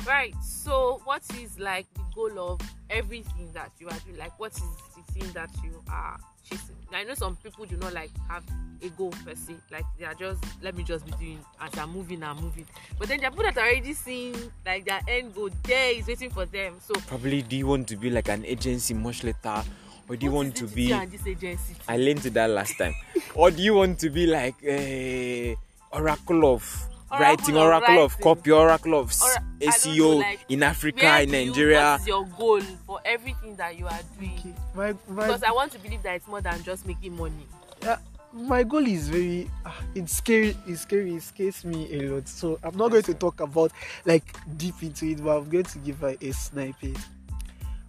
Right. 0.08 0.34
So, 0.44 1.02
what 1.06 1.22
is 1.40 1.60
like 1.60 1.86
the 1.94 2.02
goal 2.16 2.54
of 2.54 2.62
everything 2.90 3.50
that 3.54 3.72
you 3.80 3.88
are 3.88 4.00
doing? 4.06 4.18
Like, 4.18 4.40
what 4.40 4.54
is 4.54 4.64
the 4.96 5.14
thing 5.14 5.32
that 5.34 5.50
you 5.64 5.84
are 5.92 6.18
chasing? 6.50 6.76
I 6.94 7.04
know 7.04 7.14
some 7.16 7.36
people 7.38 7.66
do 7.66 7.76
not 7.78 7.94
like 7.94 8.12
have 8.30 8.44
a 8.82 8.90
goal 8.90 9.12
per 9.26 9.36
se. 9.36 9.56
Like, 9.72 9.86
they 10.00 10.06
are 10.06 10.14
just 10.14 10.44
let 10.62 10.76
me 10.76 10.84
just 10.84 11.06
be 11.06 11.12
doing 11.14 11.40
as 11.60 11.78
I'm 11.78 11.92
moving, 11.92 12.24
I'm 12.24 12.38
moving. 12.42 12.66
But 12.98 13.08
then 13.10 13.20
there 13.20 13.28
are 13.28 13.32
people 13.32 13.46
that 13.46 13.58
are 13.58 13.68
already 13.68 13.94
seeing 13.94 14.36
like 14.66 14.86
their 14.86 15.02
end 15.08 15.36
goal 15.36 15.50
there 15.64 15.92
is 15.92 16.08
waiting 16.08 16.30
for 16.30 16.46
them. 16.46 16.76
So, 16.80 16.94
Probably 17.08 17.42
do 17.42 17.56
you 17.58 17.68
want 17.68 17.88
to 17.90 17.96
be 17.98 18.10
like 18.10 18.30
an 18.30 18.46
agency 18.46 18.94
much 18.94 19.24
later? 19.24 19.64
Or 20.10 20.16
do 20.16 20.26
you 20.26 20.32
want 20.32 20.56
to 20.56 20.68
be 20.68 20.88
this 20.88 21.28
agency? 21.28 21.76
I 21.88 21.98
learned 21.98 22.22
to 22.24 22.30
that 22.32 22.50
last 22.50 22.78
time. 22.78 22.94
or 23.36 23.52
do 23.52 23.62
you 23.62 23.74
want 23.74 24.00
to 24.00 24.10
be 24.10 24.26
like 24.26 24.56
a 24.64 25.58
oracle 25.92 26.54
of 26.54 26.88
Oracle 27.10 27.26
writing, 27.26 27.56
of 27.58 27.62
oracle 27.64 28.04
of 28.06 28.12
writing. 28.12 28.24
copy, 28.24 28.52
oracle 28.52 28.94
of 29.00 29.10
s- 29.10 29.22
Or- 29.24 29.42
know, 29.42 29.72
SEO 29.72 30.20
like, 30.20 30.40
in 30.50 30.64
Africa, 30.64 31.22
in 31.22 31.30
do 31.30 31.38
you- 31.38 31.46
Nigeria? 31.48 31.92
what 31.92 32.02
is 32.02 32.08
your 32.08 32.26
goal 32.26 32.62
for 32.86 33.00
everything 33.06 33.56
that 33.56 33.78
you 33.78 33.88
are 33.88 34.00
doing? 34.20 34.38
Okay. 34.40 34.54
My, 34.76 34.94
my, 35.10 35.26
Because 35.28 35.44
I 35.44 35.52
want 35.52 35.72
to 35.72 35.80
believe 35.80 36.04
that 36.04 36.16
it's 36.16 36.28
more 36.28 36.42
than 36.42 36.62
just 36.64 36.86
making 36.86 37.16
money. 37.16 37.48
yeah, 37.82 37.98
my 38.34 38.64
goal 38.64 38.86
is 38.86 39.08
very 39.08 39.50
ah, 39.66 39.76
it's 39.96 40.18
scary 40.18 40.56
it's 40.68 40.82
scary 40.82 41.16
it 41.16 41.24
scares 41.24 41.64
me 41.64 41.88
a 41.98 42.10
lot 42.12 42.28
so 42.28 42.60
i'm 42.62 42.76
not 42.76 42.92
going 42.92 43.02
to 43.02 43.14
talk 43.14 43.40
about 43.40 43.72
like 44.06 44.26
deep 44.58 44.84
into 44.84 45.06
it 45.08 45.24
but 45.24 45.38
i'm 45.38 45.50
going 45.50 45.64
to 45.64 45.80
give 45.80 45.98
her 46.00 46.14
a 46.22 46.32
snippet 46.34 46.98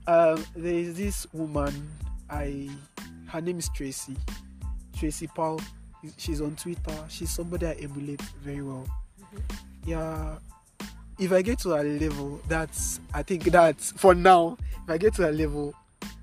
um 0.07 0.43
there 0.55 0.73
is 0.75 0.95
this 0.97 1.27
woman 1.33 1.91
i 2.31 2.71
her 3.27 3.41
name 3.41 3.59
is 3.59 3.69
tracy 3.71 4.16
tracy 4.97 5.27
Powell. 5.27 5.61
she's 6.16 6.41
on 6.41 6.55
twitter 6.57 6.95
she's 7.09 7.31
somebody 7.31 7.66
i 7.66 7.73
emulate 7.73 8.23
very 8.43 8.62
well 8.62 8.87
yeah 9.85 10.37
if 11.18 11.33
i 11.33 11.43
get 11.43 11.59
to 11.59 11.74
a 11.74 11.83
level 11.83 12.41
that's 12.49 13.01
i 13.14 13.22
think 13.22 13.45
that's 13.45 13.93
for 13.93 14.14
now 14.14 14.57
if 14.85 14.91
i 14.91 14.99
get 14.99 15.14
to 15.14 15.29
a 15.29 15.33
level 15.33 15.74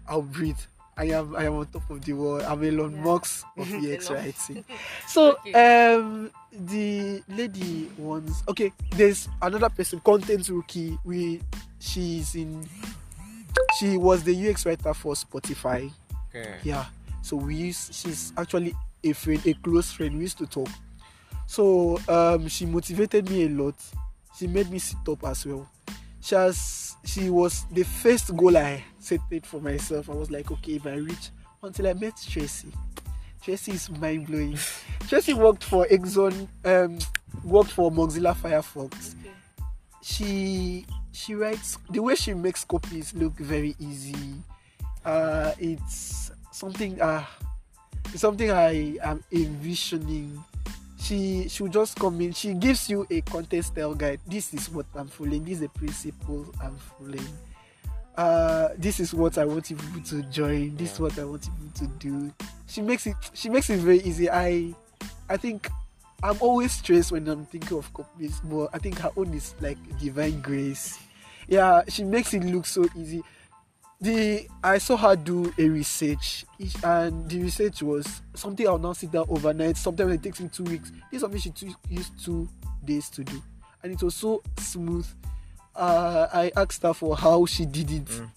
i'll 0.08 0.22
breathe 0.22 0.58
i 0.98 1.06
am 1.06 1.36
i 1.36 1.44
am 1.46 1.54
on 1.56 1.66
top 1.68 1.90
of 1.90 2.04
the 2.06 2.14
world 2.14 2.42
i'm 2.44 2.64
elon 2.64 2.94
Yeah. 2.96 3.04
musk 3.04 3.46
of 3.58 3.70
UX 3.74 4.10
Elon. 4.10 4.24
writing 4.24 4.66
so 5.08 5.32
Okay. 5.48 5.94
um 5.94 6.32
the 6.52 7.22
lady 7.30 7.90
wants 7.98 8.44
okay 8.48 8.72
there's 8.92 9.28
another 9.42 9.70
person 9.70 10.00
content 10.00 10.48
rookie 10.50 10.98
we 11.04 11.42
she's 11.80 12.36
in 12.36 12.66
she 13.78 13.98
was 13.98 14.24
the 14.24 14.50
ux 14.50 14.66
writer 14.66 14.94
for 14.94 15.14
spotify 15.16 15.92
Okay. 16.30 16.56
yeah 16.64 16.86
so 17.22 17.36
we 17.36 17.56
used 17.56 17.94
she's 17.94 18.32
actually 18.38 18.74
a 19.04 19.12
friend 19.14 19.46
a 19.46 19.54
close 19.56 19.92
friend 19.92 20.16
we 20.16 20.22
used 20.22 20.38
to 20.38 20.46
talk 20.46 20.70
so 21.48 22.00
um 22.08 22.48
she 22.48 22.66
motivated 22.66 23.30
me 23.30 23.46
a 23.46 23.50
lot. 23.50 23.76
She 24.38 24.48
made 24.48 24.70
me 24.70 24.80
sit 24.80 24.98
up 25.08 25.24
as 25.26 25.46
well. 25.46 25.70
She 26.22 26.36
has 26.36 26.96
she 27.06 27.30
was 27.30 27.66
the 27.72 27.84
first 27.84 28.36
goal 28.36 28.58
i 28.58 28.84
set 29.00 29.20
it 29.32 29.46
for 29.46 29.62
myself. 29.62 30.10
I 30.10 30.14
was 30.14 30.32
like 30.32 30.50
okay 30.52 30.74
if 30.74 30.86
i 30.88 30.96
reach 30.96 31.30
until 31.64 31.88
i 31.88 31.94
met 31.94 32.14
tracy. 32.30 32.70
Tracy 33.44 33.74
is 33.74 33.90
mind-blowing. 33.92 34.58
Tracy 35.08 35.34
worked 35.34 35.64
for 35.64 35.86
exxon 35.86 36.48
um 36.66 36.98
worked 37.44 37.72
for 37.72 37.92
mozilla 37.92 38.36
firefox. 38.36 39.16
Okay. 39.20 39.32
she 40.02 40.86
she 41.12 41.36
writes 41.36 41.78
the 41.90 42.02
way 42.02 42.16
she 42.16 42.34
makes 42.34 42.66
copies 42.66 43.14
look 43.14 43.34
very 43.38 43.76
easy. 43.80 44.34
Uh 45.06 45.54
it's 45.60 46.32
something 46.52 47.00
uh 47.02 47.24
it's 48.14 48.22
something 48.22 48.50
i 48.50 48.98
am 49.04 49.24
envisioning 49.32 50.42
she 51.06 51.48
she 51.48 51.68
just 51.70 51.98
come 51.98 52.20
in. 52.22 52.34
She 52.34 52.54
gives 52.54 52.90
you 52.90 53.06
a 53.10 53.22
content 53.22 53.66
style 53.66 53.94
guide. 53.94 54.20
This 54.26 54.54
is 54.54 54.70
what 54.70 54.86
i'm 54.96 55.08
following 55.08 55.44
this 55.44 55.56
is 55.56 55.60
the 55.62 55.70
principle 55.70 56.46
i'm 56.64 56.76
following 56.78 57.28
uh 58.18 58.70
this 58.78 59.00
is 59.00 59.14
what 59.14 59.38
i 59.38 59.46
want 59.46 59.66
people 59.68 60.02
to 60.06 60.22
join. 60.24 60.76
This 60.76 60.94
is 60.94 61.00
what 61.00 61.18
i 61.20 61.24
want 61.24 61.44
people 61.44 61.88
to 61.88 61.88
do. 62.00 62.34
She 62.68 62.82
makes 62.82 63.06
it 63.06 63.16
she 63.34 63.50
makes 63.50 63.70
it 63.70 63.80
very 63.80 64.00
easy. 64.02 64.30
I 64.30 64.74
i 65.30 65.38
think 65.38 65.70
i'm 66.24 66.38
always 66.40 66.72
stressed 66.72 67.12
when 67.12 67.28
i'm 67.28 67.46
thinking 67.46 67.78
of 67.78 67.94
copies 67.94 68.40
but 68.46 68.70
i 68.74 68.78
think 68.78 68.98
her 69.00 69.12
own 69.18 69.34
is 69.34 69.54
like 69.60 69.78
divine 70.00 70.42
grace. 70.42 70.98
Yeah 71.48 71.84
she 71.88 72.04
makes 72.04 72.34
it 72.34 72.44
look 72.44 72.66
so 72.66 72.88
easy 72.96 73.22
the 74.02 74.48
i 74.64 74.78
saw 74.78 74.98
her 74.98 75.16
do 75.16 75.52
a 75.58 75.68
research 75.70 76.46
and 76.84 77.30
the 77.30 77.42
research 77.42 77.82
was 77.82 78.22
something 78.34 78.68
i'll 78.68 78.78
now 78.78 78.94
sit 78.94 79.12
down 79.12 79.26
overnight. 79.30 79.78
Sometimes 79.78 80.14
it 80.14 80.24
takes 80.24 80.40
me 80.42 80.50
two 80.50 80.64
weeks. 80.66 80.92
This 80.92 81.14
is 81.14 81.22
something 81.22 81.40
she 81.40 81.50
took 81.52 81.70
used 81.90 82.24
two 82.24 82.48
days 82.84 83.10
to 83.12 83.24
do. 83.24 83.42
And 83.84 83.94
it 83.94 84.02
was 84.04 84.16
so 84.16 84.42
smooth. 84.60 85.08
Uh 85.76 86.28
i 86.34 86.52
asked 86.56 86.84
her 86.84 86.94
for 86.94 87.16
how 87.18 87.46
she 87.46 87.66
did 87.66 87.90
it. 87.92 88.06
Mm. 88.06 88.30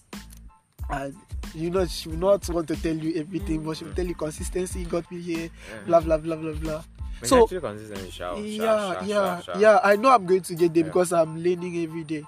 and 0.91 1.15
you 1.53 1.69
know 1.69 1.85
she 1.85 2.09
will 2.09 2.17
not 2.17 2.47
want 2.49 2.67
to 2.67 2.75
tell 2.75 2.95
you 2.95 3.19
everything 3.19 3.63
but 3.63 3.75
she 3.77 3.83
will 3.85 3.93
tell 3.93 4.05
you 4.05 4.15
consistency 4.15 4.85
got 4.85 5.09
me 5.11 5.21
here 5.21 5.49
Yeah. 5.49 5.81
blah 5.85 5.99
blah 5.99 6.17
blah 6.17 6.35
blah 6.35 6.53
blah. 6.53 6.83
But 7.19 7.27
So- 7.29 7.47
consistent 7.47 8.17
yeah 8.17 9.03
yeah 9.03 9.41
yeah 9.57 9.79
i 9.83 9.95
know 9.97 10.09
i'm 10.09 10.25
going 10.25 10.41
to 10.41 10.55
get 10.55 10.73
there 10.73 10.83
Yeah. 10.83 10.87
because 10.89 11.11
i'm 11.13 11.37
learning 11.43 11.83
every 11.83 12.03
day. 12.05 12.23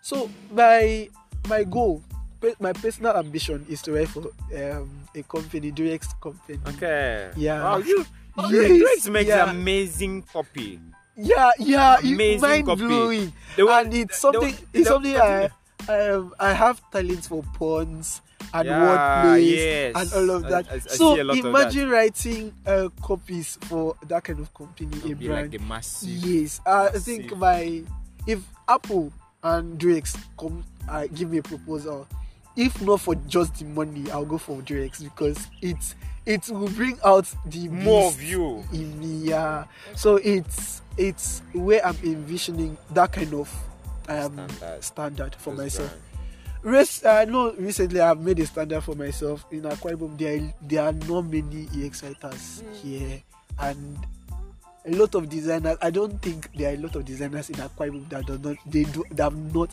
So 0.00 0.30
my 0.52 1.08
my 1.48 1.64
goal 1.64 2.02
my 2.60 2.72
personal 2.72 3.16
ambition 3.16 3.64
is 3.68 3.82
to 3.82 3.92
write 3.92 4.08
for 4.08 4.28
um, 4.54 4.90
a 5.14 5.22
company 5.24 5.70
direct 5.70 6.18
company 6.20 6.58
Okay. 6.68 7.30
Yeah. 7.36 7.62
Wow, 7.62 7.78
you. 7.78 8.04
Yes, 8.38 8.50
Yes, 8.52 8.82
Grace 8.82 9.08
makes 9.08 9.28
yeah. 9.28 9.50
amazing 9.50 10.22
copy. 10.22 10.78
yeah 11.16 11.50
yeah 11.58 11.96
Amazing 11.98 12.20
it's 12.34 12.42
mind 12.42 12.66
copy. 12.66 12.82
blowing 12.86 13.32
The 13.56 13.64
one- 13.64 13.86
and 13.86 13.94
it's 13.94 14.18
something 14.20 14.52
the- 14.52 14.78
it's 14.78 14.88
the- 14.88 14.92
something 14.92 15.16
i 15.16 15.48
um, 15.88 16.34
i 16.38 16.52
have 16.52 16.76
talents 16.92 17.26
for 17.28 17.42
puns 17.56 18.20
and 18.52 18.68
Yeah, 18.68 18.84
wordplays 18.84 19.56
yes. 19.56 19.92
and 19.96 20.08
all 20.12 20.36
of 20.36 20.42
that 20.52 20.66
I- 20.70 20.74
I 20.74 20.78
so 20.80 21.16
a 21.18 21.24
lot 21.24 21.38
of 21.38 21.42
that. 21.42 21.48
imagine 21.48 21.88
writing 21.88 22.52
uh, 22.66 22.88
copies 23.00 23.56
for 23.64 23.96
that 24.06 24.24
kind 24.24 24.38
of 24.40 24.52
company 24.52 24.92
a 25.10 25.14
Be 25.16 25.26
brand 25.28 25.52
like 25.52 25.60
a 25.60 25.64
massive. 25.64 26.10
Yes, 26.10 26.60
uh, 26.66 26.90
I 26.92 26.98
think 27.00 27.34
my 27.36 27.80
if 28.26 28.44
Apple 28.68 29.10
and 29.42 29.80
Drex 29.80 30.12
come 30.38 30.62
uh, 30.88 31.06
give 31.14 31.30
me 31.30 31.38
a 31.38 31.42
proposal, 31.42 32.06
if 32.56 32.80
not 32.82 33.00
for 33.00 33.14
just 33.28 33.54
the 33.56 33.64
money, 33.66 34.10
I'll 34.10 34.24
go 34.24 34.38
for 34.38 34.58
Drex 34.62 35.02
because 35.02 35.46
it's 35.62 35.94
it 36.24 36.48
will 36.48 36.68
bring 36.70 36.98
out 37.04 37.32
the 37.44 37.68
More 37.68 38.08
of 38.08 38.20
you. 38.22 38.64
in 38.72 38.98
me. 38.98 39.28
Yeah, 39.28 39.64
so 39.94 40.16
it's 40.16 40.82
it's 40.96 41.42
where 41.52 41.84
I'm 41.86 41.96
envisioning 42.02 42.76
that 42.92 43.12
kind 43.12 43.32
of 43.34 43.52
um, 44.08 44.34
Standard. 44.48 44.84
standard 44.84 45.34
for 45.36 45.50
Those 45.50 45.58
myself. 45.78 45.88
brand. 45.90 46.02
Rest, 46.62 47.06
I 47.06 47.24
know 47.26 47.52
recently 47.52 48.00
I've 48.00 48.18
made 48.20 48.40
a 48.40 48.46
standard 48.46 48.80
for 48.82 48.96
myself 48.96 49.44
in 49.52 49.62
Akwa 49.62 49.92
Ibom. 49.94 50.18
There, 50.18 50.52
there 50.62 50.82
are 50.82 50.92
not 50.92 51.26
many 51.26 51.68
EX 51.76 52.02
writers 52.02 52.62
Mm. 52.64 52.74
here, 52.82 53.22
and 53.60 53.98
a 54.86 54.90
lot 54.92 55.14
of 55.14 55.28
designers. 55.28 55.76
I 55.82 55.90
don't 55.90 56.20
think 56.22 56.48
there 56.54 56.70
are 56.70 56.74
a 56.74 56.78
lot 56.78 56.94
of 56.96 57.04
designers 57.04 57.50
in 57.50 57.56
Akwa 57.56 57.88
Ibom 57.90 58.08
that 58.10 58.26
do 58.26 58.38
not 58.38 58.56
they 58.66 58.84
do 58.84 59.04
that 59.10 59.24
have 59.24 59.54
not 59.54 59.70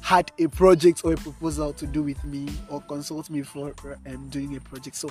had 0.00 0.30
a 0.38 0.46
project 0.48 1.02
or 1.04 1.12
a 1.12 1.16
proposal 1.16 1.72
to 1.74 1.86
do 1.86 2.02
with 2.02 2.22
me 2.24 2.48
or 2.68 2.80
consult 2.82 3.30
me 3.30 3.42
for 3.42 3.72
um, 4.06 4.28
doing 4.30 4.56
a 4.56 4.60
project. 4.60 4.96
So 4.96 5.08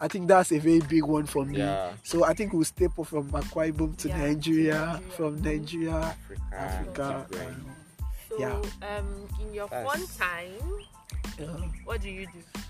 I 0.00 0.08
think 0.08 0.28
that's 0.28 0.52
a 0.52 0.58
very 0.58 0.80
big 0.80 1.04
one 1.04 1.26
for 1.26 1.44
me. 1.44 1.58
Yeah. 1.58 1.92
So 2.02 2.24
I 2.24 2.34
think 2.34 2.52
we'll 2.52 2.64
step 2.64 2.98
up 2.98 3.06
from 3.06 3.30
Akwa 3.30 3.72
Ibom 3.72 3.96
to 3.98 4.08
Yeah, 4.08 4.18
Nigeria, 4.18 4.74
Nigeria. 4.74 5.00
from 5.16 5.42
Nigeria, 5.42 6.16
Africa. 6.52 6.54
Africa. 6.54 7.26
keep 7.30 7.38
So, 8.28 8.38
Yeah. 8.38 8.62
um, 8.98 9.28
in 9.40 9.54
your 9.54 9.68
That's- 9.68 9.86
fun 9.90 10.06
time, 10.28 10.84
uh, 11.40 11.62
what 11.84 12.00
do 12.00 12.10
you 12.10 12.26
do? 12.26 12.60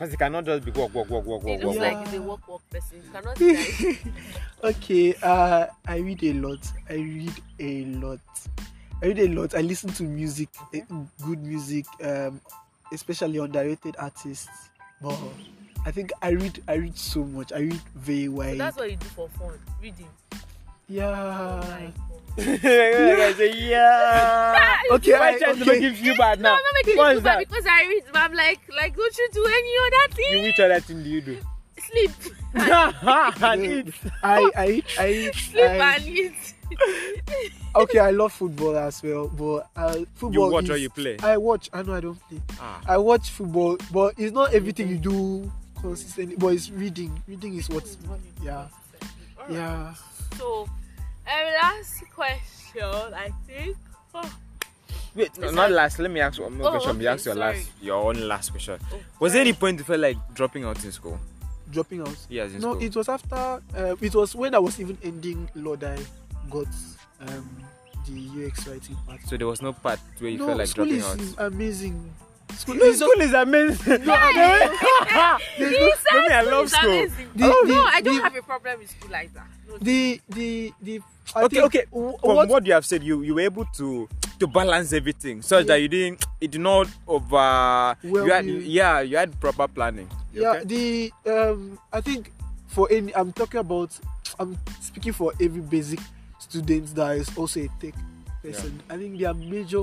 Because 0.00 0.14
it 0.14 0.16
cannot 0.16 0.46
just 0.46 0.64
be 0.64 0.70
walk, 0.70 0.94
walk, 0.94 1.10
walk, 1.10 1.26
walk, 1.26 1.42
walk, 1.42 1.60
walk. 1.62 1.76
like 1.76 1.92
Yeah. 1.98 2.04
he's 2.06 2.14
a 2.14 2.22
walk 2.22 2.48
walk 2.48 2.62
person. 2.70 3.02
You 3.04 3.10
cannot 3.12 3.36
okay 4.64 5.14
uh 5.22 5.66
i 5.86 5.96
read 5.98 6.22
a 6.24 6.32
lot 6.34 6.58
i 6.88 6.94
read 6.94 7.32
a 7.58 7.84
lot 7.96 8.18
i 9.02 9.06
read 9.06 9.18
a 9.18 9.28
lot 9.28 9.54
i 9.54 9.60
listen 9.60 9.90
to 9.90 10.02
music 10.02 10.48
eh, 10.74 10.80
good 11.24 11.42
music 11.42 11.84
um 12.02 12.40
especially 12.92 13.38
underrated 13.38 13.94
artists 13.98 14.70
but 15.02 15.18
i 15.86 15.90
think 15.90 16.12
i 16.22 16.30
read 16.30 16.62
i 16.68 16.74
read 16.74 16.96
so 16.96 17.24
much 17.24 17.52
i 17.52 17.58
read 17.60 17.80
very 17.94 18.24
So 18.26 18.32
wide 18.32 18.58
that's 18.58 18.76
what 18.78 18.90
you 18.90 18.96
do 18.96 19.06
for 19.06 19.28
fun, 19.30 19.58
reading. 19.82 20.08
Oh 20.32 20.38
yeah 20.88 21.02
God. 21.80 22.09
I 22.38 23.34
say, 23.36 23.52
yeah. 23.70 24.76
okay 24.92 25.12
Why 25.12 25.28
I, 25.34 25.38
trying 25.38 25.56
to 25.56 25.62
okay 25.62 25.72
make 25.72 25.82
you 25.82 25.94
feel 25.94 26.16
bad 26.16 26.40
No, 26.40 26.50
now? 26.50 26.54
I'm 26.56 26.62
not 26.62 26.74
making 26.74 26.96
What 26.96 27.10
you 27.12 27.16
is 27.18 27.22
feel 27.22 27.24
bad 27.24 27.38
that? 27.40 27.48
because 27.48 27.66
I 27.66 27.82
read. 27.88 28.04
but 28.12 28.18
I'm 28.22 28.32
like, 28.34 28.60
like, 28.76 28.96
don't 28.96 29.18
you 29.18 29.28
do 29.32 29.44
any 29.46 29.72
other 29.86 30.14
thing? 30.14 30.30
You 30.30 30.42
which 30.44 30.60
other 30.60 30.80
thing 30.80 31.02
do 31.02 31.08
you 31.10 31.20
do? 31.20 31.38
sleep 31.90 32.10
and 32.54 33.64
eat. 33.64 33.94
I 34.22 34.50
I 34.56 34.68
eat 34.68 34.84
I 34.98 35.30
sleep 35.32 35.64
I, 35.64 35.96
and 35.96 36.06
eat 36.06 36.54
okay, 37.74 37.98
I 37.98 38.10
love 38.10 38.32
football 38.32 38.76
as 38.76 39.02
well, 39.02 39.28
but 39.28 39.66
uh, 39.76 40.04
football. 40.14 40.32
You 40.32 40.52
watch 40.52 40.64
is, 40.64 40.70
or 40.70 40.76
you 40.76 40.90
play? 40.90 41.16
I 41.22 41.36
watch. 41.36 41.68
I 41.72 41.82
know 41.82 41.94
I 41.94 42.00
don't 42.00 42.28
play. 42.28 42.40
Ah. 42.60 42.80
I 42.86 42.96
watch 42.96 43.30
football, 43.30 43.76
but 43.92 44.14
it's 44.18 44.32
not 44.32 44.54
everything 44.54 44.88
you 44.88 44.98
do 44.98 45.50
consistently. 45.80 46.36
But 46.36 46.48
it's 46.54 46.70
reading. 46.70 47.20
Reading 47.26 47.56
is 47.56 47.68
what. 47.68 47.84
Yeah. 48.42 48.66
Yeah. 49.48 49.94
so 50.36 50.68
um, 51.32 51.46
last 51.62 52.02
question 52.14 53.14
i 53.14 53.30
think 53.46 53.76
oh, 54.14 54.36
Wait, 55.12 55.36
no, 55.38 55.50
not 55.50 55.72
last. 55.72 55.98
Let 55.98 56.08
me 56.12 56.20
ask 56.20 56.40
one 56.40 56.56
more 56.56 56.68
Oh, 56.68 56.70
question. 56.70 57.00
You 57.00 57.08
okay, 57.08 57.14
ask 57.14 57.24
your 57.26 57.34
sorry. 57.34 57.56
last, 57.56 57.70
your 57.82 57.96
own 57.96 58.28
last 58.28 58.50
question. 58.50 58.78
oh, 58.92 59.00
Was 59.18 59.32
there 59.32 59.40
any 59.40 59.52
point 59.52 59.78
you 59.78 59.84
felt 59.84 59.98
like 59.98 60.16
dropping 60.34 60.62
out 60.64 60.84
in 60.84 60.92
school? 60.92 61.18
Dropping 61.72 62.02
out. 62.02 62.16
Yes, 62.28 62.52
in 62.52 62.60
No, 62.60 62.74
school. 62.74 62.82
it 62.86 62.94
was 62.94 63.08
after. 63.08 63.34
Uh, 63.34 63.96
it 64.00 64.14
was 64.14 64.36
when 64.36 64.54
I 64.54 64.60
was 64.60 64.78
even 64.78 64.96
ending 65.02 65.48
Lord 65.56 65.82
I 65.82 65.98
got 66.48 66.68
um, 67.26 67.64
the 68.06 68.46
UX 68.46 68.68
writing 68.68 68.96
part. 69.04 69.18
so 69.26 69.36
there 69.36 69.48
was 69.48 69.60
no 69.60 69.72
part 69.72 69.98
where 70.20 70.30
you 70.30 70.38
no, 70.38 70.46
felt 70.46 70.58
like 70.58 70.68
school 70.68 70.84
dropping 70.86 71.20
is 71.20 71.36
out. 71.38 71.46
amazing. 71.52 72.14
School 72.60 72.74
No, 72.76 72.84
is 72.84 72.98
school 72.98 73.20
is 73.20 73.32
amazing. 73.32 74.02
He 75.56 75.64
said 75.64 76.12
Mommy, 76.12 76.28
I 76.34 76.42
love 76.42 76.64
is 76.66 76.72
school. 76.72 77.06
The- 77.34 77.44
oh, 77.46 77.64
the- 77.66 77.72
no, 77.72 77.84
I 77.84 78.00
don't 78.00 78.16
the- 78.16 78.22
have 78.22 78.36
a 78.36 78.42
problem 78.42 78.78
with 78.80 78.90
school 78.90 79.10
like 79.10 79.32
that. 79.34 79.46
No, 79.68 79.78
the 79.78 80.20
the 80.28 80.72
the. 80.82 81.00
I 81.34 81.44
okay, 81.44 81.56
think 81.56 81.64
okay. 81.66 81.84
From 81.90 82.36
what- 82.36 82.48
what, 82.48 82.66
you 82.66 82.72
have 82.74 82.84
said, 82.84 83.02
you 83.02 83.22
you 83.22 83.34
were 83.34 83.40
able 83.46 83.64
to 83.78 84.08
to 84.40 84.46
balance 84.46 84.92
everything 84.92 85.42
so 85.42 85.58
Yeah. 85.58 85.64
that 85.64 85.76
you 85.80 85.88
didn't 85.88 86.24
it 86.40 86.50
did 86.50 86.60
not 86.60 86.88
over. 87.06 87.96
Well, 88.04 88.26
you 88.26 88.32
had, 88.32 88.44
you- 88.46 88.58
yeah, 88.58 89.00
you 89.00 89.16
had 89.16 89.38
proper 89.40 89.68
planning. 89.68 90.08
yeah 90.32 90.60
okay? 90.62 90.64
the 90.64 90.84
um 91.26 91.74
i 91.92 92.00
think 92.00 92.30
for 92.70 92.86
any 92.90 93.10
i'm 93.18 93.32
talking 93.34 93.58
about 93.58 93.90
i'm 94.38 94.54
speaking 94.80 95.12
for 95.12 95.32
every 95.42 95.60
basic 95.60 95.98
student 96.38 96.86
that 96.94 97.16
is 97.18 97.26
also 97.36 97.58
a 97.60 97.68
tech 97.82 97.94
person 98.40 98.78
i 98.88 98.94
think 98.96 99.18
their 99.18 99.34
major 99.34 99.82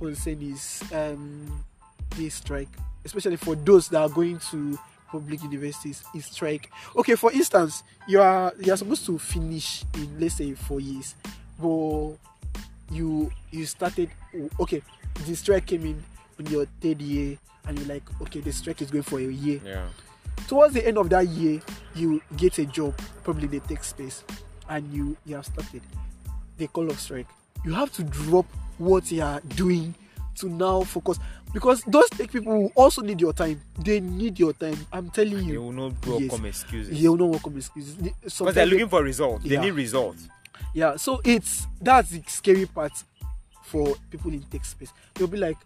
concern 0.00 0.40
is 0.40 0.80
um 0.96 1.44
the 2.16 2.28
strike 2.28 2.68
especially 3.04 3.36
for 3.36 3.54
those 3.54 3.88
that 3.88 4.00
are 4.00 4.08
going 4.08 4.38
to 4.38 4.78
public 5.10 5.42
universities 5.42 6.02
is 6.14 6.24
strike. 6.26 6.70
Okay 6.96 7.14
for 7.16 7.30
instance 7.32 7.82
you 8.08 8.20
are 8.20 8.52
you 8.58 8.72
are 8.72 8.76
supposed 8.76 9.04
to 9.06 9.18
finish 9.18 9.84
in 9.94 10.18
let's 10.18 10.36
say 10.36 10.54
four 10.54 10.80
years 10.80 11.14
but 11.60 12.14
you 12.90 13.30
you 13.50 13.66
started 13.66 14.10
okay 14.58 14.82
the 15.26 15.34
strike 15.34 15.66
came 15.66 15.84
in 15.84 16.02
in 16.38 16.46
your 16.46 16.66
third 16.80 17.00
year 17.02 17.36
and 17.66 17.78
you're 17.78 17.88
like 17.88 18.02
okay 18.22 18.40
the 18.40 18.52
strike 18.52 18.80
is 18.80 18.90
going 18.90 19.02
for 19.02 19.18
a 19.18 19.22
year. 19.22 19.60
Yeah. 19.64 19.86
towards 20.48 20.74
the 20.74 20.86
end 20.86 20.96
of 20.96 21.10
that 21.10 21.28
year 21.28 21.60
you 21.94 22.22
get 22.36 22.58
a 22.58 22.64
job 22.64 22.98
probably 23.22 23.44
in 23.44 23.50
the 23.50 23.60
tech 23.60 23.84
space 23.84 24.24
and 24.68 24.90
you 24.92 25.16
you 25.26 25.36
have 25.36 25.46
started. 25.46 25.82
The 26.58 26.68
call 26.68 26.90
of 26.90 26.98
strike. 27.00 27.26
You 27.64 27.74
have 27.74 27.92
to 27.94 28.04
drop 28.04 28.46
what 28.78 29.10
you 29.10 29.22
are 29.22 29.40
doing 29.56 29.94
to 30.36 30.48
now 30.48 30.82
focus 30.82 31.18
because 31.52 31.82
those 31.86 32.08
tech 32.10 32.30
people 32.32 32.52
will 32.62 32.72
also 32.74 33.02
need 33.02 33.20
your 33.20 33.32
time 33.32 33.60
they 33.84 34.00
need 34.00 34.38
your 34.38 34.52
time 34.54 34.76
i'm 34.92 35.10
telling 35.10 35.46
They 35.46 35.52
you 35.52 35.62
will 35.62 35.72
not 35.72 36.06
welcome 36.06 36.44
Yes. 36.46 36.64
excuses. 36.64 37.00
They 37.00 37.08
will 37.08 37.16
not 37.18 37.28
welcome 37.28 37.56
excuses. 37.56 37.94
Because 37.94 38.54
they're 38.54 38.66
looking 38.66 38.88
for 38.88 39.02
results. 39.02 39.44
They 39.44 39.58
need 39.58 39.72
results. 39.72 40.28
yeah 40.74 40.96
so 40.96 41.20
it's 41.24 41.66
that's 41.80 42.10
the 42.10 42.22
scary 42.26 42.66
part 42.66 42.92
for 43.64 43.94
people 44.10 44.32
in 44.32 44.42
tech 44.44 44.64
space 44.64 44.92
they'll 45.14 45.26
be 45.26 45.38
like 45.38 45.56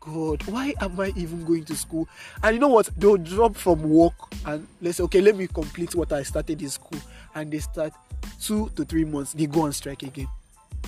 god 0.00 0.40
why 0.48 0.72
am 0.80 0.98
i 1.00 1.12
even 1.16 1.44
going 1.44 1.64
to 1.64 1.74
school 1.76 2.08
and 2.42 2.54
you 2.54 2.60
know 2.60 2.68
what 2.68 2.88
they'll 2.96 3.16
drop 3.16 3.56
from 3.56 3.82
work 3.82 4.14
and 4.46 4.66
let's 4.80 4.96
say 4.98 5.02
okay 5.04 5.20
let 5.20 5.36
me 5.36 5.46
complete 5.48 5.94
what 5.96 6.12
i 6.12 6.22
started 6.22 6.60
in 6.62 6.68
school 6.70 6.98
and 7.34 7.50
they 7.50 7.58
start 7.58 7.92
two 8.40 8.70
to 8.76 8.84
three 8.84 9.04
months 9.04 9.32
they 9.32 9.46
go 9.46 9.62
on 9.62 9.72
strike 9.72 10.02
again 10.04 10.28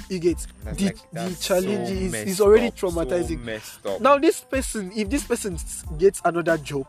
you 0.09 0.19
get 0.19 0.47
That's 0.65 0.79
the, 0.79 0.85
like- 0.87 1.11
the 1.13 1.37
challenge 1.41 1.89
so 1.89 1.95
is, 1.95 2.15
is 2.15 2.41
already 2.41 2.69
up, 2.69 2.77
traumatizing. 2.77 3.43
messed 3.45 3.85
up. 3.87 4.01
now 4.01 4.19
this 4.19 4.41
person 4.41 4.93
if 4.97 5.09
this 5.11 5.25
person 5.25 5.59
gets 5.99 6.21
another 6.25 6.59
job 6.59 6.87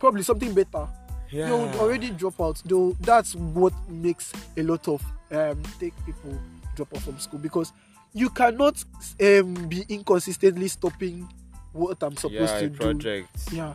probably 0.00 0.22
something 0.22 0.52
better. 0.52 0.88
Yeah. 1.30 1.46
they 1.46 1.52
would 1.52 1.74
already 1.76 2.10
drop 2.10 2.40
out 2.40 2.60
though 2.64 2.96
that's 3.00 3.34
what 3.34 3.72
makes 3.88 4.32
a 4.56 4.62
lot 4.62 4.86
of 4.88 5.02
um 5.30 5.62
tech 5.80 5.92
people 6.04 6.38
drop 6.76 6.92
off 6.94 7.04
from 7.04 7.18
school 7.18 7.38
because 7.38 7.72
you 8.12 8.28
cannot 8.28 8.82
um 9.20 9.54
be 9.68 9.84
inconsistently 9.88 10.68
stopping 10.68 11.26
what 11.72 12.02
i'm 12.02 12.16
supposed 12.16 12.54
yeah, 12.54 12.68
to 12.68 12.88
a 12.90 12.94
do 12.94 13.26
yeah. 13.50 13.74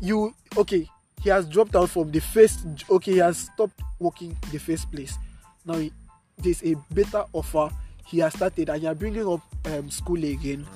You 0.00 0.34
okay 0.56 0.88
he 1.22 1.30
has 1.30 1.46
dropped 1.48 1.74
out 1.74 1.90
from 1.90 2.10
the 2.10 2.20
first 2.20 2.66
okay 2.90 3.12
he 3.12 3.18
has 3.18 3.38
stopped 3.38 3.80
working 3.98 4.36
the 4.52 4.58
first 4.58 4.90
place. 4.92 5.16
Now 5.64 5.74
he, 5.78 5.92
there's 6.38 6.62
a 6.62 6.74
better 6.90 7.24
offer 7.32 7.70
he 8.06 8.18
has 8.18 8.34
started 8.34 8.68
and 8.68 8.82
you're 8.82 8.94
bringing 8.94 9.26
up 9.28 9.40
um, 9.66 9.90
school 9.90 10.22
again 10.24 10.66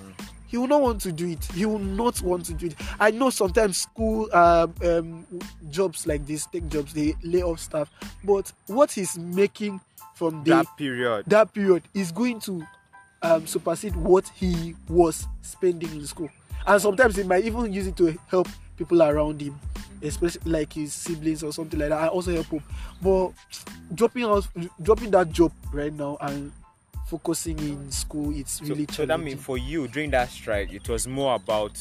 he 0.50 0.56
will 0.56 0.66
not 0.66 0.82
want 0.82 1.00
to 1.02 1.12
do 1.12 1.28
it. 1.28 1.44
He 1.54 1.64
will 1.64 1.78
not 1.78 2.20
want 2.22 2.44
to 2.46 2.54
do 2.54 2.66
it. 2.66 2.74
I 2.98 3.12
know 3.12 3.30
sometimes 3.30 3.78
school 3.78 4.28
um, 4.34 4.74
um, 4.84 5.26
jobs 5.70 6.08
like 6.08 6.26
this 6.26 6.46
tech 6.46 6.66
jobs 6.68 6.92
they 6.92 7.14
lay 7.22 7.40
off 7.42 7.60
staff 7.60 7.88
but 8.24 8.52
what 8.66 8.90
he's 8.90 9.16
making 9.16 9.80
from 10.14 10.42
the 10.42 10.50
that 10.50 10.66
period. 10.76 11.24
that 11.28 11.54
period 11.54 11.84
is 11.94 12.10
going 12.10 12.40
to 12.40 12.66
um, 13.22 13.46
supersede 13.46 13.94
what 13.94 14.28
he 14.34 14.74
was 14.88 15.26
spending 15.42 15.90
in 15.92 16.04
school. 16.06 16.28
And 16.66 16.82
sometimes 16.82 17.14
he 17.16 17.22
might 17.22 17.44
even 17.44 17.72
use 17.72 17.86
it 17.86 17.96
to 17.98 18.18
help 18.28 18.48
people 18.76 19.02
around 19.02 19.40
him 19.40 19.58
especially 20.02 20.50
like 20.50 20.72
his 20.72 20.94
siblings 20.94 21.42
or 21.42 21.52
something 21.52 21.78
like 21.78 21.90
that. 21.90 22.00
I 22.00 22.08
also 22.08 22.32
help 22.32 22.46
him. 22.46 22.62
But 23.02 23.32
dropping 23.94 24.24
out 24.24 24.48
dropping 24.82 25.10
that 25.12 25.30
job 25.30 25.52
right 25.72 25.92
now 25.92 26.16
and 26.22 26.50
focusing 27.10 27.58
in 27.58 27.90
school 27.90 28.32
it's 28.36 28.58
So, 28.58 28.64
really 28.66 28.86
so 28.90 29.02
that 29.02 29.08
challenging 29.08 29.24
means 29.24 29.42
for 29.42 29.58
you 29.58 29.88
during 29.88 30.10
that 30.12 30.30
strike, 30.30 30.72
it 30.72 30.88
was 30.88 31.06
more 31.08 31.34
about 31.34 31.76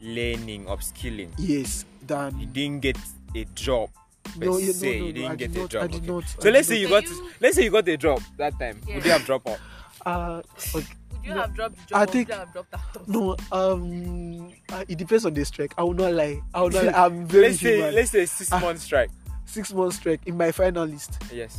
learning, 0.00 0.64
upskilling. 0.66 1.30
yes 1.38 1.84
than 2.06 2.38
You 2.38 2.46
didn't 2.46 2.80
get 2.80 2.98
a 3.34 3.44
job. 3.54 3.90
No, 4.38 4.56
yeah, 4.58 4.72
se. 4.72 4.86
no, 4.86 4.98
no, 5.00 5.06
you 5.06 5.12
didn't 5.12 5.30
I 5.32 5.36
get 5.36 5.52
did 5.52 5.56
a 5.56 5.60
not, 5.62 5.70
job. 5.70 5.82
I 5.82 5.86
did 5.86 5.96
okay. 6.02 6.06
not. 6.12 6.24
So 6.40 6.48
I 6.48 6.52
let's 6.52 6.68
say 6.68 6.78
you 6.80 6.88
got 6.88 7.04
you- 7.04 7.30
let's 7.40 7.56
say 7.56 7.64
you 7.64 7.70
got 7.70 7.88
a 7.88 7.96
job 7.96 8.22
that 8.38 8.58
time. 8.58 8.80
Yeah. 8.86 8.94
Would 8.96 9.04
you 9.04 9.10
have 9.12 9.24
dropped 9.26 9.48
out? 9.48 9.58
uh, 10.06 10.42
okay. 10.74 10.86
Would 11.12 11.24
you 11.24 11.34
No, 11.34 11.40
have 11.40 11.54
dropped 11.54 11.88
the 11.88 11.96
I 11.96 12.04
job 12.04 12.08
or 12.08 12.12
think- 12.12 12.28
would 12.28 12.34
you 12.34 12.40
have 12.40 12.52
dropped 12.52 12.74
out? 12.74 13.08
No, 13.08 13.36
um, 13.52 14.52
uh, 14.72 14.84
it 14.88 14.98
depends 14.98 15.24
on 15.26 15.34
the 15.34 15.44
strike. 15.44 15.72
I 15.78 15.82
will 15.82 15.94
not 15.94 16.12
lie. 16.12 16.40
I 16.54 16.62
will 16.62 16.70
not 16.70 16.84
lie. 16.88 16.92
I'm 17.04 17.26
very 17.26 17.48
let's 17.48 17.60
say 17.60 17.90
let's 17.92 18.10
say 18.10 18.26
six 18.26 18.50
Ah. 18.52 18.60
month 18.60 18.80
strike. 18.80 19.10
Six 19.46 19.72
months 19.72 19.96
strike 19.96 20.20
in 20.26 20.36
my 20.36 20.52
final 20.52 20.84
list, 20.86 21.18
Yes. 21.32 21.58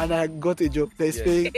And 0.00 0.12
I 0.14 0.26
got 0.26 0.60
a 0.60 0.68
job 0.68 0.90
is 0.98 1.16
Yes. 1.16 1.24
paying 1.24 1.52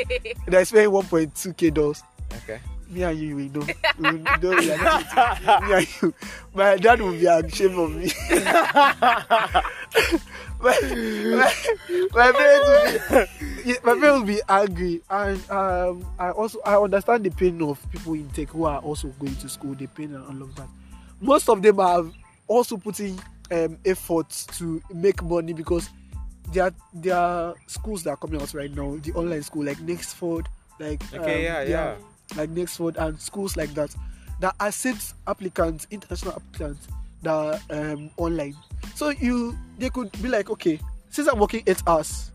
they're 0.46 0.64
paying 0.66 0.90
1.2 0.90 1.56
k 1.56 1.70
dollars. 1.70 2.02
Okay. 2.42 2.60
Me 2.90 3.02
and 3.04 3.18
you, 3.18 3.36
we 3.36 3.48
know. 3.48 3.66
We 3.98 4.10
know 4.18 4.50
we 4.58 4.70
are 4.70 4.78
not 4.78 5.62
me 5.62 5.72
and 5.72 5.88
you. 6.02 6.14
My 6.54 6.76
dad 6.76 7.00
will 7.00 7.12
be 7.12 7.24
ashamed 7.26 7.78
of 7.78 7.90
me. 7.96 8.12
my, 10.60 10.78
my, 11.32 11.52
my 12.14 12.32
parents 12.32 13.10
will 13.10 13.26
be, 13.64 13.72
my 13.82 13.94
parents 13.94 14.20
will 14.20 14.24
be 14.26 14.40
angry, 14.48 15.02
and 15.08 15.50
um, 15.50 16.04
I 16.18 16.30
also 16.30 16.60
I 16.66 16.76
understand 16.76 17.24
the 17.24 17.30
pain 17.30 17.62
of 17.62 17.80
people 17.90 18.14
in 18.14 18.28
tech 18.30 18.48
who 18.50 18.64
are 18.64 18.80
also 18.80 19.08
going 19.18 19.36
to 19.36 19.48
school, 19.48 19.74
the 19.74 19.86
pain 19.86 20.14
and 20.14 20.24
all 20.26 20.42
of 20.42 20.54
that. 20.56 20.68
Most 21.20 21.48
of 21.48 21.62
them 21.62 21.80
are 21.80 22.04
also 22.46 22.76
putting 22.76 23.18
um, 23.50 23.78
effort 23.84 24.28
to 24.58 24.82
make 24.92 25.22
money 25.22 25.52
because 25.52 25.88
there 26.52 26.64
are 26.64 26.74
there 26.92 27.16
are 27.16 27.54
schools 27.66 28.02
that 28.04 28.10
are 28.10 28.16
coming 28.16 28.40
out 28.40 28.52
right 28.54 28.70
now, 28.74 28.96
the 28.96 29.12
online 29.12 29.42
school 29.42 29.64
like 29.64 29.80
Nexford, 29.80 30.48
like 30.78 31.02
Okay, 31.14 31.46
um, 31.48 31.68
yeah, 31.68 31.70
yeah. 31.70 31.94
like 32.36 32.50
Nexford 32.50 32.96
and 32.96 33.18
schools 33.20 33.56
like 33.56 33.72
that 33.74 33.94
that 34.40 34.54
accept 34.60 35.14
applicants, 35.26 35.86
international 35.90 36.34
applicants 36.34 36.88
that 37.22 37.32
are 37.32 37.60
um, 37.70 38.10
online. 38.16 38.56
So 38.94 39.10
you 39.10 39.56
they 39.78 39.90
could 39.90 40.10
be 40.22 40.28
like, 40.28 40.50
okay, 40.50 40.78
since 41.10 41.28
I'm 41.28 41.38
working 41.38 41.62
eight 41.66 41.82
hours, 41.86 42.32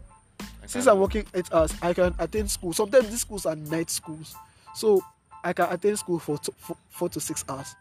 since 0.65 0.87
I'm 0.87 0.99
working 0.99 1.25
eight 1.33 1.51
hours, 1.53 1.73
I 1.81 1.93
can 1.93 2.15
attend 2.19 2.49
school. 2.49 2.73
Sometimes 2.73 3.09
these 3.09 3.21
schools 3.21 3.45
are 3.45 3.55
night 3.55 3.89
schools, 3.89 4.35
so 4.73 5.03
I 5.43 5.53
can 5.53 5.71
attend 5.71 5.99
school 5.99 6.19
for, 6.19 6.37
t- 6.37 6.53
for 6.57 6.75
four 6.89 7.09
to 7.09 7.19
six 7.19 7.45
hours. 7.47 7.75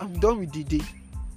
I'm 0.00 0.18
done 0.18 0.40
with 0.40 0.52
the 0.52 0.64
day. 0.64 0.84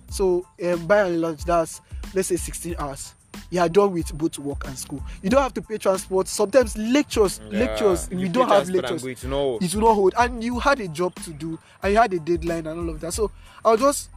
So 0.10 0.46
um, 0.64 0.88
by 0.88 1.02
and 1.02 1.22
large, 1.22 1.44
that's 1.44 1.82
let's 2.14 2.30
say 2.30 2.38
16 2.38 2.76
hours. 2.80 3.14
You 3.50 3.62
are 3.62 3.70
done 3.70 3.94
with 3.94 4.12
both 4.18 4.38
work 4.40 4.66
and 4.68 4.78
school. 4.78 5.02
You 5.24 5.30
don't 5.30 5.42
have 5.42 5.54
to 5.54 5.62
pay 5.62 5.78
transport. 5.78 6.28
Sometimes 6.28 6.78
lectures, 6.78 7.40
Yeah. 7.50 7.60
lectures. 7.60 8.10
You 8.12 8.18
we 8.18 8.30
don't 8.30 8.50
have 8.50 8.66
transport 8.68 8.76
and 8.76 8.76
lectures 8.84 9.04
go, 9.04 9.08
It's 9.10 9.24
no. 9.24 9.58
it 9.62 9.76
will 9.76 9.88
not 9.88 9.94
hold 9.96 10.14
and 10.18 10.44
you 10.44 10.60
had 10.60 10.80
a 10.82 10.88
job 10.88 11.16
to 11.24 11.32
do 11.32 11.58
and 11.82 11.94
you 11.94 12.00
had 12.00 12.14
a 12.14 12.20
deadline 12.20 12.68
and 12.68 12.80
all 12.80 12.90
of 12.90 13.00
that 13.02 13.14
so 13.14 13.32
i'll 13.64 13.78
just 13.78 14.10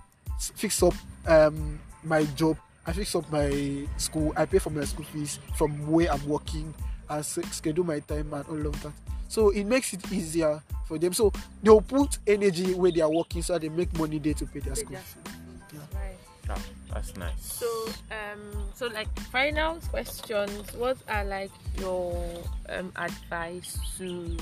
fix 0.57 0.83
up 0.83 0.95
um 1.27 1.79
my 2.03 2.25
job 2.35 2.57
i 2.87 2.93
fix 2.93 3.15
up 3.15 3.31
my 3.31 3.87
school 3.99 4.33
i 4.37 4.45
pay 4.47 4.59
for 4.59 4.71
my 4.71 4.85
school 4.85 5.05
fees 5.07 5.39
from 5.57 5.87
where 5.91 6.11
i'm 6.13 6.27
working 6.29 6.73
i 7.09 7.19
s- 7.19 7.39
schedule 7.53 7.85
my 7.85 8.01
time 8.01 8.33
and 8.33 8.45
all 8.49 8.67
of 8.67 8.83
that 8.83 8.93
so 9.29 9.51
it 9.51 9.65
makes 9.65 9.93
it 9.93 10.13
easier 10.13 10.61
for 10.89 10.99
them 10.99 11.13
so 11.13 11.33
they'll 11.63 11.81
put 11.81 12.19
energy 12.27 12.75
where 12.75 12.91
they 12.91 13.01
are 13.03 13.11
working 13.11 13.43
so 13.43 13.53
that 13.53 13.63
they 13.63 13.69
make 13.69 13.93
money 13.99 14.19
there 14.19 14.35
to 14.35 14.47
pay 14.47 14.61
their 14.61 14.75
school 14.75 14.93
their 14.93 15.01
fees 15.03 15.81
Right. 15.95 16.17
Ah. 16.49 16.59
That's 16.93 17.17
nice. 17.17 17.41
So, 17.41 17.67
um, 18.11 18.69
so 18.75 18.87
like 18.89 19.09
final 19.31 19.77
questions. 19.91 20.73
What 20.75 20.97
are 21.09 21.25
like 21.25 21.51
your 21.79 22.43
um 22.69 22.93
advice 22.97 23.79
to 23.99 24.37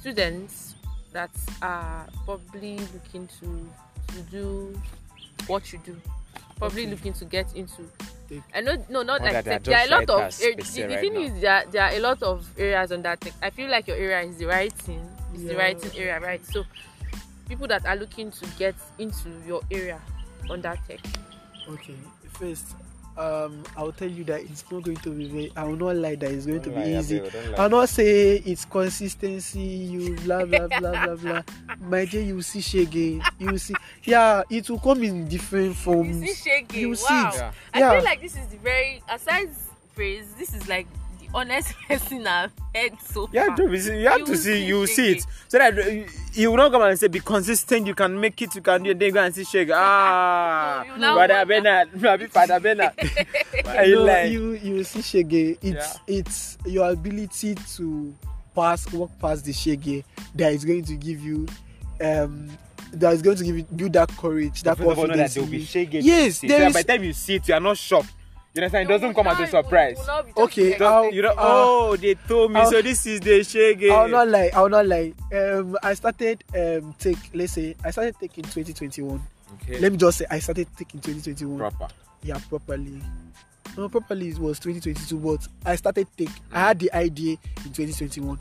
students 0.00 0.74
that 1.12 1.30
are 1.62 2.06
probably 2.24 2.78
looking 2.92 3.28
to 3.40 3.68
to 4.14 4.22
do 4.30 4.80
what 5.46 5.72
you 5.72 5.78
do, 5.84 5.96
probably 6.58 6.82
Okay. 6.82 6.90
looking 6.90 7.12
to 7.14 7.24
get 7.24 7.54
into? 7.54 7.88
Take- 8.28 8.42
I 8.54 8.60
know, 8.60 8.76
no, 8.90 9.02
not 9.02 9.22
like 9.22 9.32
that 9.32 9.44
they 9.44 9.50
are 9.52 9.58
tech. 9.58 9.64
There 9.64 9.78
are 9.78 9.86
a 9.86 9.90
lot 9.90 10.10
of 10.10 10.20
as 10.22 10.38
they 10.38 10.54
say 10.62 10.82
the, 10.82 10.88
the 10.88 10.94
right 10.94 11.00
thing 11.00 11.14
now. 11.14 11.20
is 11.20 11.40
that 11.42 11.72
there 11.72 11.82
are 11.82 11.92
a 11.92 11.98
lot 12.00 12.22
of 12.22 12.46
areas 12.58 12.92
on 12.92 13.02
that 13.02 13.20
tech. 13.20 13.32
I 13.40 13.50
feel 13.50 13.70
like 13.70 13.86
your 13.86 13.96
area 13.96 14.20
is 14.28 14.36
the 14.36 14.46
writing, 14.46 15.00
it's 15.32 15.44
the 15.44 15.52
Yeah. 15.54 15.58
writing 15.58 15.90
area, 15.96 16.20
right? 16.20 16.44
So 16.44 16.64
people 17.48 17.66
that 17.68 17.86
are 17.86 17.96
looking 17.96 18.30
to 18.32 18.46
get 18.58 18.74
into 18.98 19.30
your 19.46 19.62
area 19.70 19.98
on 20.50 20.60
that 20.62 20.78
tech. 20.86 21.00
Okay, 21.68 21.94
first, 22.32 22.64
um, 23.18 23.62
I'll 23.76 23.92
tell 23.92 24.08
you 24.10 24.24
that 24.24 24.40
it's 24.40 24.64
not 24.70 24.82
going 24.82 24.96
to 24.98 25.10
be 25.10 25.26
very. 25.28 25.52
I 25.56 25.64
will 25.64 25.76
not 25.76 25.96
lie 25.96 26.14
that 26.14 26.30
it's 26.30 26.46
going 26.46 26.62
to 26.62 26.70
be 26.70 26.80
easy. 26.80 27.20
I'll 27.58 27.68
not 27.68 27.88
say 27.88 28.36
it's 28.36 28.64
consistency. 28.64 29.60
You 29.60 30.14
blah 30.16 30.44
blah 30.44 30.68
blah 30.68 30.92
blah 31.04 31.16
blah. 31.16 31.42
My 31.80 32.04
dear, 32.06 32.22
you 32.22 32.40
see 32.42 32.60
shege. 32.60 33.22
You 33.38 33.58
see, 33.58 33.74
yeah, 34.04 34.42
it 34.48 34.68
will 34.70 34.78
come 34.78 35.02
in 35.02 35.28
different 35.28 35.76
forms. 35.76 36.20
You 36.22 36.28
see 36.34 36.50
Shaggy, 36.50 36.80
You 36.80 36.94
see 36.94 37.12
wow. 37.12 37.28
it. 37.30 37.34
Yeah. 37.36 37.52
I 37.74 37.78
Yeah. 37.80 37.94
feel 37.94 38.04
like 38.04 38.20
this 38.22 38.36
is 38.36 38.46
the 38.48 38.56
very 38.58 39.02
aside 39.08 39.50
phrase. 39.94 40.26
This 40.38 40.54
is 40.54 40.66
like 40.68 40.86
honest 41.34 41.74
person 41.88 42.26
I've 42.26 42.52
heard 42.74 42.92
so 43.00 43.26
far. 43.26 43.56
you 43.58 43.78
see- 43.78 44.00
you 44.00 44.08
have 44.08 44.18
You 44.20 44.26
to 44.26 44.36
see, 44.36 44.42
see 44.42 44.64
you 44.66 44.86
see 44.86 45.12
it. 45.12 45.24
So 45.48 45.58
that 45.58 45.74
you 46.34 46.50
will 46.50 46.56
not 46.56 46.72
come 46.72 46.82
and 46.82 46.98
say, 46.98 47.08
be 47.08 47.20
consistent, 47.20 47.86
you 47.86 47.94
can 47.94 48.18
make 48.20 48.40
it, 48.42 48.54
you 48.54 48.60
can 48.62 48.82
do 48.82 48.90
it, 48.90 48.98
then 48.98 49.06
you 49.08 49.12
go 49.12 49.22
and 49.22 49.34
see 49.34 49.44
shake. 49.44 49.70
Ah, 49.72 50.84
wonder. 50.88 51.44
Bernard, 51.46 52.30
Father 52.32 52.60
Bernard. 52.60 52.92
Why 53.64 53.82
you 53.84 54.00
lying? 54.00 54.32
you 54.32 54.52
you 54.52 54.84
see 54.84 55.00
shege. 55.00 55.58
It's 55.62 55.64
Yeah. 56.08 56.18
it's 56.18 56.58
your 56.66 56.90
ability 56.90 57.54
to 57.76 58.14
pass 58.54 58.90
walk 58.92 59.10
past 59.20 59.44
the 59.44 59.52
shege 59.52 60.04
that 60.34 60.52
is 60.52 60.64
going 60.64 60.84
to 60.84 60.94
give 60.96 61.20
you 61.20 61.46
um 62.00 62.50
that 62.92 63.12
is 63.12 63.20
going 63.22 63.36
to 63.36 63.44
give 63.44 63.56
you 63.56 63.64
build 63.64 63.92
that 63.92 64.08
courage, 64.16 64.62
that 64.62 64.78
confidence. 64.78 65.34
that 65.34 65.40
in 65.42 65.50
be 65.50 65.58
you. 65.58 65.64
shake 65.64 65.90
Yes, 65.92 66.38
so 66.40 66.46
there 66.46 66.66
is- 66.68 66.72
by 66.74 66.82
the 66.82 66.88
time 66.88 67.04
you 67.04 67.12
see 67.12 67.34
it, 67.36 67.46
you 67.48 67.54
are 67.54 67.60
not 67.60 67.76
shocked. 67.76 68.12
You 68.58 68.64
understand? 68.64 68.90
It 68.90 68.92
doesn't 68.92 69.14
come 69.14 69.26
as 69.28 69.38
a 69.38 69.46
surprise. 69.46 69.96
just 70.04 70.36
Okay, 70.36 70.72
You 71.12 71.22
know, 71.22 71.34
oh, 71.38 71.96
they 71.96 72.14
told 72.14 72.50
me, 72.50 72.58
I'll- 72.58 72.70
so 72.70 72.82
this 72.82 73.06
is 73.06 73.20
the 73.20 73.44
shake. 73.44 73.88
I'll 73.88 74.08
not 74.08 74.26
lie. 74.26 74.50
I'll 74.52 74.68
not 74.68 74.84
lie. 74.84 75.14
Um, 75.32 75.78
I 75.80 75.94
started 75.94 76.42
um 76.56 76.92
take. 76.98 77.18
Let's 77.32 77.52
say 77.52 77.76
I 77.84 77.92
started 77.92 78.16
taking 78.20 78.42
2021. 78.42 79.22
Okay. 79.62 79.78
Let 79.78 79.92
me 79.92 79.98
just 79.98 80.18
say 80.18 80.26
I 80.28 80.40
started 80.40 80.66
taking 80.76 81.00
2021. 81.00 81.56
Proper. 81.56 81.86
Yeah, 82.24 82.40
properly. 82.48 83.00
No, 83.76 83.88
properly 83.88 84.30
it 84.30 84.38
was 84.40 84.58
2022, 84.58 85.16
but 85.18 85.46
I 85.64 85.76
started 85.76 86.08
take. 86.16 86.30
I 86.50 86.58
had 86.58 86.80
the 86.80 86.92
idea 86.92 87.36
in 87.64 87.72
2021. 87.72 88.40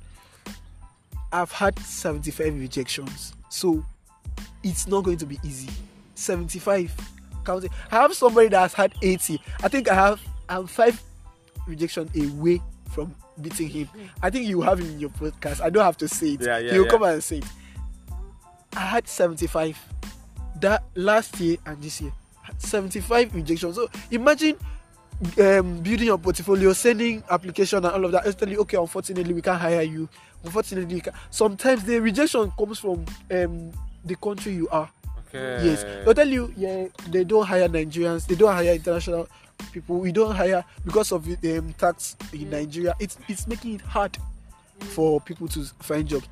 I've 1.31 1.51
had 1.51 1.77
75 1.77 2.59
rejections, 2.59 3.33
so 3.49 3.85
it's 4.63 4.87
not 4.87 5.03
going 5.03 5.17
to 5.19 5.27
be 5.27 5.37
easy. 5.43 5.69
75 6.15 6.91
counting. 7.47 7.69
I 7.91 7.95
have 7.95 8.13
somebody 8.13 8.49
that 8.49 8.59
has 8.59 8.73
had 8.73 8.93
80. 9.01 9.41
I 9.63 9.67
think 9.67 9.89
I 9.89 9.95
have. 9.95 10.21
I'm 10.49 10.67
five 10.67 11.01
rejection 11.67 12.09
away 12.15 12.61
from 12.91 13.15
beating 13.41 13.69
him. 13.69 13.89
I 14.21 14.29
think 14.29 14.47
you 14.47 14.61
have 14.61 14.79
him 14.79 14.87
in 14.87 14.99
your 14.99 15.09
podcast. 15.09 15.61
I 15.61 15.69
don't 15.69 15.83
have 15.83 15.97
to 15.97 16.07
say 16.07 16.33
it. 16.33 16.41
Yeah, 16.41 16.59
yeah, 16.59 16.73
He'll 16.73 16.85
yeah. 16.85 16.91
come 16.91 17.03
and 17.03 17.23
say 17.23 17.37
it. 17.37 17.45
I 18.75 18.81
had 18.81 19.07
75 19.07 19.77
that 20.61 20.83
last 20.95 21.39
year 21.39 21.57
and 21.65 21.81
this 21.81 22.01
year. 22.01 22.11
Had 22.41 22.61
75 22.61 23.33
rejections. 23.33 23.75
So 23.75 23.89
imagine 24.11 24.55
um, 25.39 25.79
building 25.79 26.07
your 26.07 26.17
portfolio, 26.17 26.73
sending 26.73 27.23
application 27.29 27.79
and 27.79 27.87
all 27.87 28.05
of 28.05 28.11
that. 28.11 28.25
It's 28.25 28.35
telling 28.35 28.57
okay, 28.57 28.77
unfortunately 28.77 29.33
we 29.33 29.41
can't 29.41 29.59
hire 29.59 29.81
you. 29.81 30.07
Unfortunately, 30.43 30.95
we 30.95 31.01
can't. 31.01 31.15
sometimes 31.29 31.83
the 31.83 31.99
rejection 31.99 32.51
comes 32.57 32.79
from 32.79 33.05
um, 33.31 33.71
the 34.05 34.15
country 34.15 34.53
you 34.53 34.69
are. 34.69 34.89
Okay. 35.37 35.65
Yes, 35.67 35.83
they'll 36.05 36.13
tell 36.13 36.27
you, 36.27 36.53
yeah, 36.57 36.87
they 37.09 37.23
don't 37.23 37.45
hire 37.45 37.67
Nigerians, 37.67 38.27
they 38.27 38.35
don't 38.35 38.53
hire 38.53 38.73
international 38.73 39.27
people. 39.71 39.99
We 39.99 40.11
don't 40.11 40.35
hire 40.35 40.63
because 40.85 41.11
of 41.11 41.25
the 41.25 41.57
um, 41.57 41.73
tax 41.73 42.15
in 42.33 42.49
Nigeria. 42.49 42.95
It's 42.99 43.17
it's 43.27 43.47
making 43.47 43.75
it 43.75 43.81
hard 43.81 44.17
for 44.79 45.19
people 45.21 45.47
to 45.49 45.63
find 45.79 46.07
jobs. 46.07 46.27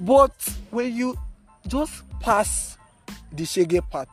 But 0.00 0.32
when 0.70 0.94
you 0.94 1.16
just 1.66 2.02
pass 2.20 2.78
the 3.32 3.44
shege 3.44 3.80
part, 3.90 4.08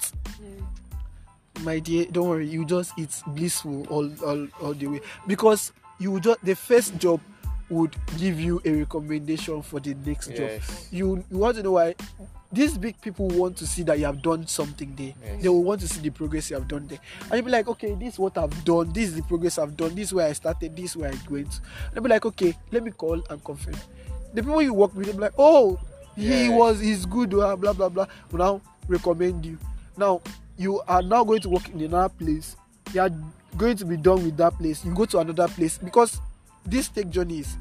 my 1.63 1.79
dear, 1.79 2.05
don't 2.11 2.27
worry. 2.29 2.47
You 2.47 2.65
just 2.65 2.93
it's 2.97 3.21
blissful 3.27 3.85
all 3.89 4.09
all, 4.25 4.47
all 4.61 4.73
the 4.73 4.87
way 4.87 5.01
because 5.27 5.71
you 5.99 6.19
just 6.19 6.43
the 6.43 6.55
first 6.55 6.97
job 6.97 7.19
would 7.69 7.95
give 8.17 8.39
you 8.39 8.59
a 8.65 8.71
recommendation 8.71 9.61
for 9.61 9.79
the 9.79 9.93
next 10.05 10.29
job 10.35 10.49
you 10.91 11.23
you 11.29 11.37
want 11.37 11.55
to 11.55 11.61
know 11.61 11.73
why 11.73 11.93
these 12.51 12.77
big 12.79 12.99
people 12.99 13.27
want 13.27 13.55
to 13.57 13.67
see 13.67 13.83
that 13.83 13.99
you 13.99 14.05
have 14.05 14.21
done 14.23 14.47
something 14.47 14.95
there. 14.95 15.13
Yes. 15.23 15.43
they 15.43 15.49
will 15.49 15.63
want 15.63 15.81
to 15.81 15.87
see 15.87 16.01
the 16.01 16.09
progress 16.09 16.49
you 16.49 16.55
have 16.55 16.67
done 16.67 16.87
there. 16.87 16.99
And 17.25 17.33
you'll 17.33 17.45
be 17.45 17.51
like 17.51 17.67
okay 17.67 17.93
this 17.95 18.13
is 18.13 18.19
what 18.19 18.37
i've 18.37 18.63
done. 18.65 18.91
This 18.91 19.09
is 19.09 19.15
the 19.15 19.21
progress 19.23 19.57
i've 19.59 19.77
done. 19.77 19.93
This 19.95 20.07
is 20.07 20.13
where 20.13 20.27
i 20.27 20.33
started. 20.33 20.75
This 20.75 20.91
is 20.91 20.97
where 20.97 21.11
i 21.11 21.17
went. 21.29 21.47
And 21.59 21.93
they'll 21.93 22.03
be 22.03 22.09
like 22.09 22.25
okay 22.25 22.57
let 22.71 22.83
me 22.83 22.91
call 22.91 23.21
and 23.29 23.43
confirm. 23.43 23.75
The 24.33 24.41
people 24.43 24.61
you 24.61 24.73
work 24.73 24.95
with 24.95 25.05
they'll 25.05 25.15
be 25.15 25.21
like 25.21 25.33
oh 25.37 25.79
he 26.15 26.45
Yes. 26.45 26.51
was 26.51 26.79
he's 26.79 27.05
good 27.05 27.29
blah 27.29 27.55
blah 27.55 27.73
blah 27.73 27.89
blah. 27.89 28.07
Now 28.33 28.61
recommend 28.87 29.45
you. 29.45 29.57
Now 29.95 30.21
you 30.57 30.81
are 30.87 31.01
now 31.03 31.23
going 31.23 31.41
to 31.41 31.49
work 31.49 31.69
in 31.69 31.81
another 31.81 32.09
place. 32.09 32.55
You 32.93 33.01
are 33.01 33.11
going 33.57 33.77
to 33.77 33.85
be 33.85 33.95
done 33.95 34.23
with 34.23 34.37
that 34.37 34.53
place. 34.57 34.83
You 34.83 34.93
go 34.95 35.05
to 35.05 35.19
another 35.19 35.47
place. 35.47 35.77
Because 35.77 36.19
this 36.65 36.87
take 36.89 37.09
journey 37.11 37.39
is 37.39 37.55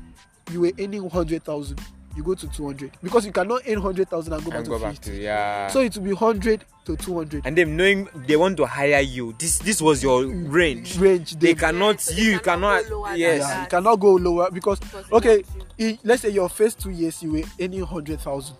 you 0.50 0.62
were 0.62 0.72
earning 0.80 1.02
100000 1.02 1.78
you 2.18 2.24
go 2.24 2.34
to 2.34 2.48
200 2.48 2.90
because 3.02 3.24
you 3.24 3.30
cannot 3.32 3.62
earn 3.68 3.80
100000 3.80 4.32
and 4.32 4.44
go 4.44 4.50
back 4.50 4.58
And 4.58 4.66
to 4.66 4.72
50 4.78 4.84
back 4.84 5.00
to 5.02 5.14
yeah. 5.22 5.68
so 5.68 5.80
it 5.80 5.94
will 5.96 6.02
be 6.04 6.12
100 6.12 6.64
to 6.86 6.96
200 6.96 7.46
and 7.46 7.56
them 7.56 7.76
knowing 7.76 8.08
they 8.26 8.36
want 8.36 8.56
to 8.56 8.66
hire 8.66 9.00
you. 9.00 9.34
This 9.38 9.58
this 9.58 9.80
was 9.80 10.02
your 10.02 10.26
range. 10.26 10.98
range 10.98 11.36
They 11.36 11.52
they, 11.52 11.54
cannot. 11.54 12.00
so 12.00 12.14
they 12.14 12.22
you 12.22 12.40
cannot 12.40 12.82
cannot. 12.82 12.88
go 12.90 12.96
lower 12.98 13.08
than 13.10 13.18
yes. 13.20 13.38
yeah, 13.40 13.62
you 13.62 13.68
cannot 13.68 13.96
go 14.00 14.12
lower 14.16 14.50
because 14.50 14.80
Because 14.80 15.04
okay 15.12 15.36
want 15.42 15.64
you. 15.78 15.88
i- 15.90 15.98
let's 16.02 16.22
say 16.22 16.30
your 16.30 16.48
first 16.48 16.80
two 16.80 16.90
years 16.90 17.22
you 17.22 17.32
were 17.32 17.44
earning 17.60 17.84
100000 17.84 18.56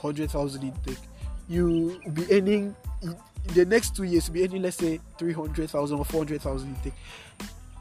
100000 0.00 0.62
intake 0.62 0.98
you 1.48 1.98
will 2.04 2.12
be 2.12 2.24
earning 2.32 2.74
in 3.02 3.16
the 3.54 3.64
next 3.64 3.96
two 3.96 4.04
years 4.04 4.28
you'll 4.28 4.34
be 4.34 4.44
earning 4.44 4.62
let's 4.62 4.76
say 4.76 5.00
300000 5.18 5.98
or 5.98 6.04
400000 6.04 6.68
intake 6.68 6.94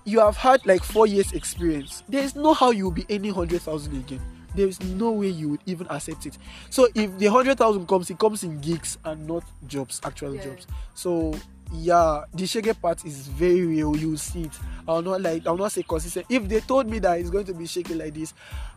you 0.03 0.19
have 0.19 0.35
had 0.35 0.65
like 0.65 0.81
four 0.83 1.05
years 1.05 1.31
experience 1.33 2.01
there 2.09 2.23
is 2.23 2.35
no 2.35 2.53
how 2.53 2.71
you 2.71 2.85
will 2.85 2.91
be 2.91 3.05
earning 3.11 3.33
100000 3.33 3.95
again 3.97 4.19
there 4.55 4.67
is 4.67 4.81
no 4.81 5.11
way 5.11 5.27
you 5.27 5.49
would 5.49 5.61
even 5.65 5.87
accept 5.89 6.25
it. 6.25 6.37
So 6.69 6.87
if 6.95 7.17
the 7.17 7.27
100000 7.27 7.87
comes 7.87 8.09
it 8.09 8.19
comes 8.19 8.43
in 8.43 8.59
gigs 8.61 8.97
and 9.05 9.27
not 9.27 9.43
jobs 9.67 9.99
actual 10.03 10.35
Yeah. 10.35 10.43
jobs. 10.45 10.67
So 10.95 11.33
yeah 11.73 12.23
the 12.33 12.43
shege 12.43 12.79
part 12.81 13.05
is 13.05 13.27
very 13.27 13.61
real. 13.65 13.95
You 13.95 14.17
see 14.17 14.43
it. 14.43 14.51
I'll 14.87 15.01
not 15.01 15.21
like 15.21 15.45
i'll 15.47 15.57
not 15.57 15.71
say 15.71 15.83
consistent. 15.83 16.25
If 16.29 16.47
they 16.49 16.59
told 16.59 16.89
me 16.89 16.99
that 16.99 17.19
it's 17.19 17.29
going 17.29 17.45
to 17.45 17.53
be 17.53 17.65
shaking 17.67 17.97
like 17.97 18.13
this 18.13 18.33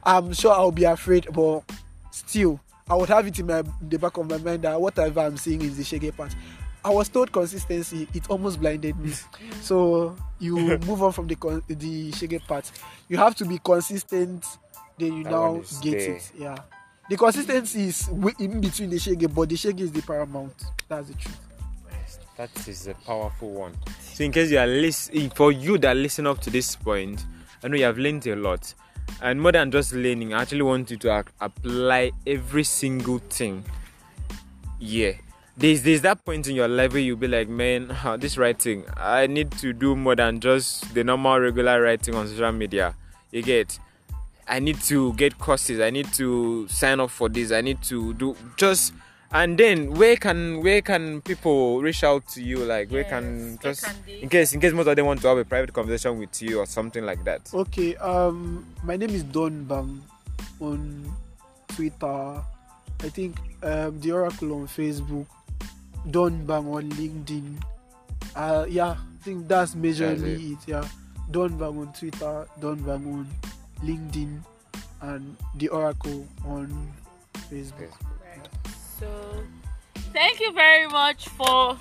i'm 0.06 0.32
sure 0.34 0.52
i'll 0.52 0.70
be 0.70 0.84
afraid 0.84 1.26
but 1.32 1.62
still 2.10 2.60
i 2.90 2.94
would 2.94 3.08
have 3.08 3.26
it 3.26 3.38
in 3.38 3.46
my 3.46 3.60
in 3.60 3.88
the 3.88 3.98
back 3.98 4.16
of 4.18 4.28
my 4.28 4.36
mind 4.36 4.60
that 4.62 4.78
whatever 4.78 5.20
i'm 5.20 5.36
seeing 5.38 5.62
is 5.62 5.76
the 5.76 5.82
shege 5.82 6.14
part. 6.16 6.34
I 6.86 6.90
was 6.90 7.08
told 7.08 7.32
consistency 7.32 8.06
it 8.12 8.28
almost 8.28 8.60
blinded 8.60 8.98
me. 8.98 9.12
So 9.62 10.14
you 10.38 10.56
move 10.86 11.02
on 11.02 11.12
from 11.12 11.26
the 11.26 11.34
con- 11.36 11.62
the 11.66 12.12
shege 12.12 12.46
part. 12.46 12.70
You 13.08 13.16
have 13.16 13.34
to 13.36 13.46
be 13.46 13.58
consistent 13.64 14.44
then 14.98 15.12
you 15.18 15.24
That 15.24 15.30
now 15.30 15.62
get 15.82 15.98
there. 15.98 16.16
it 16.16 16.32
yeah 16.38 16.56
the 17.10 17.16
consistency 17.16 17.84
is 17.88 18.08
in 18.38 18.60
between 18.60 18.90
the 18.90 18.96
shege 18.96 19.32
but 19.34 19.48
the 19.48 19.56
shege 19.56 19.80
is 19.80 19.92
the 19.92 20.02
paramount 20.02 20.54
that's 20.88 21.08
the 21.08 21.14
truth 21.14 21.38
That 22.36 22.50
is 22.68 22.88
a 22.88 22.94
powerful 23.06 23.50
one. 23.50 23.74
So, 24.12 24.24
in 24.24 24.32
case 24.32 24.50
you 24.50 24.58
are 24.58 24.66
listening, 24.66 25.30
for 25.30 25.52
you 25.52 25.78
that 25.78 25.96
listen 25.96 26.26
up 26.26 26.40
to 26.40 26.50
this 26.50 26.74
point, 26.74 27.24
I 27.62 27.68
know 27.68 27.76
you 27.76 27.84
have 27.84 27.96
learned 27.96 28.26
a 28.26 28.34
lot. 28.34 28.74
And 29.22 29.40
more 29.40 29.52
than 29.52 29.70
just 29.70 29.92
learning, 29.92 30.34
I 30.34 30.42
actually 30.42 30.62
want 30.62 30.90
you 30.90 30.96
to 30.96 31.16
ac- 31.16 31.28
apply 31.40 32.10
every 32.26 32.64
single 32.64 33.18
thing. 33.30 33.62
Yeah. 34.80 35.12
There's, 35.56 35.82
there's 35.82 36.00
that 36.02 36.24
point 36.24 36.48
in 36.48 36.56
your 36.56 36.66
life 36.66 36.92
where 36.92 37.02
you'll 37.02 37.16
be 37.16 37.28
like, 37.28 37.48
man, 37.48 37.96
ah, 38.04 38.16
this 38.16 38.36
writing, 38.36 38.82
I 38.96 39.28
need 39.28 39.52
to 39.62 39.72
do 39.72 39.94
more 39.94 40.16
than 40.16 40.40
just 40.40 40.92
the 40.92 41.04
normal 41.04 41.38
regular 41.38 41.80
writing 41.80 42.16
on 42.16 42.26
social 42.26 42.50
media. 42.50 42.96
You 43.30 43.42
get? 43.42 43.78
I 44.46 44.58
need 44.60 44.80
to 44.82 45.12
get 45.14 45.38
courses. 45.38 45.80
I 45.80 45.90
need 45.90 46.12
to 46.14 46.66
sign 46.68 47.00
up 47.00 47.10
for 47.10 47.28
this. 47.28 47.50
I 47.52 47.60
need 47.60 47.82
to 47.84 48.12
do 48.14 48.36
just 48.56 48.92
and 49.32 49.58
then 49.58 49.94
where 49.94 50.16
can 50.16 50.62
where 50.62 50.80
can 50.82 51.20
people 51.22 51.80
reach 51.82 52.04
out 52.04 52.26
to 52.28 52.42
you? 52.42 52.58
Like 52.58 52.90
where 52.90 53.04
can 53.04 53.24
Yes, 53.24 53.62
where 53.62 53.72
just 53.72 53.84
can 53.84 53.96
they- 54.06 54.20
in 54.20 54.28
case 54.28 54.52
in 54.52 54.60
case 54.60 54.72
most 54.72 54.86
of 54.86 54.96
them 54.96 55.06
want 55.06 55.20
to 55.22 55.28
have 55.28 55.38
a 55.38 55.44
private 55.44 55.72
conversation 55.72 56.18
with 56.18 56.40
you 56.42 56.60
or 56.60 56.66
something 56.66 57.04
like 57.04 57.24
that. 57.24 57.50
Okay, 57.52 57.96
um, 57.96 58.64
my 58.84 58.96
name 58.96 59.10
is 59.10 59.24
Dawn 59.24 59.66
Mbang 59.68 60.00
on 60.60 61.12
Twitter. 61.68 62.40
I 63.02 63.08
think 63.08 63.36
um, 63.62 63.98
the 64.00 64.12
Oracle 64.12 64.52
on 64.54 64.68
Facebook, 64.68 65.26
Dawn 66.10 66.46
Mbang 66.46 66.72
on 66.72 66.90
LinkedIn. 66.90 67.56
Uh, 68.36 68.66
yeah, 68.68 68.90
I 68.92 69.22
think 69.24 69.48
that's 69.48 69.74
majorly 69.74 70.52
it. 70.52 70.58
Yeah, 70.66 70.86
Dawn 71.30 71.50
Mbang 71.58 71.80
on 71.80 71.92
Twitter, 71.92 72.46
Dawn 72.60 72.78
Mbang 72.78 73.06
on 73.12 73.26
LinkedIn, 73.82 74.40
and 75.02 75.36
the 75.56 75.68
Oracle 75.68 76.26
on 76.46 76.92
Facebook. 77.50 77.90
Right. 78.22 78.48
So, 78.98 79.42
thank 80.12 80.40
you 80.40 80.52
very 80.52 80.86
much 80.88 81.28
for 81.30 81.76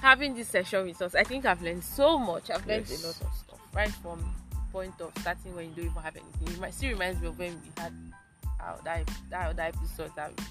having 0.00 0.34
this 0.34 0.48
session 0.48 0.86
with 0.86 1.00
us. 1.02 1.14
I 1.14 1.22
think 1.24 1.44
I've 1.46 1.62
learned 1.62 1.84
so 1.84 2.18
much. 2.18 2.50
I've 2.50 2.66
learned 2.66 2.86
Yes. 2.88 3.02
a 3.02 3.06
lot 3.06 3.20
of 3.20 3.36
stuff 3.38 3.60
right 3.74 3.90
from 3.90 4.34
point 4.72 4.94
of 5.00 5.12
starting 5.20 5.54
when 5.54 5.66
you 5.68 5.74
don't 5.76 5.84
even 5.86 6.02
have 6.02 6.16
anything. 6.16 6.54
It 6.54 6.60
might 6.60 6.74
still 6.74 6.90
reminds 6.90 7.20
me 7.20 7.28
of 7.28 7.38
when 7.38 7.52
we 7.62 7.70
had 7.82 7.92
our 8.60 8.78
that 8.84 9.08
that 9.30 9.50
other 9.50 9.62
episode 9.62 10.10
that 10.16 10.30
we, 10.30 10.44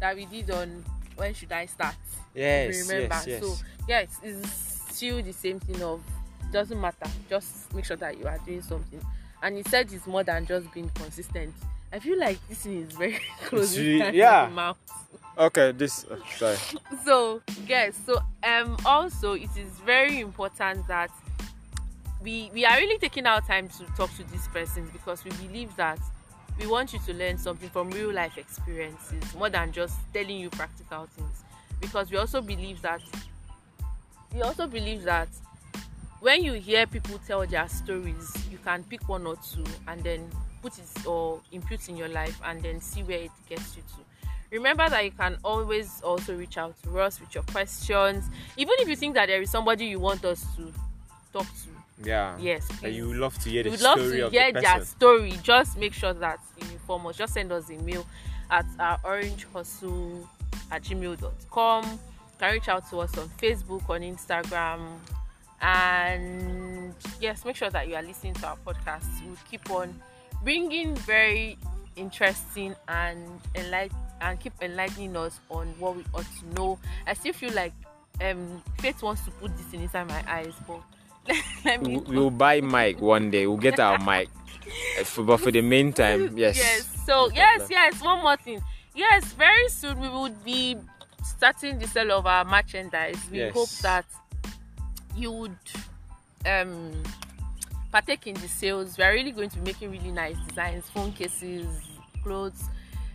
that 0.00 0.14
we 0.16 0.24
did 0.26 0.50
on 0.50 0.84
when 1.16 1.32
should 1.34 1.50
I 1.52 1.66
start. 1.66 1.94
Yes, 2.34 2.88
remember. 2.88 3.14
yes, 3.14 3.26
yes. 3.26 3.42
So 3.42 3.54
yeah, 3.88 4.00
it's, 4.00 4.18
it's 4.22 4.50
still 4.94 5.22
the 5.22 5.32
same 5.32 5.58
thing 5.58 5.82
of 5.82 6.02
doesn't 6.52 6.80
matter. 6.80 7.10
Just 7.28 7.72
make 7.74 7.84
sure 7.86 7.96
that 7.96 8.18
you 8.18 8.26
are 8.26 8.38
doing 8.46 8.62
something. 8.62 9.00
And 9.46 9.56
he 9.56 9.62
said 9.62 9.92
it's 9.92 10.08
more 10.08 10.24
than 10.24 10.44
just 10.44 10.72
being 10.74 10.90
consistent. 10.92 11.54
I 11.92 12.00
feel 12.00 12.18
like 12.18 12.36
this 12.48 12.58
thing 12.58 12.82
is 12.82 12.92
very 12.94 13.20
close. 13.44 13.76
With 13.76 14.12
yeah. 14.12 14.50
mouth. 14.52 14.76
Okay, 15.38 15.70
this. 15.70 16.04
Uh, 16.04 16.16
sorry. 16.36 16.56
so 17.04 17.40
yes 17.68 17.94
so 18.04 18.18
um 18.42 18.76
also 18.84 19.34
it 19.34 19.50
is 19.56 19.68
very 19.84 20.18
important 20.18 20.84
that 20.88 21.12
we 22.24 22.50
we 22.52 22.64
are 22.64 22.76
really 22.76 22.98
taking 22.98 23.24
our 23.24 23.40
time 23.40 23.68
to 23.68 23.84
talk 23.96 24.10
to 24.16 24.24
these 24.32 24.48
persons 24.48 24.90
because 24.90 25.24
we 25.24 25.30
believe 25.46 25.74
that 25.76 26.00
we 26.58 26.66
want 26.66 26.92
you 26.92 26.98
to 27.06 27.14
learn 27.14 27.38
something 27.38 27.68
from 27.68 27.88
real 27.90 28.12
life 28.12 28.36
experiences 28.36 29.22
more 29.36 29.48
than 29.48 29.70
just 29.70 29.94
telling 30.12 30.40
you 30.40 30.50
practical 30.50 31.06
things 31.06 31.44
because 31.80 32.10
we 32.10 32.16
also 32.16 32.40
believe 32.40 32.82
that 32.82 33.00
we 34.34 34.42
also 34.42 34.66
believe 34.66 35.04
that 35.04 35.28
when 36.20 36.42
you 36.42 36.54
hear 36.54 36.86
people 36.86 37.18
tell 37.26 37.46
their 37.46 37.68
stories 37.68 38.32
you 38.50 38.58
can 38.64 38.82
pick 38.84 39.08
one 39.08 39.26
or 39.26 39.36
two 39.36 39.64
and 39.88 40.02
then 40.02 40.28
put 40.62 40.78
it 40.78 41.06
or 41.06 41.40
input 41.52 41.88
in 41.88 41.96
your 41.96 42.08
life 42.08 42.40
and 42.44 42.62
then 42.62 42.80
see 42.80 43.02
where 43.02 43.18
it 43.18 43.30
gets 43.48 43.76
you 43.76 43.82
to. 43.82 44.28
Remember 44.50 44.88
that 44.88 45.04
you 45.04 45.10
can 45.10 45.36
always 45.44 46.00
also 46.02 46.34
reach 46.36 46.56
out 46.56 46.74
to 46.84 47.00
us 47.00 47.20
with 47.20 47.34
your 47.34 47.44
questions. 47.44 48.24
Even 48.56 48.74
if 48.78 48.88
you 48.88 48.96
think 48.96 49.14
that 49.14 49.26
there 49.26 49.42
is 49.42 49.50
somebody 49.50 49.86
you 49.86 49.98
want 49.98 50.24
us 50.24 50.44
to 50.56 50.72
talk 51.32 51.46
to. 51.46 52.04
Yeah. 52.04 52.36
yes 52.38 52.68
And 52.82 52.94
you 52.94 53.08
would 53.08 53.16
love 53.16 53.38
to 53.38 53.50
hear 53.50 53.62
the 53.62 53.70
we 53.70 53.76
would 53.76 53.82
love 53.82 53.98
to 53.98 54.26
of 54.26 54.32
hear 54.32 54.52
the 54.52 54.60
their 54.60 54.84
story. 54.84 55.34
Just 55.42 55.76
make 55.78 55.92
sure 55.92 56.12
that 56.14 56.38
you 56.60 56.70
inform 56.70 57.06
us. 57.06 57.16
Just 57.16 57.34
send 57.34 57.52
us 57.52 57.70
a 57.70 57.76
mail 57.78 58.06
at 58.50 58.66
our 58.78 59.00
orange 59.04 59.46
hustle 59.52 60.28
at 60.70 60.82
gmail.com 60.82 61.84
you 61.84 61.98
can 62.38 62.52
reach 62.52 62.68
out 62.68 62.88
to 62.90 63.00
us 63.00 63.16
on 63.18 63.28
facebook 63.40 63.88
on 63.88 64.00
instagram 64.02 64.80
and 65.66 66.94
yes 67.20 67.44
make 67.44 67.56
sure 67.56 67.70
that 67.70 67.88
you 67.88 67.94
are 67.94 68.02
listening 68.02 68.32
to 68.34 68.46
our 68.46 68.56
podcast 68.66 69.04
we'll 69.26 69.36
keep 69.50 69.68
on 69.70 69.94
bringing 70.42 70.94
very 70.96 71.58
interesting 71.96 72.74
and 72.88 73.18
enlight 73.54 73.90
and 74.20 74.38
keep 74.40 74.52
enlightening 74.62 75.16
us 75.16 75.38
on 75.50 75.66
what 75.78 75.96
we 75.96 76.04
ought 76.14 76.26
to 76.40 76.54
know 76.54 76.78
i 77.06 77.12
still 77.14 77.32
feel 77.32 77.52
like 77.52 77.72
um 78.22 78.62
faith 78.78 79.02
wants 79.02 79.22
to 79.24 79.30
put 79.32 79.54
this 79.56 79.72
in 79.72 79.80
inside 79.82 80.06
my 80.08 80.22
eyes 80.30 80.52
but 80.66 80.80
let 81.64 81.82
me 81.82 81.96
We- 81.98 82.14
We'll 82.16 82.30
buy 82.30 82.60
mic 82.60 83.00
one 83.00 83.30
day. 83.32 83.48
We'll 83.48 83.56
get 83.56 83.80
our 83.80 83.98
mic. 83.98 84.28
For- 85.04 85.24
But 85.24 85.38
for 85.38 85.50
the 85.50 85.60
meantime, 85.60 86.38
yes. 86.44 86.56
Yes. 86.56 86.86
So 87.04 87.28
yes, 87.34 87.66
yes. 87.68 88.00
One 88.00 88.22
more 88.22 88.36
thing. 88.36 88.60
Yes, 88.94 89.32
very 89.32 89.68
soon 89.68 89.98
we 89.98 90.08
would 90.08 90.44
be 90.44 90.76
starting 91.24 91.80
the 91.80 91.88
sale 91.88 92.12
of 92.12 92.26
our 92.26 92.44
merchandise. 92.44 93.18
We 93.32 93.38
Yes. 93.38 93.54
hope 93.54 93.68
that 93.82 94.04
you 95.16 95.32
would 95.32 95.56
um 96.44 97.02
partake 97.90 98.26
in 98.26 98.34
the 98.34 98.48
sales. 98.48 98.98
We 98.98 99.04
are 99.04 99.12
really 99.12 99.32
going 99.32 99.50
to 99.50 99.58
be 99.58 99.64
making 99.72 99.90
really 99.90 100.10
nice 100.10 100.36
designs, 100.48 100.84
phone 100.90 101.12
cases, 101.12 101.66
clothes, 102.22 102.62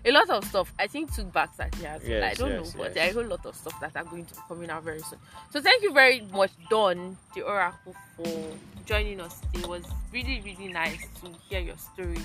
a 0.04 0.12
lot 0.12 0.30
of 0.30 0.44
stuff. 0.46 0.74
I 0.80 0.88
think 0.88 1.14
took 1.14 1.32
bags 1.32 1.60
are 1.60 1.70
here 1.78 1.90
as 1.90 2.08
well. 2.08 2.24
I 2.24 2.34
don't 2.34 2.50
yes, 2.50 2.74
know, 2.74 2.82
but 2.82 2.96
yes. 2.96 3.14
there 3.14 3.24
are 3.24 3.26
a 3.26 3.30
lot 3.30 3.46
of 3.46 3.56
stuff 3.56 3.80
that 3.82 3.96
are 3.96 4.04
going 4.04 4.26
to 4.26 4.34
be 4.34 4.42
coming 4.48 4.70
out 4.70 4.84
very 4.84 5.00
soon. 5.00 5.20
So 5.52 5.62
thank 5.62 5.84
you 5.84 5.94
very 5.94 6.22
much, 6.32 6.52
Dawn, 6.70 7.18
the 7.36 7.44
Oracle, 7.44 7.96
for 8.16 8.48
joining 8.86 9.22
us 9.22 9.40
today. 9.40 9.60
It 9.60 9.68
was 9.68 9.84
really, 10.12 10.42
really 10.44 10.74
nice 10.74 11.06
to 11.22 11.32
hear 11.48 11.60
your 11.60 11.78
story, 11.78 12.18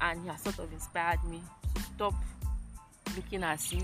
and 0.00 0.22
you 0.22 0.30
have 0.30 0.40
sort 0.40 0.58
of 0.58 0.72
inspired 0.72 1.24
me 1.24 1.40
to 1.74 1.82
stop 1.82 2.14
looking 3.16 3.42
as 3.44 3.72
if 3.72 3.82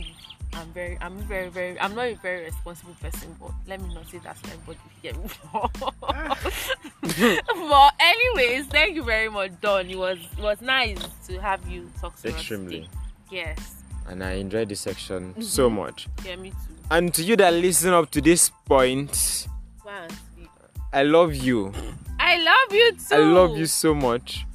I'm 0.54 0.66
very, 0.68 0.96
I'm 1.00 1.16
very, 1.18 1.48
very, 1.48 1.78
I'm 1.80 1.94
not 1.94 2.06
a 2.06 2.14
very 2.14 2.44
responsible 2.44 2.94
person, 3.00 3.34
but 3.40 3.50
let 3.66 3.80
me 3.80 3.92
not 3.94 4.08
say 4.08 4.18
that 4.18 4.42
to 4.42 4.50
everybody 4.52 4.78
hear 5.02 5.14
me. 5.14 5.28
but 7.68 7.94
anyways, 8.00 8.66
thank 8.66 8.94
you 8.94 9.02
very 9.02 9.28
much, 9.28 9.52
Dawn. 9.60 9.88
It 9.90 9.98
was, 9.98 10.18
it 10.36 10.42
was 10.42 10.60
nice 10.62 10.98
to 11.26 11.40
have 11.40 11.66
you 11.68 11.90
talk 12.00 12.16
to 12.22 12.28
us. 12.28 12.34
Extremely. 12.34 12.88
Yes. 13.30 13.82
And 14.08 14.22
I 14.22 14.32
enjoyed 14.32 14.68
this 14.68 14.80
section 14.80 15.30
Mm-hmm. 15.32 15.42
so 15.42 15.68
much. 15.82 16.08
Yeah, 16.24 16.36
me 16.36 16.50
too. 16.50 16.56
And 16.90 17.12
to 17.14 17.22
you 17.22 17.36
that 17.36 17.52
listen 17.52 17.92
up 17.92 18.10
to 18.12 18.20
this 18.20 18.50
point, 18.64 19.14
speak. 19.14 20.48
I 20.92 21.02
love 21.02 21.34
you. 21.34 21.72
I 22.18 22.38
love 22.38 22.72
you 22.72 22.92
too. 22.92 23.14
I 23.14 23.18
love 23.18 23.56
you 23.58 23.66
so 23.66 23.94
much. 23.94 24.46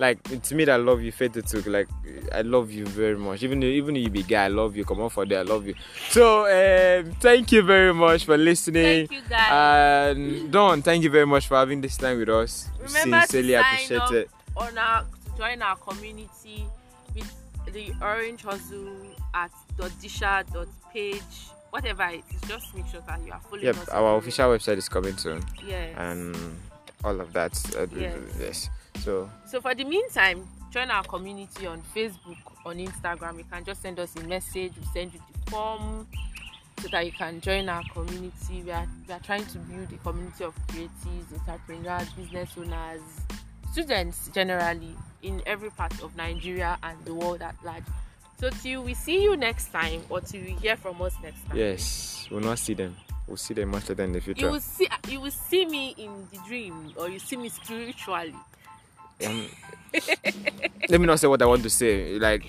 Like 0.00 0.18
it's 0.30 0.50
me 0.52 0.64
that 0.64 0.80
love 0.80 1.02
you, 1.02 1.12
Faith 1.12 1.34
Etuk. 1.34 1.66
Like 1.66 1.86
I 2.32 2.40
love 2.40 2.70
you 2.72 2.86
very 2.86 3.18
much. 3.18 3.42
Even 3.42 3.60
though, 3.60 3.66
even 3.66 3.94
if 3.96 4.04
you 4.04 4.08
be 4.10 4.22
guy 4.22 4.44
I 4.46 4.48
love 4.48 4.74
you. 4.74 4.84
Come 4.86 5.02
on 5.02 5.10
for 5.10 5.26
there 5.26 5.40
I 5.40 5.42
love 5.42 5.66
you. 5.66 5.74
So 6.08 6.46
um, 6.46 7.12
thank 7.20 7.52
you 7.52 7.60
very 7.62 7.92
much 7.92 8.24
for 8.24 8.38
listening. 8.38 9.06
Thank 9.08 9.22
you, 9.24 9.28
guys. 9.28 10.16
And 10.16 10.50
Dawn, 10.50 10.80
thank 10.80 11.04
you 11.04 11.10
very 11.10 11.26
much 11.26 11.46
for 11.48 11.56
having 11.56 11.82
this 11.82 11.98
time 11.98 12.18
with 12.18 12.30
us. 12.30 12.68
Remember 12.80 13.20
Sincerely 13.20 13.52
to 13.52 13.62
sign 13.62 13.74
appreciate 13.74 14.00
up 14.00 14.12
it. 14.12 14.30
on 14.56 14.78
our 14.78 15.02
to 15.02 15.36
join 15.36 15.60
our 15.62 15.76
community 15.76 16.64
with 17.14 17.30
the 17.74 17.92
Orange 18.00 18.42
Hustle 18.42 18.96
at 19.34 19.50
.disha.page, 19.78 21.22
whatever 21.70 22.04
it 22.08 22.24
is. 22.34 22.40
Just 22.48 22.74
make 22.74 22.86
sure 22.86 23.02
that 23.06 23.20
you 23.26 23.32
are 23.32 23.40
following 23.40 23.64
Yep, 23.66 23.76
us. 23.76 23.88
our 23.90 24.16
official 24.16 24.48
website 24.50 24.78
is 24.78 24.88
coming 24.88 25.16
soon, 25.18 25.42
yeah 25.66 26.10
and 26.10 26.34
all 27.04 27.20
of 27.20 27.32
that. 27.34 27.52
Uh, 27.76 27.86
Yes. 27.94 28.18
yes. 28.40 28.70
So 29.04 29.30
So 29.50 29.60
for 29.60 29.74
the 29.74 29.82
meantime, 29.82 30.46
join 30.70 30.92
our 30.92 31.02
community 31.02 31.66
on 31.66 31.82
Facebook, 31.92 32.38
on 32.64 32.76
Instagram. 32.76 33.38
You 33.38 33.44
can 33.50 33.64
just 33.64 33.82
send 33.82 33.98
us 33.98 34.14
a 34.14 34.22
message. 34.22 34.72
We 34.78 34.86
send 34.94 35.12
you 35.12 35.20
the 35.32 35.50
form 35.50 36.06
so 36.80 36.86
that 36.92 37.04
you 37.04 37.10
can 37.10 37.40
join 37.40 37.68
our 37.68 37.82
community. 37.92 38.62
We 38.64 38.70
are 38.70 38.86
we 39.08 39.12
are 39.12 39.18
trying 39.18 39.44
to 39.46 39.58
build 39.58 39.92
a 39.92 39.96
community 39.96 40.44
of 40.44 40.54
creatives, 40.68 41.36
entrepreneurs, 41.48 42.08
business 42.10 42.50
owners, 42.56 43.02
students 43.72 44.30
generally 44.32 44.94
in 45.24 45.42
every 45.46 45.70
part 45.70 46.00
of 46.00 46.16
Nigeria 46.16 46.78
and 46.84 47.04
the 47.04 47.12
world 47.12 47.42
at 47.42 47.56
large. 47.64 47.82
So 48.38 48.50
till 48.50 48.84
we 48.84 48.94
see 48.94 49.20
you 49.20 49.36
next 49.36 49.72
time, 49.72 50.02
or 50.10 50.20
till 50.20 50.42
we 50.42 50.52
hear 50.52 50.76
from 50.76 51.02
us 51.02 51.14
next 51.24 51.44
time. 51.48 51.56
yes, 51.56 52.28
we'll 52.30 52.38
not 52.38 52.60
see 52.60 52.74
them. 52.74 52.96
We'll 53.26 53.36
see 53.36 53.54
them 53.54 53.70
much 53.70 53.88
later 53.88 54.04
in 54.04 54.12
the 54.12 54.20
future. 54.20 54.46
You 54.46 54.52
will 54.52 54.60
see 54.60 54.86
you 55.08 55.20
will 55.20 55.32
see 55.32 55.66
me 55.66 55.96
in 55.98 56.28
the 56.30 56.38
dream, 56.46 56.92
or 56.96 57.08
you 57.08 57.18
see 57.18 57.34
me 57.34 57.48
spiritually. 57.48 58.36
Um, 59.26 59.46
let 60.88 61.00
me 61.00 61.06
not 61.06 61.20
say 61.20 61.26
what 61.26 61.42
I 61.42 61.46
want 61.46 61.62
to 61.64 61.70
say. 61.70 62.18
Like, 62.18 62.44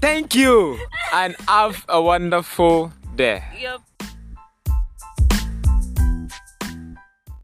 thank 0.00 0.34
you 0.34 0.78
and 1.12 1.36
have 1.48 1.84
a 1.88 2.00
wonderful 2.00 2.92
day. 3.16 3.42
Yep. 3.60 3.80